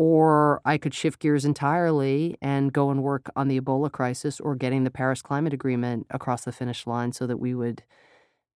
or 0.00 0.62
I 0.64 0.78
could 0.78 0.94
shift 0.94 1.20
gears 1.20 1.44
entirely 1.44 2.34
and 2.40 2.72
go 2.72 2.88
and 2.90 3.02
work 3.02 3.30
on 3.36 3.48
the 3.48 3.60
Ebola 3.60 3.92
crisis 3.92 4.40
or 4.40 4.54
getting 4.54 4.84
the 4.84 4.90
Paris 4.90 5.20
Climate 5.20 5.52
Agreement 5.52 6.06
across 6.08 6.44
the 6.44 6.52
finish 6.52 6.86
line 6.86 7.12
so 7.12 7.26
that 7.26 7.36
we 7.36 7.54
would 7.54 7.82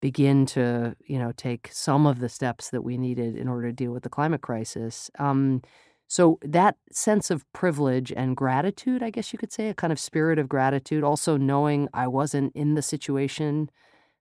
begin 0.00 0.46
to, 0.46 0.96
you 1.06 1.18
know, 1.18 1.32
take 1.36 1.68
some 1.70 2.06
of 2.06 2.20
the 2.20 2.30
steps 2.30 2.70
that 2.70 2.80
we 2.82 2.96
needed 2.96 3.36
in 3.36 3.46
order 3.46 3.68
to 3.68 3.74
deal 3.74 3.92
with 3.92 4.04
the 4.04 4.08
climate 4.08 4.40
crisis. 4.40 5.10
Um, 5.18 5.60
so 6.08 6.38
that 6.40 6.76
sense 6.90 7.30
of 7.30 7.44
privilege 7.52 8.10
and 8.10 8.34
gratitude, 8.34 9.02
I 9.02 9.10
guess 9.10 9.30
you 9.34 9.38
could 9.38 9.52
say, 9.52 9.68
a 9.68 9.74
kind 9.74 9.92
of 9.92 10.00
spirit 10.00 10.38
of 10.38 10.48
gratitude, 10.48 11.04
also 11.04 11.36
knowing 11.36 11.88
I 11.92 12.06
wasn't 12.08 12.56
in 12.56 12.72
the 12.74 12.82
situation, 12.82 13.68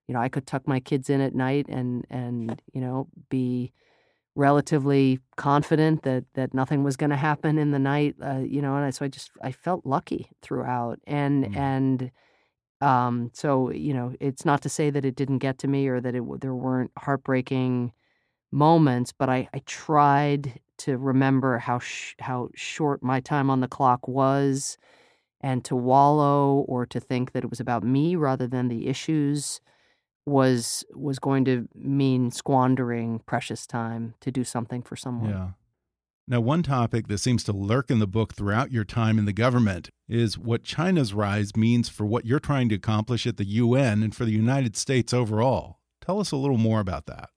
you 0.08 0.14
know, 0.14 0.20
I 0.20 0.28
could 0.28 0.46
tuck 0.46 0.68
my 0.68 0.80
kids 0.80 1.08
in 1.08 1.22
at 1.22 1.34
night 1.34 1.66
and 1.70 2.06
and, 2.10 2.60
you 2.74 2.82
know, 2.82 3.08
be 3.30 3.72
relatively 4.36 5.20
confident 5.36 6.02
that 6.02 6.24
that 6.34 6.52
nothing 6.52 6.82
was 6.82 6.96
going 6.96 7.10
to 7.10 7.16
happen 7.16 7.58
in 7.58 7.70
the 7.70 7.78
night 7.78 8.16
uh, 8.24 8.38
you 8.38 8.60
know 8.60 8.74
and 8.76 8.84
I, 8.84 8.90
so 8.90 9.04
i 9.04 9.08
just 9.08 9.30
i 9.42 9.52
felt 9.52 9.86
lucky 9.86 10.28
throughout 10.42 10.98
and 11.06 11.44
mm. 11.44 11.56
and 11.56 12.10
um 12.80 13.30
so 13.32 13.70
you 13.70 13.94
know 13.94 14.14
it's 14.20 14.44
not 14.44 14.62
to 14.62 14.68
say 14.68 14.90
that 14.90 15.04
it 15.04 15.14
didn't 15.14 15.38
get 15.38 15.58
to 15.58 15.68
me 15.68 15.86
or 15.86 16.00
that 16.00 16.14
it 16.14 16.22
there 16.40 16.54
weren't 16.54 16.90
heartbreaking 16.98 17.92
moments 18.50 19.12
but 19.12 19.28
i 19.28 19.48
i 19.54 19.60
tried 19.66 20.60
to 20.78 20.98
remember 20.98 21.58
how 21.58 21.78
sh- 21.78 22.14
how 22.18 22.48
short 22.54 23.02
my 23.02 23.20
time 23.20 23.50
on 23.50 23.60
the 23.60 23.68
clock 23.68 24.08
was 24.08 24.76
and 25.40 25.64
to 25.64 25.76
wallow 25.76 26.64
or 26.66 26.86
to 26.86 26.98
think 26.98 27.32
that 27.32 27.44
it 27.44 27.50
was 27.50 27.60
about 27.60 27.84
me 27.84 28.16
rather 28.16 28.48
than 28.48 28.66
the 28.68 28.88
issues 28.88 29.60
was 30.26 30.84
was 30.94 31.18
going 31.18 31.44
to 31.44 31.68
mean 31.74 32.30
squandering 32.30 33.20
precious 33.26 33.66
time 33.66 34.14
to 34.20 34.30
do 34.30 34.44
something 34.44 34.82
for 34.82 34.96
someone. 34.96 35.30
Yeah. 35.30 35.48
Now, 36.26 36.40
one 36.40 36.62
topic 36.62 37.08
that 37.08 37.18
seems 37.18 37.44
to 37.44 37.52
lurk 37.52 37.90
in 37.90 37.98
the 37.98 38.06
book 38.06 38.34
throughout 38.34 38.72
your 38.72 38.84
time 38.84 39.18
in 39.18 39.26
the 39.26 39.32
government 39.32 39.90
is 40.08 40.38
what 40.38 40.62
China's 40.62 41.12
rise 41.12 41.54
means 41.54 41.90
for 41.90 42.06
what 42.06 42.24
you're 42.24 42.40
trying 42.40 42.70
to 42.70 42.74
accomplish 42.76 43.26
at 43.26 43.36
the 43.36 43.44
UN 43.44 44.02
and 44.02 44.14
for 44.14 44.24
the 44.24 44.32
United 44.32 44.74
States 44.74 45.12
overall. 45.12 45.80
Tell 46.00 46.20
us 46.20 46.32
a 46.32 46.36
little 46.36 46.56
more 46.56 46.80
about 46.80 47.04
that. 47.06 47.28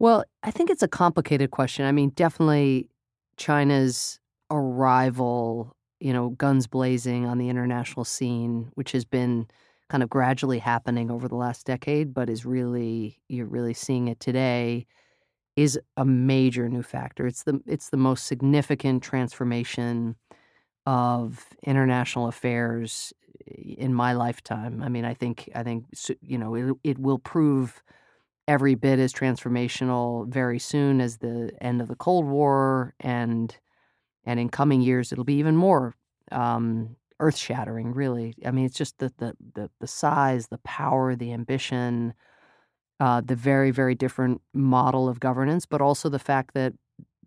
Well, 0.00 0.24
I 0.42 0.50
think 0.50 0.70
it's 0.70 0.82
a 0.82 0.88
complicated 0.88 1.52
question. 1.52 1.86
I 1.86 1.92
mean, 1.92 2.10
definitely 2.10 2.88
China's 3.36 4.18
arrival, 4.50 5.76
you 6.00 6.12
know, 6.12 6.30
guns 6.30 6.66
blazing 6.66 7.26
on 7.26 7.38
the 7.38 7.48
international 7.48 8.04
scene, 8.04 8.70
which 8.74 8.90
has 8.90 9.04
been 9.04 9.46
kind 9.88 10.02
of 10.02 10.10
gradually 10.10 10.58
happening 10.58 11.10
over 11.10 11.28
the 11.28 11.36
last 11.36 11.66
decade, 11.66 12.12
but 12.14 12.28
is 12.30 12.44
really 12.44 13.20
you're 13.28 13.46
really 13.46 13.74
seeing 13.74 14.08
it 14.08 14.20
today 14.20 14.86
is 15.56 15.78
a 15.96 16.04
major 16.04 16.68
new 16.68 16.82
factor. 16.82 17.26
It's 17.26 17.44
the 17.44 17.60
it's 17.66 17.90
the 17.90 17.96
most 17.96 18.26
significant 18.26 19.02
transformation 19.02 20.16
of 20.86 21.46
international 21.64 22.28
affairs 22.28 23.12
in 23.46 23.94
my 23.94 24.12
lifetime. 24.12 24.82
I 24.82 24.88
mean, 24.88 25.04
I 25.04 25.14
think 25.14 25.48
I 25.54 25.62
think 25.62 25.86
you 26.20 26.38
know 26.38 26.54
it 26.54 26.76
it 26.84 26.98
will 26.98 27.18
prove 27.18 27.82
every 28.48 28.74
bit 28.74 28.98
as 28.98 29.12
transformational 29.12 30.28
very 30.28 30.58
soon 30.58 31.00
as 31.00 31.18
the 31.18 31.50
end 31.60 31.80
of 31.80 31.88
the 31.88 31.96
Cold 31.96 32.26
War 32.26 32.94
and 33.00 33.56
and 34.24 34.40
in 34.40 34.48
coming 34.48 34.82
years 34.82 35.12
it'll 35.12 35.24
be 35.24 35.34
even 35.34 35.56
more 35.56 35.96
um, 36.32 36.96
earth 37.20 37.36
shattering, 37.36 37.92
really. 37.92 38.34
I 38.44 38.50
mean, 38.50 38.66
it's 38.66 38.76
just 38.76 38.98
the, 38.98 39.12
the, 39.18 39.36
the, 39.54 39.70
the 39.80 39.86
size, 39.86 40.48
the 40.48 40.58
power, 40.58 41.16
the 41.16 41.32
ambition, 41.32 42.14
uh, 43.00 43.20
the 43.24 43.36
very, 43.36 43.70
very 43.70 43.94
different 43.94 44.40
model 44.54 45.08
of 45.08 45.20
governance, 45.20 45.66
but 45.66 45.80
also 45.80 46.08
the 46.08 46.18
fact 46.18 46.54
that 46.54 46.74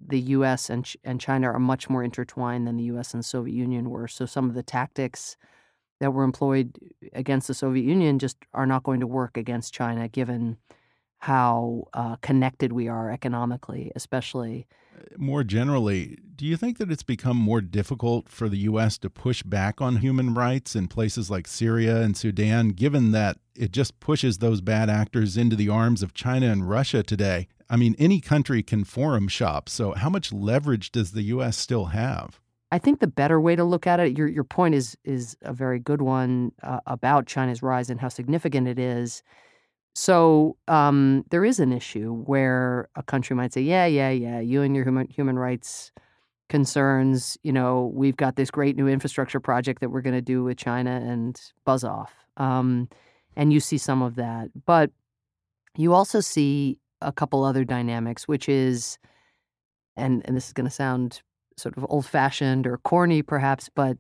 the 0.06 0.20
U.S. 0.20 0.70
and 0.70 0.92
and 1.04 1.20
China 1.20 1.52
are 1.52 1.60
much 1.60 1.90
more 1.90 2.04
intertwined 2.04 2.66
than 2.66 2.78
the 2.78 2.86
U.S. 2.86 3.14
and 3.14 3.24
Soviet 3.26 3.54
Union 3.54 3.90
were. 3.90 4.08
So 4.08 4.26
some 4.26 4.48
of 4.48 4.56
the 4.56 4.64
tactics 4.64 5.36
that 6.00 6.12
were 6.12 6.24
employed 6.24 6.78
against 7.14 7.48
the 7.48 7.54
Soviet 7.54 7.84
Union 7.84 8.20
just 8.20 8.38
are 8.54 8.66
not 8.66 8.84
going 8.84 9.02
to 9.02 9.08
work 9.08 9.36
against 9.36 9.74
China, 9.74 10.08
given 10.08 10.58
how 11.20 11.84
uh, 11.94 12.16
connected 12.18 12.72
we 12.72 12.88
are 12.88 13.12
economically, 13.12 13.92
especially. 13.96 14.68
More 15.18 15.44
generally, 15.44 16.18
do 16.36 16.46
you 16.46 16.58
think 16.58 16.78
that 16.78 16.92
it's 16.92 17.04
become 17.04 17.38
more 17.38 17.62
difficult 17.62 18.30
for 18.30 18.48
the 18.50 18.58
U.S. 18.60 18.98
to 19.00 19.10
push 19.10 19.44
back 19.44 19.82
on 19.82 19.98
human 19.98 20.34
rights 20.34 20.76
in 20.76 20.88
places 20.88 21.30
like 21.30 21.48
Syria 21.48 22.02
and 22.02 22.16
Sudan, 22.16 22.70
given 22.70 23.12
that 23.12 23.38
it 23.56 23.72
just 23.72 24.00
pushes 24.00 24.38
those 24.38 24.62
bad 24.62 24.90
actors 24.90 25.38
into 25.38 25.56
the 25.56 25.70
arms 25.70 26.02
of 26.02 26.14
China 26.14 26.48
and 26.48 26.70
Russia 26.70 27.04
today? 27.04 27.48
I 27.70 27.76
mean, 27.76 27.96
any 28.00 28.20
country 28.20 28.64
can 28.64 28.84
forum 28.84 29.28
shop. 29.28 29.70
So, 29.70 29.92
how 29.94 30.10
much 30.10 30.34
leverage 30.34 30.92
does 30.92 31.12
the 31.12 31.24
U.S. 31.24 31.58
still 31.58 31.86
have? 31.86 32.40
I 32.72 32.78
think 32.78 33.00
the 33.00 33.08
better 33.08 33.42
way 33.42 33.56
to 33.56 33.64
look 33.64 33.88
at 33.88 34.00
it, 34.00 34.18
your 34.18 34.28
your 34.28 34.44
point 34.44 34.76
is 34.76 34.98
is 35.04 35.36
a 35.42 35.54
very 35.54 35.80
good 35.80 36.02
one 36.02 36.52
uh, 36.64 36.80
about 36.86 37.26
China's 37.26 37.62
rise 37.62 37.90
and 37.90 38.00
how 38.00 38.10
significant 38.10 38.68
it 38.68 38.80
is 38.80 39.22
so 39.96 40.56
um, 40.68 41.26
there 41.30 41.44
is 41.44 41.60
an 41.60 41.74
issue 41.74 42.14
where 42.26 42.90
a 42.96 43.04
country 43.04 43.36
might 43.36 43.54
say, 43.54 43.62
"Yeah, 43.62 43.86
yeah, 43.86 44.10
yeah, 44.10 44.40
you 44.40 44.62
and 44.62 44.76
your 44.76 44.86
human 44.86 45.08
human 45.08 45.38
rights 45.38 45.92
concerns. 46.50 47.38
You 47.44 47.52
know, 47.52 47.92
we've 47.94 48.18
got 48.18 48.36
this 48.36 48.52
great 48.52 48.76
new 48.76 48.88
infrastructure 48.88 49.40
project 49.40 49.82
that 49.82 49.90
we're 49.90 50.02
going 50.02 50.16
to 50.16 50.22
do 50.22 50.44
with 50.44 50.58
China, 50.58 50.92
and 50.92 51.40
buzz 51.66 51.84
off." 51.84 52.14
Um, 52.38 52.90
and 53.36 53.52
you 53.54 53.60
see 53.60 53.78
some 53.78 54.02
of 54.02 54.16
that, 54.16 54.50
but 54.66 54.92
you 55.78 55.94
also 55.94 56.20
see 56.20 56.80
a 57.02 57.12
couple 57.12 57.44
other 57.44 57.64
dynamics, 57.64 58.28
which 58.28 58.50
is, 58.50 58.98
and 59.98 60.22
and 60.26 60.36
this 60.36 60.48
is 60.48 60.54
going 60.54 60.68
to 60.68 60.72
sound 60.74 61.22
sort 61.58 61.78
of 61.78 61.86
old 61.90 62.06
fashioned 62.06 62.66
or 62.66 62.78
corny, 62.80 63.22
perhaps, 63.22 63.70
but 63.74 63.98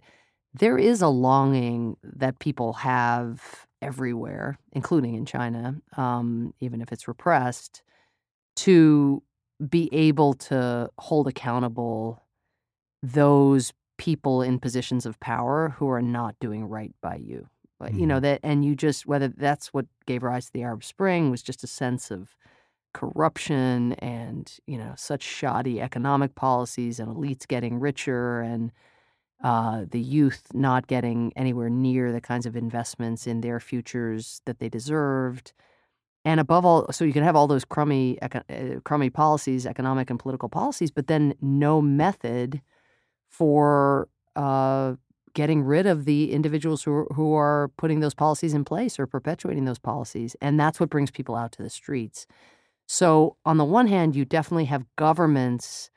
there 0.53 0.77
is 0.77 1.01
a 1.01 1.07
longing 1.07 1.95
that 2.03 2.39
people 2.39 2.73
have 2.73 3.67
everywhere, 3.81 4.57
including 4.71 5.15
in 5.15 5.25
China, 5.25 5.75
um, 5.97 6.53
even 6.59 6.81
if 6.81 6.91
it's 6.91 7.07
repressed, 7.07 7.81
to 8.57 9.23
be 9.69 9.89
able 9.91 10.33
to 10.33 10.89
hold 10.97 11.27
accountable 11.27 12.23
those 13.01 13.73
people 13.97 14.41
in 14.41 14.59
positions 14.59 15.05
of 15.05 15.19
power 15.19 15.75
who 15.77 15.89
are 15.89 16.01
not 16.01 16.35
doing 16.39 16.65
right 16.65 16.93
by 17.01 17.15
you. 17.15 17.47
Mm-hmm. 17.81 17.99
You 17.99 18.07
know 18.07 18.15
mm-hmm. 18.15 18.23
that, 18.23 18.39
and 18.43 18.65
you 18.65 18.75
just 18.75 19.05
whether 19.05 19.29
that's 19.29 19.73
what 19.73 19.85
gave 20.05 20.23
rise 20.23 20.47
to 20.47 20.53
the 20.53 20.63
Arab 20.63 20.83
Spring 20.83 21.31
was 21.31 21.41
just 21.41 21.63
a 21.63 21.67
sense 21.67 22.11
of 22.11 22.35
corruption 22.93 23.93
and 23.93 24.51
you 24.65 24.77
know 24.77 24.93
such 24.97 25.21
shoddy 25.21 25.79
economic 25.79 26.33
policies 26.35 26.99
and 26.99 27.15
elites 27.15 27.47
getting 27.47 27.79
richer 27.79 28.41
and 28.41 28.71
uh, 29.43 29.85
the 29.89 29.99
youth 29.99 30.43
not 30.53 30.87
getting 30.87 31.31
anywhere 31.35 31.69
near 31.69 32.11
the 32.11 32.21
kinds 32.21 32.45
of 32.45 32.55
investments 32.55 33.25
in 33.25 33.41
their 33.41 33.59
futures 33.59 34.41
that 34.45 34.59
they 34.59 34.69
deserved. 34.69 35.53
And 36.25 36.39
above 36.39 36.65
all, 36.65 36.91
so 36.91 37.05
you 37.05 37.13
can 37.13 37.23
have 37.23 37.35
all 37.35 37.47
those 37.47 37.63
crummy, 37.63 38.21
uh, 38.21 38.41
crummy 38.83 39.09
policies, 39.09 39.65
economic 39.65 40.09
and 40.09 40.19
political 40.19 40.49
policies, 40.49 40.91
but 40.91 41.07
then 41.07 41.33
no 41.41 41.81
method 41.81 42.61
for 43.29 44.09
uh, 44.35 44.95
getting 45.33 45.63
rid 45.63 45.85
of 45.85 46.05
the 46.05 46.33
individuals 46.33 46.83
who 46.83 46.91
are, 46.91 47.07
who 47.13 47.33
are 47.33 47.71
putting 47.77 48.01
those 48.01 48.13
policies 48.13 48.53
in 48.53 48.65
place 48.65 48.99
or 48.99 49.07
perpetuating 49.07 49.65
those 49.65 49.79
policies. 49.79 50.35
And 50.41 50.59
that's 50.59 50.79
what 50.79 50.89
brings 50.89 51.11
people 51.11 51.35
out 51.35 51.53
to 51.53 51.63
the 51.63 51.69
streets. 51.69 52.27
So, 52.87 53.37
on 53.45 53.57
the 53.57 53.65
one 53.65 53.87
hand, 53.87 54.15
you 54.15 54.25
definitely 54.25 54.65
have 54.65 54.83
governments 54.95 55.91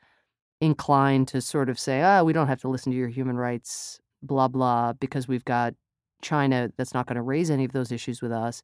inclined 0.63 1.27
to 1.27 1.41
sort 1.41 1.69
of 1.69 1.77
say, 1.77 2.01
oh, 2.01 2.23
we 2.23 2.33
don't 2.33 2.47
have 2.47 2.61
to 2.61 2.69
listen 2.69 2.91
to 2.91 2.97
your 2.97 3.09
human 3.09 3.35
rights, 3.35 3.99
blah, 4.21 4.47
blah, 4.47 4.93
because 4.93 5.27
we've 5.27 5.43
got 5.43 5.73
China 6.21 6.71
that's 6.77 6.93
not 6.93 7.05
going 7.05 7.17
to 7.17 7.21
raise 7.21 7.51
any 7.51 7.65
of 7.65 7.73
those 7.73 7.91
issues 7.91 8.21
with 8.21 8.31
us. 8.31 8.63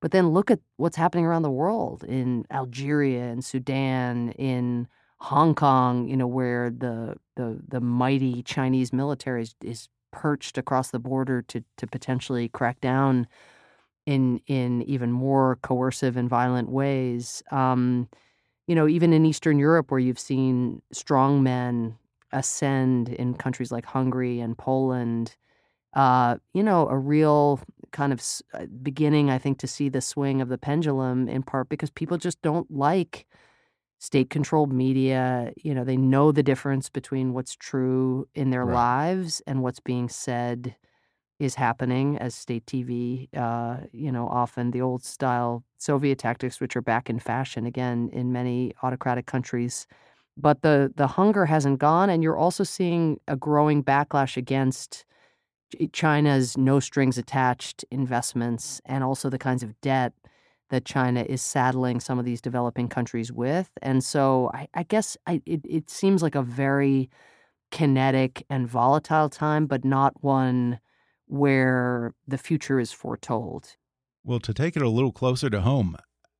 But 0.00 0.10
then 0.10 0.28
look 0.28 0.50
at 0.50 0.60
what's 0.76 0.96
happening 0.96 1.24
around 1.24 1.42
the 1.42 1.50
world 1.50 2.04
in 2.04 2.44
Algeria 2.52 3.24
and 3.24 3.44
Sudan, 3.44 4.30
in 4.32 4.86
Hong 5.20 5.54
Kong, 5.54 6.06
you 6.06 6.16
know, 6.16 6.28
where 6.28 6.70
the 6.70 7.16
the 7.34 7.58
the 7.66 7.80
mighty 7.80 8.42
Chinese 8.42 8.92
military 8.92 9.42
is, 9.42 9.54
is 9.64 9.88
perched 10.12 10.56
across 10.58 10.90
the 10.90 11.00
border 11.00 11.42
to 11.42 11.64
to 11.78 11.86
potentially 11.86 12.48
crack 12.48 12.80
down 12.80 13.26
in 14.06 14.40
in 14.46 14.82
even 14.82 15.10
more 15.10 15.58
coercive 15.62 16.16
and 16.16 16.28
violent 16.28 16.68
ways. 16.68 17.42
Um, 17.50 18.08
you 18.68 18.74
know, 18.74 18.86
even 18.86 19.12
in 19.14 19.24
Eastern 19.24 19.58
Europe, 19.58 19.90
where 19.90 19.98
you've 19.98 20.18
seen 20.18 20.82
strong 20.92 21.42
men 21.42 21.96
ascend 22.32 23.08
in 23.08 23.32
countries 23.32 23.72
like 23.72 23.86
Hungary 23.86 24.40
and 24.40 24.56
Poland, 24.56 25.34
uh, 25.94 26.36
you 26.52 26.62
know, 26.62 26.86
a 26.88 26.98
real 26.98 27.60
kind 27.92 28.12
of 28.12 28.22
uh, 28.52 28.66
beginning, 28.82 29.30
I 29.30 29.38
think, 29.38 29.58
to 29.60 29.66
see 29.66 29.88
the 29.88 30.02
swing 30.02 30.42
of 30.42 30.50
the 30.50 30.58
pendulum 30.58 31.28
in 31.28 31.42
part 31.42 31.70
because 31.70 31.90
people 31.90 32.18
just 32.18 32.42
don't 32.42 32.70
like 32.70 33.26
state 33.98 34.28
controlled 34.28 34.70
media. 34.70 35.50
You 35.56 35.74
know, 35.74 35.82
they 35.82 35.96
know 35.96 36.30
the 36.30 36.42
difference 36.42 36.90
between 36.90 37.32
what's 37.32 37.56
true 37.56 38.28
in 38.34 38.50
their 38.50 38.66
right. 38.66 38.74
lives 38.74 39.40
and 39.46 39.62
what's 39.62 39.80
being 39.80 40.10
said 40.10 40.76
is 41.38 41.54
happening 41.54 42.18
as 42.18 42.34
state 42.34 42.66
TV. 42.66 43.28
Uh, 43.36 43.78
you 43.92 44.10
know, 44.12 44.28
often 44.28 44.70
the 44.70 44.80
old 44.82 45.04
style 45.04 45.64
Soviet 45.78 46.18
tactics, 46.18 46.60
which 46.60 46.76
are 46.76 46.82
back 46.82 47.08
in 47.10 47.18
fashion 47.18 47.66
again 47.66 48.10
in 48.12 48.32
many 48.32 48.72
autocratic 48.82 49.26
countries. 49.26 49.86
But 50.36 50.62
the 50.62 50.92
the 50.96 51.06
hunger 51.08 51.46
hasn't 51.46 51.78
gone, 51.80 52.10
and 52.10 52.22
you're 52.22 52.36
also 52.36 52.64
seeing 52.64 53.18
a 53.28 53.36
growing 53.36 53.82
backlash 53.84 54.36
against 54.36 55.04
China's 55.92 56.56
no 56.56 56.80
strings 56.80 57.18
attached 57.18 57.84
investments 57.90 58.80
and 58.86 59.04
also 59.04 59.28
the 59.28 59.38
kinds 59.38 59.62
of 59.62 59.78
debt 59.80 60.12
that 60.70 60.84
China 60.84 61.22
is 61.22 61.42
saddling 61.42 62.00
some 62.00 62.18
of 62.18 62.24
these 62.24 62.40
developing 62.40 62.88
countries 62.88 63.32
with. 63.32 63.70
And 63.82 64.02
so 64.02 64.50
I, 64.54 64.68
I 64.74 64.82
guess 64.82 65.16
I, 65.26 65.42
it, 65.46 65.60
it 65.64 65.90
seems 65.90 66.22
like 66.22 66.34
a 66.34 66.42
very 66.42 67.10
kinetic 67.70 68.44
and 68.50 68.68
volatile 68.68 69.28
time, 69.30 69.66
but 69.66 69.84
not 69.84 70.14
one 70.22 70.80
where 71.28 72.14
the 72.26 72.38
future 72.38 72.80
is 72.80 72.92
foretold. 72.92 73.76
Well, 74.24 74.40
to 74.40 74.52
take 74.52 74.76
it 74.76 74.82
a 74.82 74.88
little 74.88 75.12
closer 75.12 75.48
to 75.50 75.60
home, 75.60 75.96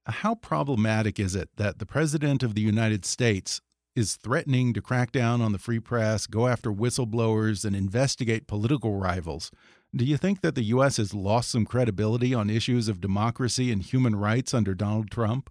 how 0.07 0.34
problematic 0.34 1.20
is 1.20 1.34
it 1.34 1.51
that 1.57 1.78
the 1.78 1.86
President 1.86 2.43
of 2.43 2.55
the 2.55 2.61
United 2.61 3.05
States 3.05 3.61
is 3.95 4.16
threatening 4.16 4.72
to 4.72 4.80
crack 4.80 5.12
down 5.12 5.41
on 5.41 5.53
the 5.53 5.59
free 5.59 5.80
press, 5.80 6.26
go 6.26 6.47
after 6.47 6.72
whistleblowers, 6.72 7.64
and 7.64 7.74
investigate 7.74 8.47
political 8.47 8.97
rivals? 8.97 9.51
Do 9.95 10.05
you 10.05 10.16
think 10.16 10.41
that 10.43 10.55
the 10.55 10.64
U.S. 10.64 10.99
has 10.99 11.14
lost 11.14 11.51
some 11.51 11.64
credibility 11.64 12.34
on 12.34 12.51
issues 12.51 12.89
of 12.89 13.01
democracy 13.01 13.72
and 13.72 13.82
human 13.82 14.16
rights 14.16 14.53
under 14.53 14.74
Donald 14.74 15.11
Trump? 15.11 15.51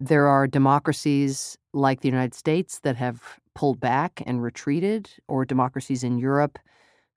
There 0.00 0.26
are 0.26 0.46
democracies 0.48 1.56
like 1.72 2.00
the 2.00 2.08
United 2.08 2.34
States 2.34 2.80
that 2.80 2.96
have 2.96 3.38
pulled 3.54 3.78
back 3.80 4.22
and 4.26 4.42
retreated, 4.42 5.10
or 5.28 5.44
democracies 5.44 6.02
in 6.02 6.18
Europe 6.18 6.58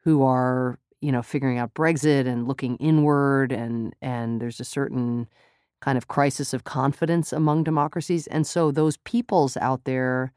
who 0.04 0.22
are 0.22 0.80
you 1.06 1.12
know, 1.12 1.22
figuring 1.22 1.60
out 1.60 1.76
Brexit 1.76 2.28
and 2.28 2.48
looking 2.48 2.78
inward, 2.78 3.52
and 3.52 3.96
and 4.02 4.42
there's 4.42 4.60
a 4.60 4.66
certain 4.66 5.28
kind 5.82 5.98
of 5.98 6.08
crisis 6.08 6.54
of 6.54 6.64
confidence 6.64 7.32
among 7.32 7.64
democracies, 7.64 8.26
and 8.28 8.48
so 8.48 8.72
those 8.72 8.98
peoples 8.98 9.56
out 9.58 9.84
there 9.84 10.34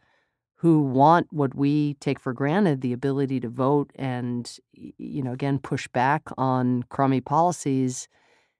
who 0.56 0.80
want 0.80 1.28
what 1.30 1.54
we 1.54 1.94
take 2.00 2.18
for 2.18 2.32
granted 2.32 2.80
the 2.80 2.92
ability 2.92 3.38
to 3.40 3.48
vote 3.48 3.90
and 3.94 4.58
you 4.72 5.22
know 5.22 5.32
again 5.32 5.58
push 5.58 5.86
back 5.88 6.22
on 6.36 6.82
crummy 6.90 7.20
policies 7.20 8.08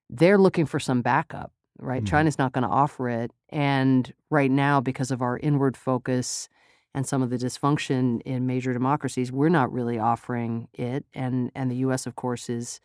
they're 0.09 0.39
looking 0.39 0.65
for 0.65 0.79
some 0.79 1.03
backup 1.03 1.53
right? 1.79 1.99
Mm-hmm. 1.99 2.07
china's 2.07 2.39
not 2.39 2.53
going 2.53 2.63
to 2.63 2.69
offer 2.69 3.09
it. 3.09 3.33
And 3.49 4.13
right 4.31 4.51
now 4.51 4.81
because 4.81 5.11
of 5.11 5.23
our 5.23 5.39
inward 5.39 5.77
focus 5.77 6.49
and 6.95 7.07
some 7.07 7.23
of 7.23 7.31
the 7.31 7.39
dysfunction 7.39 8.21
in 8.23 8.47
major 8.47 8.73
democracies, 8.73 9.31
we're 9.31 9.49
not 9.49 9.73
really 9.73 9.99
offering 9.99 10.69
it. 10.73 11.05
And 11.15 11.51
and 11.55 11.71
the 11.71 11.77
U.S. 11.77 12.07
of 12.07 12.17
course 12.17 12.49
is 12.49 12.81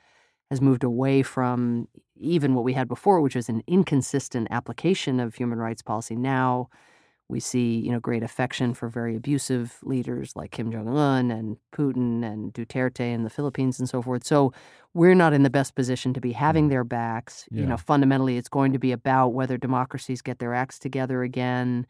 has 0.50 0.62
moved 0.62 0.84
away 0.84 1.24
from 1.24 1.88
even 2.16 2.54
what 2.54 2.64
we 2.64 2.74
had 2.74 2.88
before, 2.88 3.22
which 3.22 3.36
was 3.36 3.50
an 3.50 3.64
inconsistent 3.66 4.48
application 4.52 5.20
of 5.20 5.36
human 5.36 5.58
rights 5.58 5.82
policy. 5.82 6.16
Now 6.16 6.70
we 7.30 7.40
see 7.40 7.80
you 7.80 7.92
know 7.92 8.00
great 8.00 8.24
affection 8.24 8.74
for 8.74 8.90
very 8.90 9.16
abusive 9.16 9.80
leaders 9.84 10.36
like 10.36 10.52
Kim 10.52 10.72
Jong 10.72 10.88
Un 10.90 11.32
and 11.32 11.58
Putin 11.74 12.24
and 12.24 12.54
Duterte 12.54 13.14
in 13.14 13.24
the 13.24 13.30
Philippines 13.30 13.80
and 13.80 13.90
so 13.90 14.02
forth. 14.02 14.26
So 14.26 14.54
we're 14.94 15.16
not 15.16 15.34
in 15.34 15.44
the 15.44 15.50
best 15.50 15.76
position 15.76 16.14
to 16.14 16.22
be 16.22 16.34
having 16.34 16.68
their 16.68 16.84
backs. 16.84 17.46
Yeah. 17.50 17.62
You 17.62 17.68
know, 17.68 17.78
fundamentally, 17.78 18.38
it's 18.38 18.50
going 18.50 18.74
to 18.74 18.80
be 18.80 18.92
about 18.92 19.30
whether 19.30 19.58
democracies 19.58 20.22
get 20.22 20.40
their 20.40 20.54
acts 20.54 20.78
together 20.78 21.24
again 21.24 21.88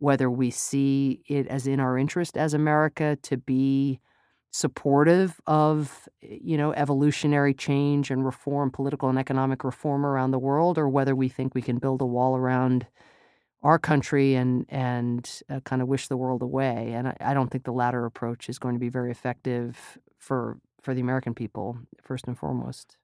whether 0.00 0.30
we 0.30 0.50
see 0.50 1.22
it 1.28 1.46
as 1.48 1.66
in 1.68 1.80
our 1.80 1.98
interest 1.98 2.36
as 2.36 2.54
America 2.54 3.18
to 3.22 3.38
be 3.38 4.00
supportive 4.52 5.40
of 5.46 6.08
you 6.22 6.58
know 6.58 6.72
evolutionary 6.74 7.54
change 7.54 8.10
and 8.10 8.24
reform 8.24 8.70
political 8.70 9.08
and 9.08 9.18
economic 9.18 9.62
reform 9.64 10.04
around 10.04 10.32
the 10.32 10.38
world 10.40 10.78
or 10.78 10.88
whether 10.88 11.14
we 11.14 11.28
think 11.28 11.54
we 11.54 11.62
can 11.62 11.78
build 11.78 12.02
a 12.02 12.06
wall 12.06 12.36
around 12.36 12.86
our 13.62 13.78
country 13.78 14.34
and 14.34 14.66
and 14.68 15.42
uh, 15.50 15.60
kind 15.60 15.82
of 15.82 15.88
wish 15.88 16.08
the 16.08 16.16
world 16.16 16.42
away. 16.42 16.92
And 16.94 17.08
I, 17.08 17.16
I 17.20 17.34
don't 17.34 17.50
think 17.50 17.64
the 17.64 17.72
latter 17.72 18.06
approach 18.06 18.48
is 18.48 18.58
going 18.58 18.74
to 18.74 18.80
be 18.80 18.88
very 18.88 19.10
effective 19.10 19.98
for 20.18 20.58
for 20.82 20.94
the 20.94 21.00
American 21.00 21.34
people 21.34 21.78
first 22.02 22.26
and 22.26 22.38
foremost 22.38 22.96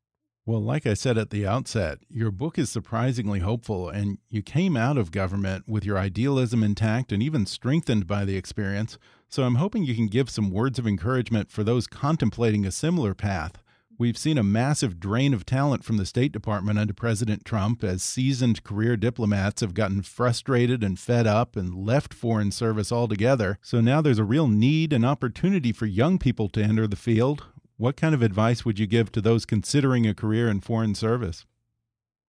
well, 0.46 0.62
like 0.62 0.86
I 0.86 0.94
said 0.94 1.18
at 1.18 1.30
the 1.30 1.44
outset, 1.44 1.98
your 2.08 2.30
book 2.30 2.56
is 2.56 2.70
surprisingly 2.70 3.40
hopeful, 3.40 3.88
and 3.88 4.18
you 4.30 4.42
came 4.42 4.76
out 4.76 4.96
of 4.96 5.10
government 5.10 5.68
with 5.68 5.84
your 5.84 5.98
idealism 5.98 6.62
intact 6.62 7.10
and 7.10 7.20
even 7.20 7.46
strengthened 7.46 8.06
by 8.06 8.24
the 8.24 8.36
experience. 8.36 8.96
So 9.28 9.42
I'm 9.42 9.56
hoping 9.56 9.82
you 9.82 9.96
can 9.96 10.06
give 10.06 10.30
some 10.30 10.52
words 10.52 10.78
of 10.78 10.86
encouragement 10.86 11.50
for 11.50 11.64
those 11.64 11.88
contemplating 11.88 12.64
a 12.64 12.70
similar 12.70 13.12
path. 13.12 13.60
We've 13.98 14.16
seen 14.16 14.38
a 14.38 14.44
massive 14.44 15.00
drain 15.00 15.34
of 15.34 15.46
talent 15.46 15.82
from 15.82 15.96
the 15.96 16.06
State 16.06 16.30
Department 16.30 16.78
under 16.78 16.92
President 16.92 17.44
Trump 17.44 17.82
as 17.82 18.04
seasoned 18.04 18.62
career 18.62 18.96
diplomats 18.96 19.62
have 19.62 19.74
gotten 19.74 20.02
frustrated 20.02 20.84
and 20.84 20.96
fed 20.96 21.26
up 21.26 21.56
and 21.56 21.74
left 21.74 22.14
foreign 22.14 22.52
service 22.52 22.92
altogether. 22.92 23.58
So 23.62 23.80
now 23.80 24.00
there's 24.00 24.18
a 24.20 24.24
real 24.24 24.46
need 24.46 24.92
and 24.92 25.04
opportunity 25.04 25.72
for 25.72 25.86
young 25.86 26.18
people 26.18 26.48
to 26.50 26.62
enter 26.62 26.86
the 26.86 26.94
field 26.94 27.46
what 27.76 27.96
kind 27.96 28.14
of 28.14 28.22
advice 28.22 28.64
would 28.64 28.78
you 28.78 28.86
give 28.86 29.12
to 29.12 29.20
those 29.20 29.44
considering 29.44 30.06
a 30.06 30.14
career 30.14 30.48
in 30.48 30.60
foreign 30.60 30.94
service? 30.94 31.44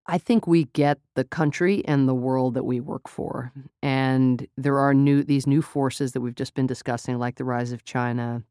I 0.07 0.17
think 0.17 0.47
we 0.47 0.65
get 0.65 0.99
the 1.15 1.25
country 1.25 1.83
and 1.85 2.07
the 2.07 2.15
world 2.15 2.53
that 2.53 2.63
we 2.63 2.79
work 2.79 3.09
for. 3.09 3.51
And 3.83 4.47
there 4.55 4.79
are 4.79 4.93
new 4.93 5.21
these 5.23 5.45
new 5.45 5.61
forces 5.61 6.13
that 6.13 6.21
we've 6.21 6.35
just 6.35 6.53
been 6.53 6.67
discussing, 6.67 7.19
like 7.19 7.35
the 7.35 7.43
rise 7.43 7.73
of 7.73 7.83
China 7.83 8.43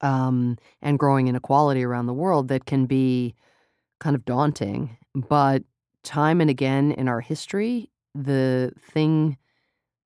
um, 0.00 0.58
and 0.82 0.98
growing 0.98 1.28
inequality 1.28 1.84
around 1.84 2.06
the 2.06 2.12
world, 2.12 2.48
that 2.48 2.66
can 2.66 2.86
be 2.86 3.34
kind 4.00 4.16
of 4.16 4.24
daunting. 4.24 4.96
But 5.14 5.62
time 6.02 6.40
and 6.40 6.50
again 6.50 6.90
in 6.92 7.08
our 7.08 7.20
history, 7.20 7.90
the 8.14 8.72
thing 8.78 9.38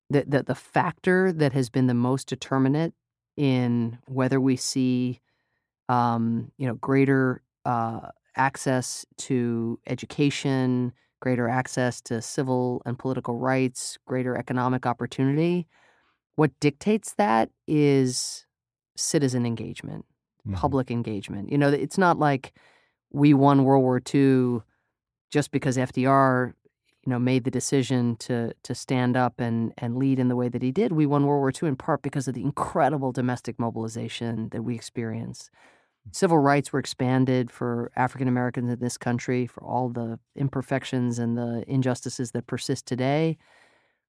that, 0.09 0.29
that 0.31 0.45
the 0.47 0.55
factor 0.55 1.31
that 1.31 1.53
has 1.53 1.69
been 1.69 1.87
the 1.87 1.93
most 1.93 2.27
determinate 2.27 2.93
in 3.37 3.97
whether 4.07 4.39
we 4.39 4.55
see, 4.55 5.19
um, 5.89 6.51
you 6.57 6.67
know, 6.67 6.75
greater 6.75 7.41
uh, 7.65 7.99
access 8.37 9.05
to 9.17 9.77
education, 9.87 10.93
greater 11.19 11.49
access 11.49 11.99
to 12.01 12.21
civil 12.21 12.81
and 12.85 12.97
political 12.97 13.37
rights, 13.37 13.97
greater 14.05 14.37
economic 14.37 14.85
opportunity. 14.85 15.67
What 16.35 16.57
dictates 16.61 17.13
that 17.15 17.49
is 17.67 18.45
citizen 18.95 19.45
engagement, 19.45 20.05
mm-hmm. 20.47 20.55
public 20.55 20.91
engagement. 20.91 21.51
You 21.51 21.57
know, 21.57 21.69
it's 21.69 21.97
not 21.97 22.19
like 22.19 22.53
we 23.11 23.33
won 23.33 23.63
World 23.63 23.83
War 23.83 24.01
II 24.13 24.61
just 25.31 25.51
because 25.51 25.77
FDR, 25.77 26.53
you 27.05 27.09
know, 27.09 27.19
made 27.19 27.43
the 27.43 27.51
decision 27.51 28.15
to 28.17 28.53
to 28.63 28.75
stand 28.75 29.17
up 29.17 29.39
and 29.39 29.73
and 29.77 29.97
lead 29.97 30.19
in 30.19 30.27
the 30.27 30.35
way 30.35 30.49
that 30.49 30.61
he 30.61 30.71
did. 30.71 30.91
We 30.91 31.05
won 31.05 31.25
World 31.25 31.39
War 31.39 31.51
II 31.51 31.69
in 31.69 31.75
part 31.75 32.01
because 32.01 32.27
of 32.27 32.35
the 32.35 32.43
incredible 32.43 33.11
domestic 33.11 33.59
mobilization 33.59 34.49
that 34.49 34.63
we 34.63 34.75
experienced. 34.75 35.49
Civil 36.11 36.39
rights 36.39 36.73
were 36.73 36.79
expanded 36.79 37.51
for 37.51 37.91
African 37.95 38.27
Americans 38.27 38.69
in 38.71 38.79
this 38.79 38.97
country 38.97 39.47
for 39.47 39.63
all 39.63 39.89
the 39.89 40.19
imperfections 40.35 41.19
and 41.19 41.37
the 41.37 41.63
injustices 41.67 42.31
that 42.31 42.47
persist 42.47 42.85
today. 42.85 43.37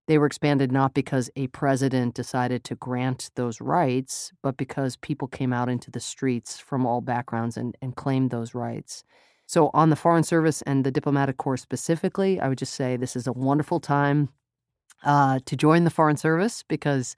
They 0.07 0.18
were 0.18 0.26
expanded 0.26 0.72
not 0.72 0.94
because 0.94 1.30
a 1.36 1.46
president 1.48 2.14
decided 2.14 2.64
to 2.64 2.74
grant 2.74 3.30
those 3.36 3.61
rights, 3.61 4.32
but 4.42 4.57
because 4.57 4.96
people 4.96 5.28
came 5.28 5.53
out 5.53 5.68
into 5.68 5.90
the 5.90 6.01
streets 6.01 6.59
from 6.59 6.84
all 6.84 7.01
backgrounds 7.01 7.57
and, 7.57 7.76
and 7.80 7.94
claimed 7.94 8.30
those 8.30 8.55
rights. 8.55 9.05
So, 9.46 9.70
on 9.74 9.90
the 9.90 9.96
Foreign 9.96 10.22
Service 10.22 10.62
and 10.62 10.84
the 10.84 10.90
Diplomatic 10.90 11.36
Corps 11.36 11.57
specifically, 11.57 12.40
I 12.40 12.48
would 12.48 12.59
just 12.59 12.74
say 12.74 12.96
this 12.96 13.16
is 13.16 13.26
a 13.26 13.32
wonderful 13.32 13.80
time 13.80 14.30
uh, 15.05 15.40
to 15.44 15.57
join 15.57 15.84
the 15.84 15.90
Foreign 15.90 16.16
Service 16.16 16.64
because 16.68 17.16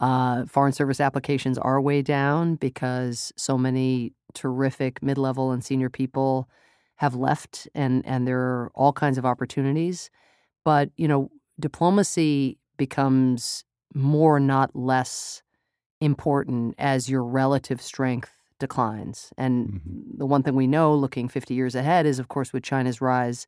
uh, 0.00 0.44
Foreign 0.46 0.72
Service 0.72 1.00
applications 1.00 1.58
are 1.58 1.80
way 1.80 2.02
down 2.02 2.56
because 2.56 3.32
so 3.36 3.56
many 3.56 4.12
terrific 4.34 5.02
mid 5.02 5.18
level 5.18 5.52
and 5.52 5.64
senior 5.64 5.88
people 5.88 6.48
have 6.96 7.14
left, 7.14 7.68
and, 7.74 8.04
and 8.06 8.26
there 8.26 8.40
are 8.40 8.70
all 8.74 8.92
kinds 8.92 9.18
of 9.18 9.26
opportunities. 9.26 10.10
But, 10.64 10.90
you 10.96 11.08
know, 11.08 11.30
diplomacy 11.60 12.58
becomes 12.76 13.64
more, 13.94 14.40
not 14.40 14.74
less 14.74 15.42
important 16.00 16.74
as 16.78 17.08
your 17.08 17.24
relative 17.24 17.80
strength 17.80 18.32
declines. 18.58 19.32
And 19.36 19.68
mm-hmm. 19.68 20.18
the 20.18 20.26
one 20.26 20.42
thing 20.42 20.54
we 20.54 20.66
know 20.66 20.94
looking 20.94 21.28
50 21.28 21.54
years 21.54 21.74
ahead 21.74 22.06
is, 22.06 22.18
of 22.18 22.28
course, 22.28 22.52
with 22.52 22.62
China's 22.62 23.00
rise, 23.00 23.46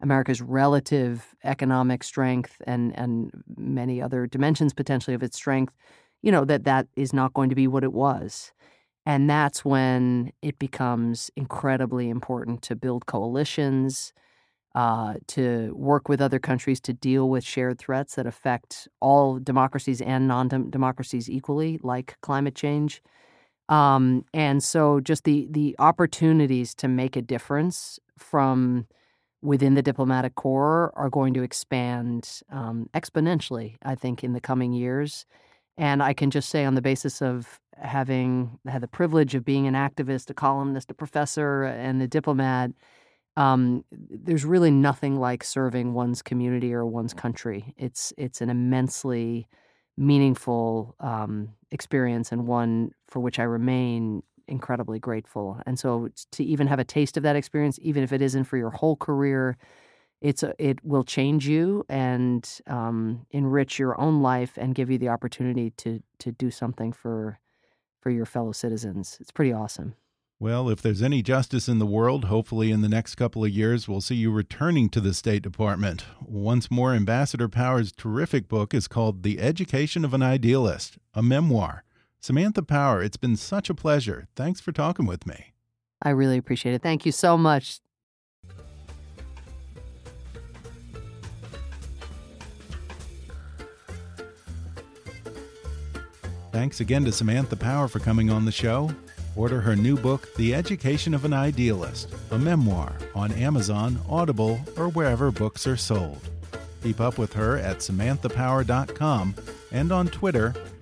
America's 0.00 0.42
relative 0.42 1.34
economic 1.44 2.04
strength 2.04 2.60
and, 2.66 2.96
and 2.98 3.30
many 3.56 4.00
other 4.02 4.26
dimensions 4.26 4.72
potentially 4.74 5.14
of 5.14 5.22
its 5.22 5.36
strength, 5.36 5.74
you 6.22 6.30
know, 6.32 6.44
that 6.44 6.64
that 6.64 6.86
is 6.96 7.12
not 7.12 7.34
going 7.34 7.48
to 7.48 7.54
be 7.56 7.66
what 7.66 7.84
it 7.84 7.92
was. 7.92 8.52
And 9.06 9.30
that's 9.30 9.64
when 9.64 10.32
it 10.42 10.58
becomes 10.58 11.30
incredibly 11.36 12.10
important 12.10 12.62
to 12.62 12.76
build 12.76 13.06
coalitions, 13.06 14.12
uh, 14.74 15.14
to 15.28 15.72
work 15.74 16.08
with 16.08 16.20
other 16.20 16.38
countries 16.38 16.80
to 16.82 16.92
deal 16.92 17.30
with 17.30 17.44
shared 17.44 17.78
threats 17.78 18.16
that 18.16 18.26
affect 18.26 18.88
all 19.00 19.38
democracies 19.38 20.02
and 20.02 20.28
non 20.28 20.48
democracies 20.70 21.30
equally, 21.30 21.78
like 21.82 22.16
climate 22.20 22.54
change. 22.54 23.02
Um, 23.68 24.24
and 24.34 24.62
so, 24.62 25.00
just 25.00 25.24
the 25.24 25.48
the 25.50 25.74
opportunities 25.78 26.74
to 26.76 26.88
make 26.88 27.16
a 27.16 27.22
difference 27.22 27.98
from 28.18 28.86
within 29.46 29.74
the 29.74 29.82
diplomatic 29.82 30.34
corps 30.34 30.92
are 30.96 31.08
going 31.08 31.32
to 31.32 31.42
expand 31.44 32.42
um, 32.50 32.90
exponentially, 32.94 33.76
I 33.82 33.94
think, 33.94 34.24
in 34.24 34.32
the 34.32 34.40
coming 34.40 34.72
years. 34.72 35.24
And 35.78 36.02
I 36.02 36.14
can 36.14 36.32
just 36.32 36.48
say, 36.48 36.64
on 36.64 36.74
the 36.74 36.82
basis 36.82 37.22
of 37.22 37.60
having 37.80 38.58
had 38.66 38.82
the 38.82 38.88
privilege 38.88 39.36
of 39.36 39.44
being 39.44 39.68
an 39.68 39.74
activist, 39.74 40.30
a 40.30 40.34
columnist, 40.34 40.90
a 40.90 40.94
professor, 40.94 41.62
and 41.62 42.02
a 42.02 42.08
diplomat, 42.08 42.72
um, 43.36 43.84
there's 43.92 44.44
really 44.44 44.72
nothing 44.72 45.20
like 45.20 45.44
serving 45.44 45.94
one's 45.94 46.22
community 46.22 46.74
or 46.74 46.84
one's 46.84 47.14
country. 47.14 47.72
It's 47.76 48.12
it's 48.16 48.40
an 48.40 48.50
immensely 48.50 49.46
meaningful 49.96 50.96
um, 50.98 51.50
experience 51.70 52.32
and 52.32 52.48
one 52.48 52.90
for 53.06 53.20
which 53.20 53.38
I 53.38 53.44
remain 53.44 54.22
incredibly 54.48 54.98
grateful. 54.98 55.60
And 55.66 55.78
so 55.78 56.08
to 56.32 56.44
even 56.44 56.66
have 56.66 56.78
a 56.78 56.84
taste 56.84 57.16
of 57.16 57.22
that 57.22 57.36
experience, 57.36 57.78
even 57.82 58.02
if 58.02 58.12
it 58.12 58.22
isn't 58.22 58.44
for 58.44 58.56
your 58.56 58.70
whole 58.70 58.96
career, 58.96 59.56
it's 60.20 60.42
a, 60.42 60.54
it 60.58 60.84
will 60.84 61.04
change 61.04 61.46
you 61.46 61.84
and 61.88 62.48
um, 62.66 63.26
enrich 63.30 63.78
your 63.78 64.00
own 64.00 64.22
life 64.22 64.56
and 64.56 64.74
give 64.74 64.90
you 64.90 64.98
the 64.98 65.08
opportunity 65.08 65.70
to 65.70 66.02
to 66.18 66.32
do 66.32 66.50
something 66.50 66.92
for 66.92 67.38
for 68.00 68.10
your 68.10 68.26
fellow 68.26 68.52
citizens. 68.52 69.18
It's 69.20 69.30
pretty 69.30 69.52
awesome. 69.52 69.94
Well, 70.38 70.68
if 70.68 70.82
there's 70.82 71.02
any 71.02 71.22
justice 71.22 71.66
in 71.66 71.78
the 71.78 71.86
world, 71.86 72.26
hopefully 72.26 72.70
in 72.70 72.82
the 72.82 72.90
next 72.90 73.14
couple 73.14 73.42
of 73.42 73.50
years, 73.50 73.88
we'll 73.88 74.02
see 74.02 74.16
you 74.16 74.30
returning 74.30 74.90
to 74.90 75.00
the 75.00 75.14
State 75.14 75.42
Department. 75.42 76.04
Once 76.20 76.70
more, 76.70 76.92
Ambassador 76.92 77.48
Power's 77.48 77.90
terrific 77.90 78.46
book 78.46 78.74
is 78.74 78.86
called 78.86 79.22
The 79.22 79.40
Education 79.40 80.04
of 80.04 80.12
an 80.12 80.22
Idealist, 80.22 80.98
a 81.14 81.22
memoir. 81.22 81.84
Samantha 82.26 82.60
Power, 82.60 83.04
it's 83.04 83.16
been 83.16 83.36
such 83.36 83.70
a 83.70 83.74
pleasure. 83.74 84.26
Thanks 84.34 84.60
for 84.60 84.72
talking 84.72 85.06
with 85.06 85.28
me. 85.28 85.52
I 86.02 86.10
really 86.10 86.36
appreciate 86.36 86.74
it. 86.74 86.82
Thank 86.82 87.06
you 87.06 87.12
so 87.12 87.38
much. 87.38 87.78
Thanks 96.50 96.80
again 96.80 97.04
to 97.04 97.12
Samantha 97.12 97.54
Power 97.54 97.86
for 97.86 98.00
coming 98.00 98.28
on 98.28 98.44
the 98.44 98.50
show. 98.50 98.90
Order 99.36 99.60
her 99.60 99.76
new 99.76 99.96
book, 99.96 100.34
The 100.34 100.52
Education 100.52 101.14
of 101.14 101.24
an 101.24 101.32
Idealist, 101.32 102.12
a 102.32 102.38
memoir, 102.40 102.96
on 103.14 103.30
Amazon, 103.34 104.00
Audible, 104.08 104.58
or 104.76 104.88
wherever 104.88 105.30
books 105.30 105.64
are 105.68 105.76
sold. 105.76 106.28
Keep 106.82 107.00
up 107.00 107.18
with 107.18 107.32
her 107.34 107.56
at 107.58 107.78
samanthapower.com 107.78 109.36
and 109.70 109.92
on 109.92 110.08
Twitter 110.08 110.54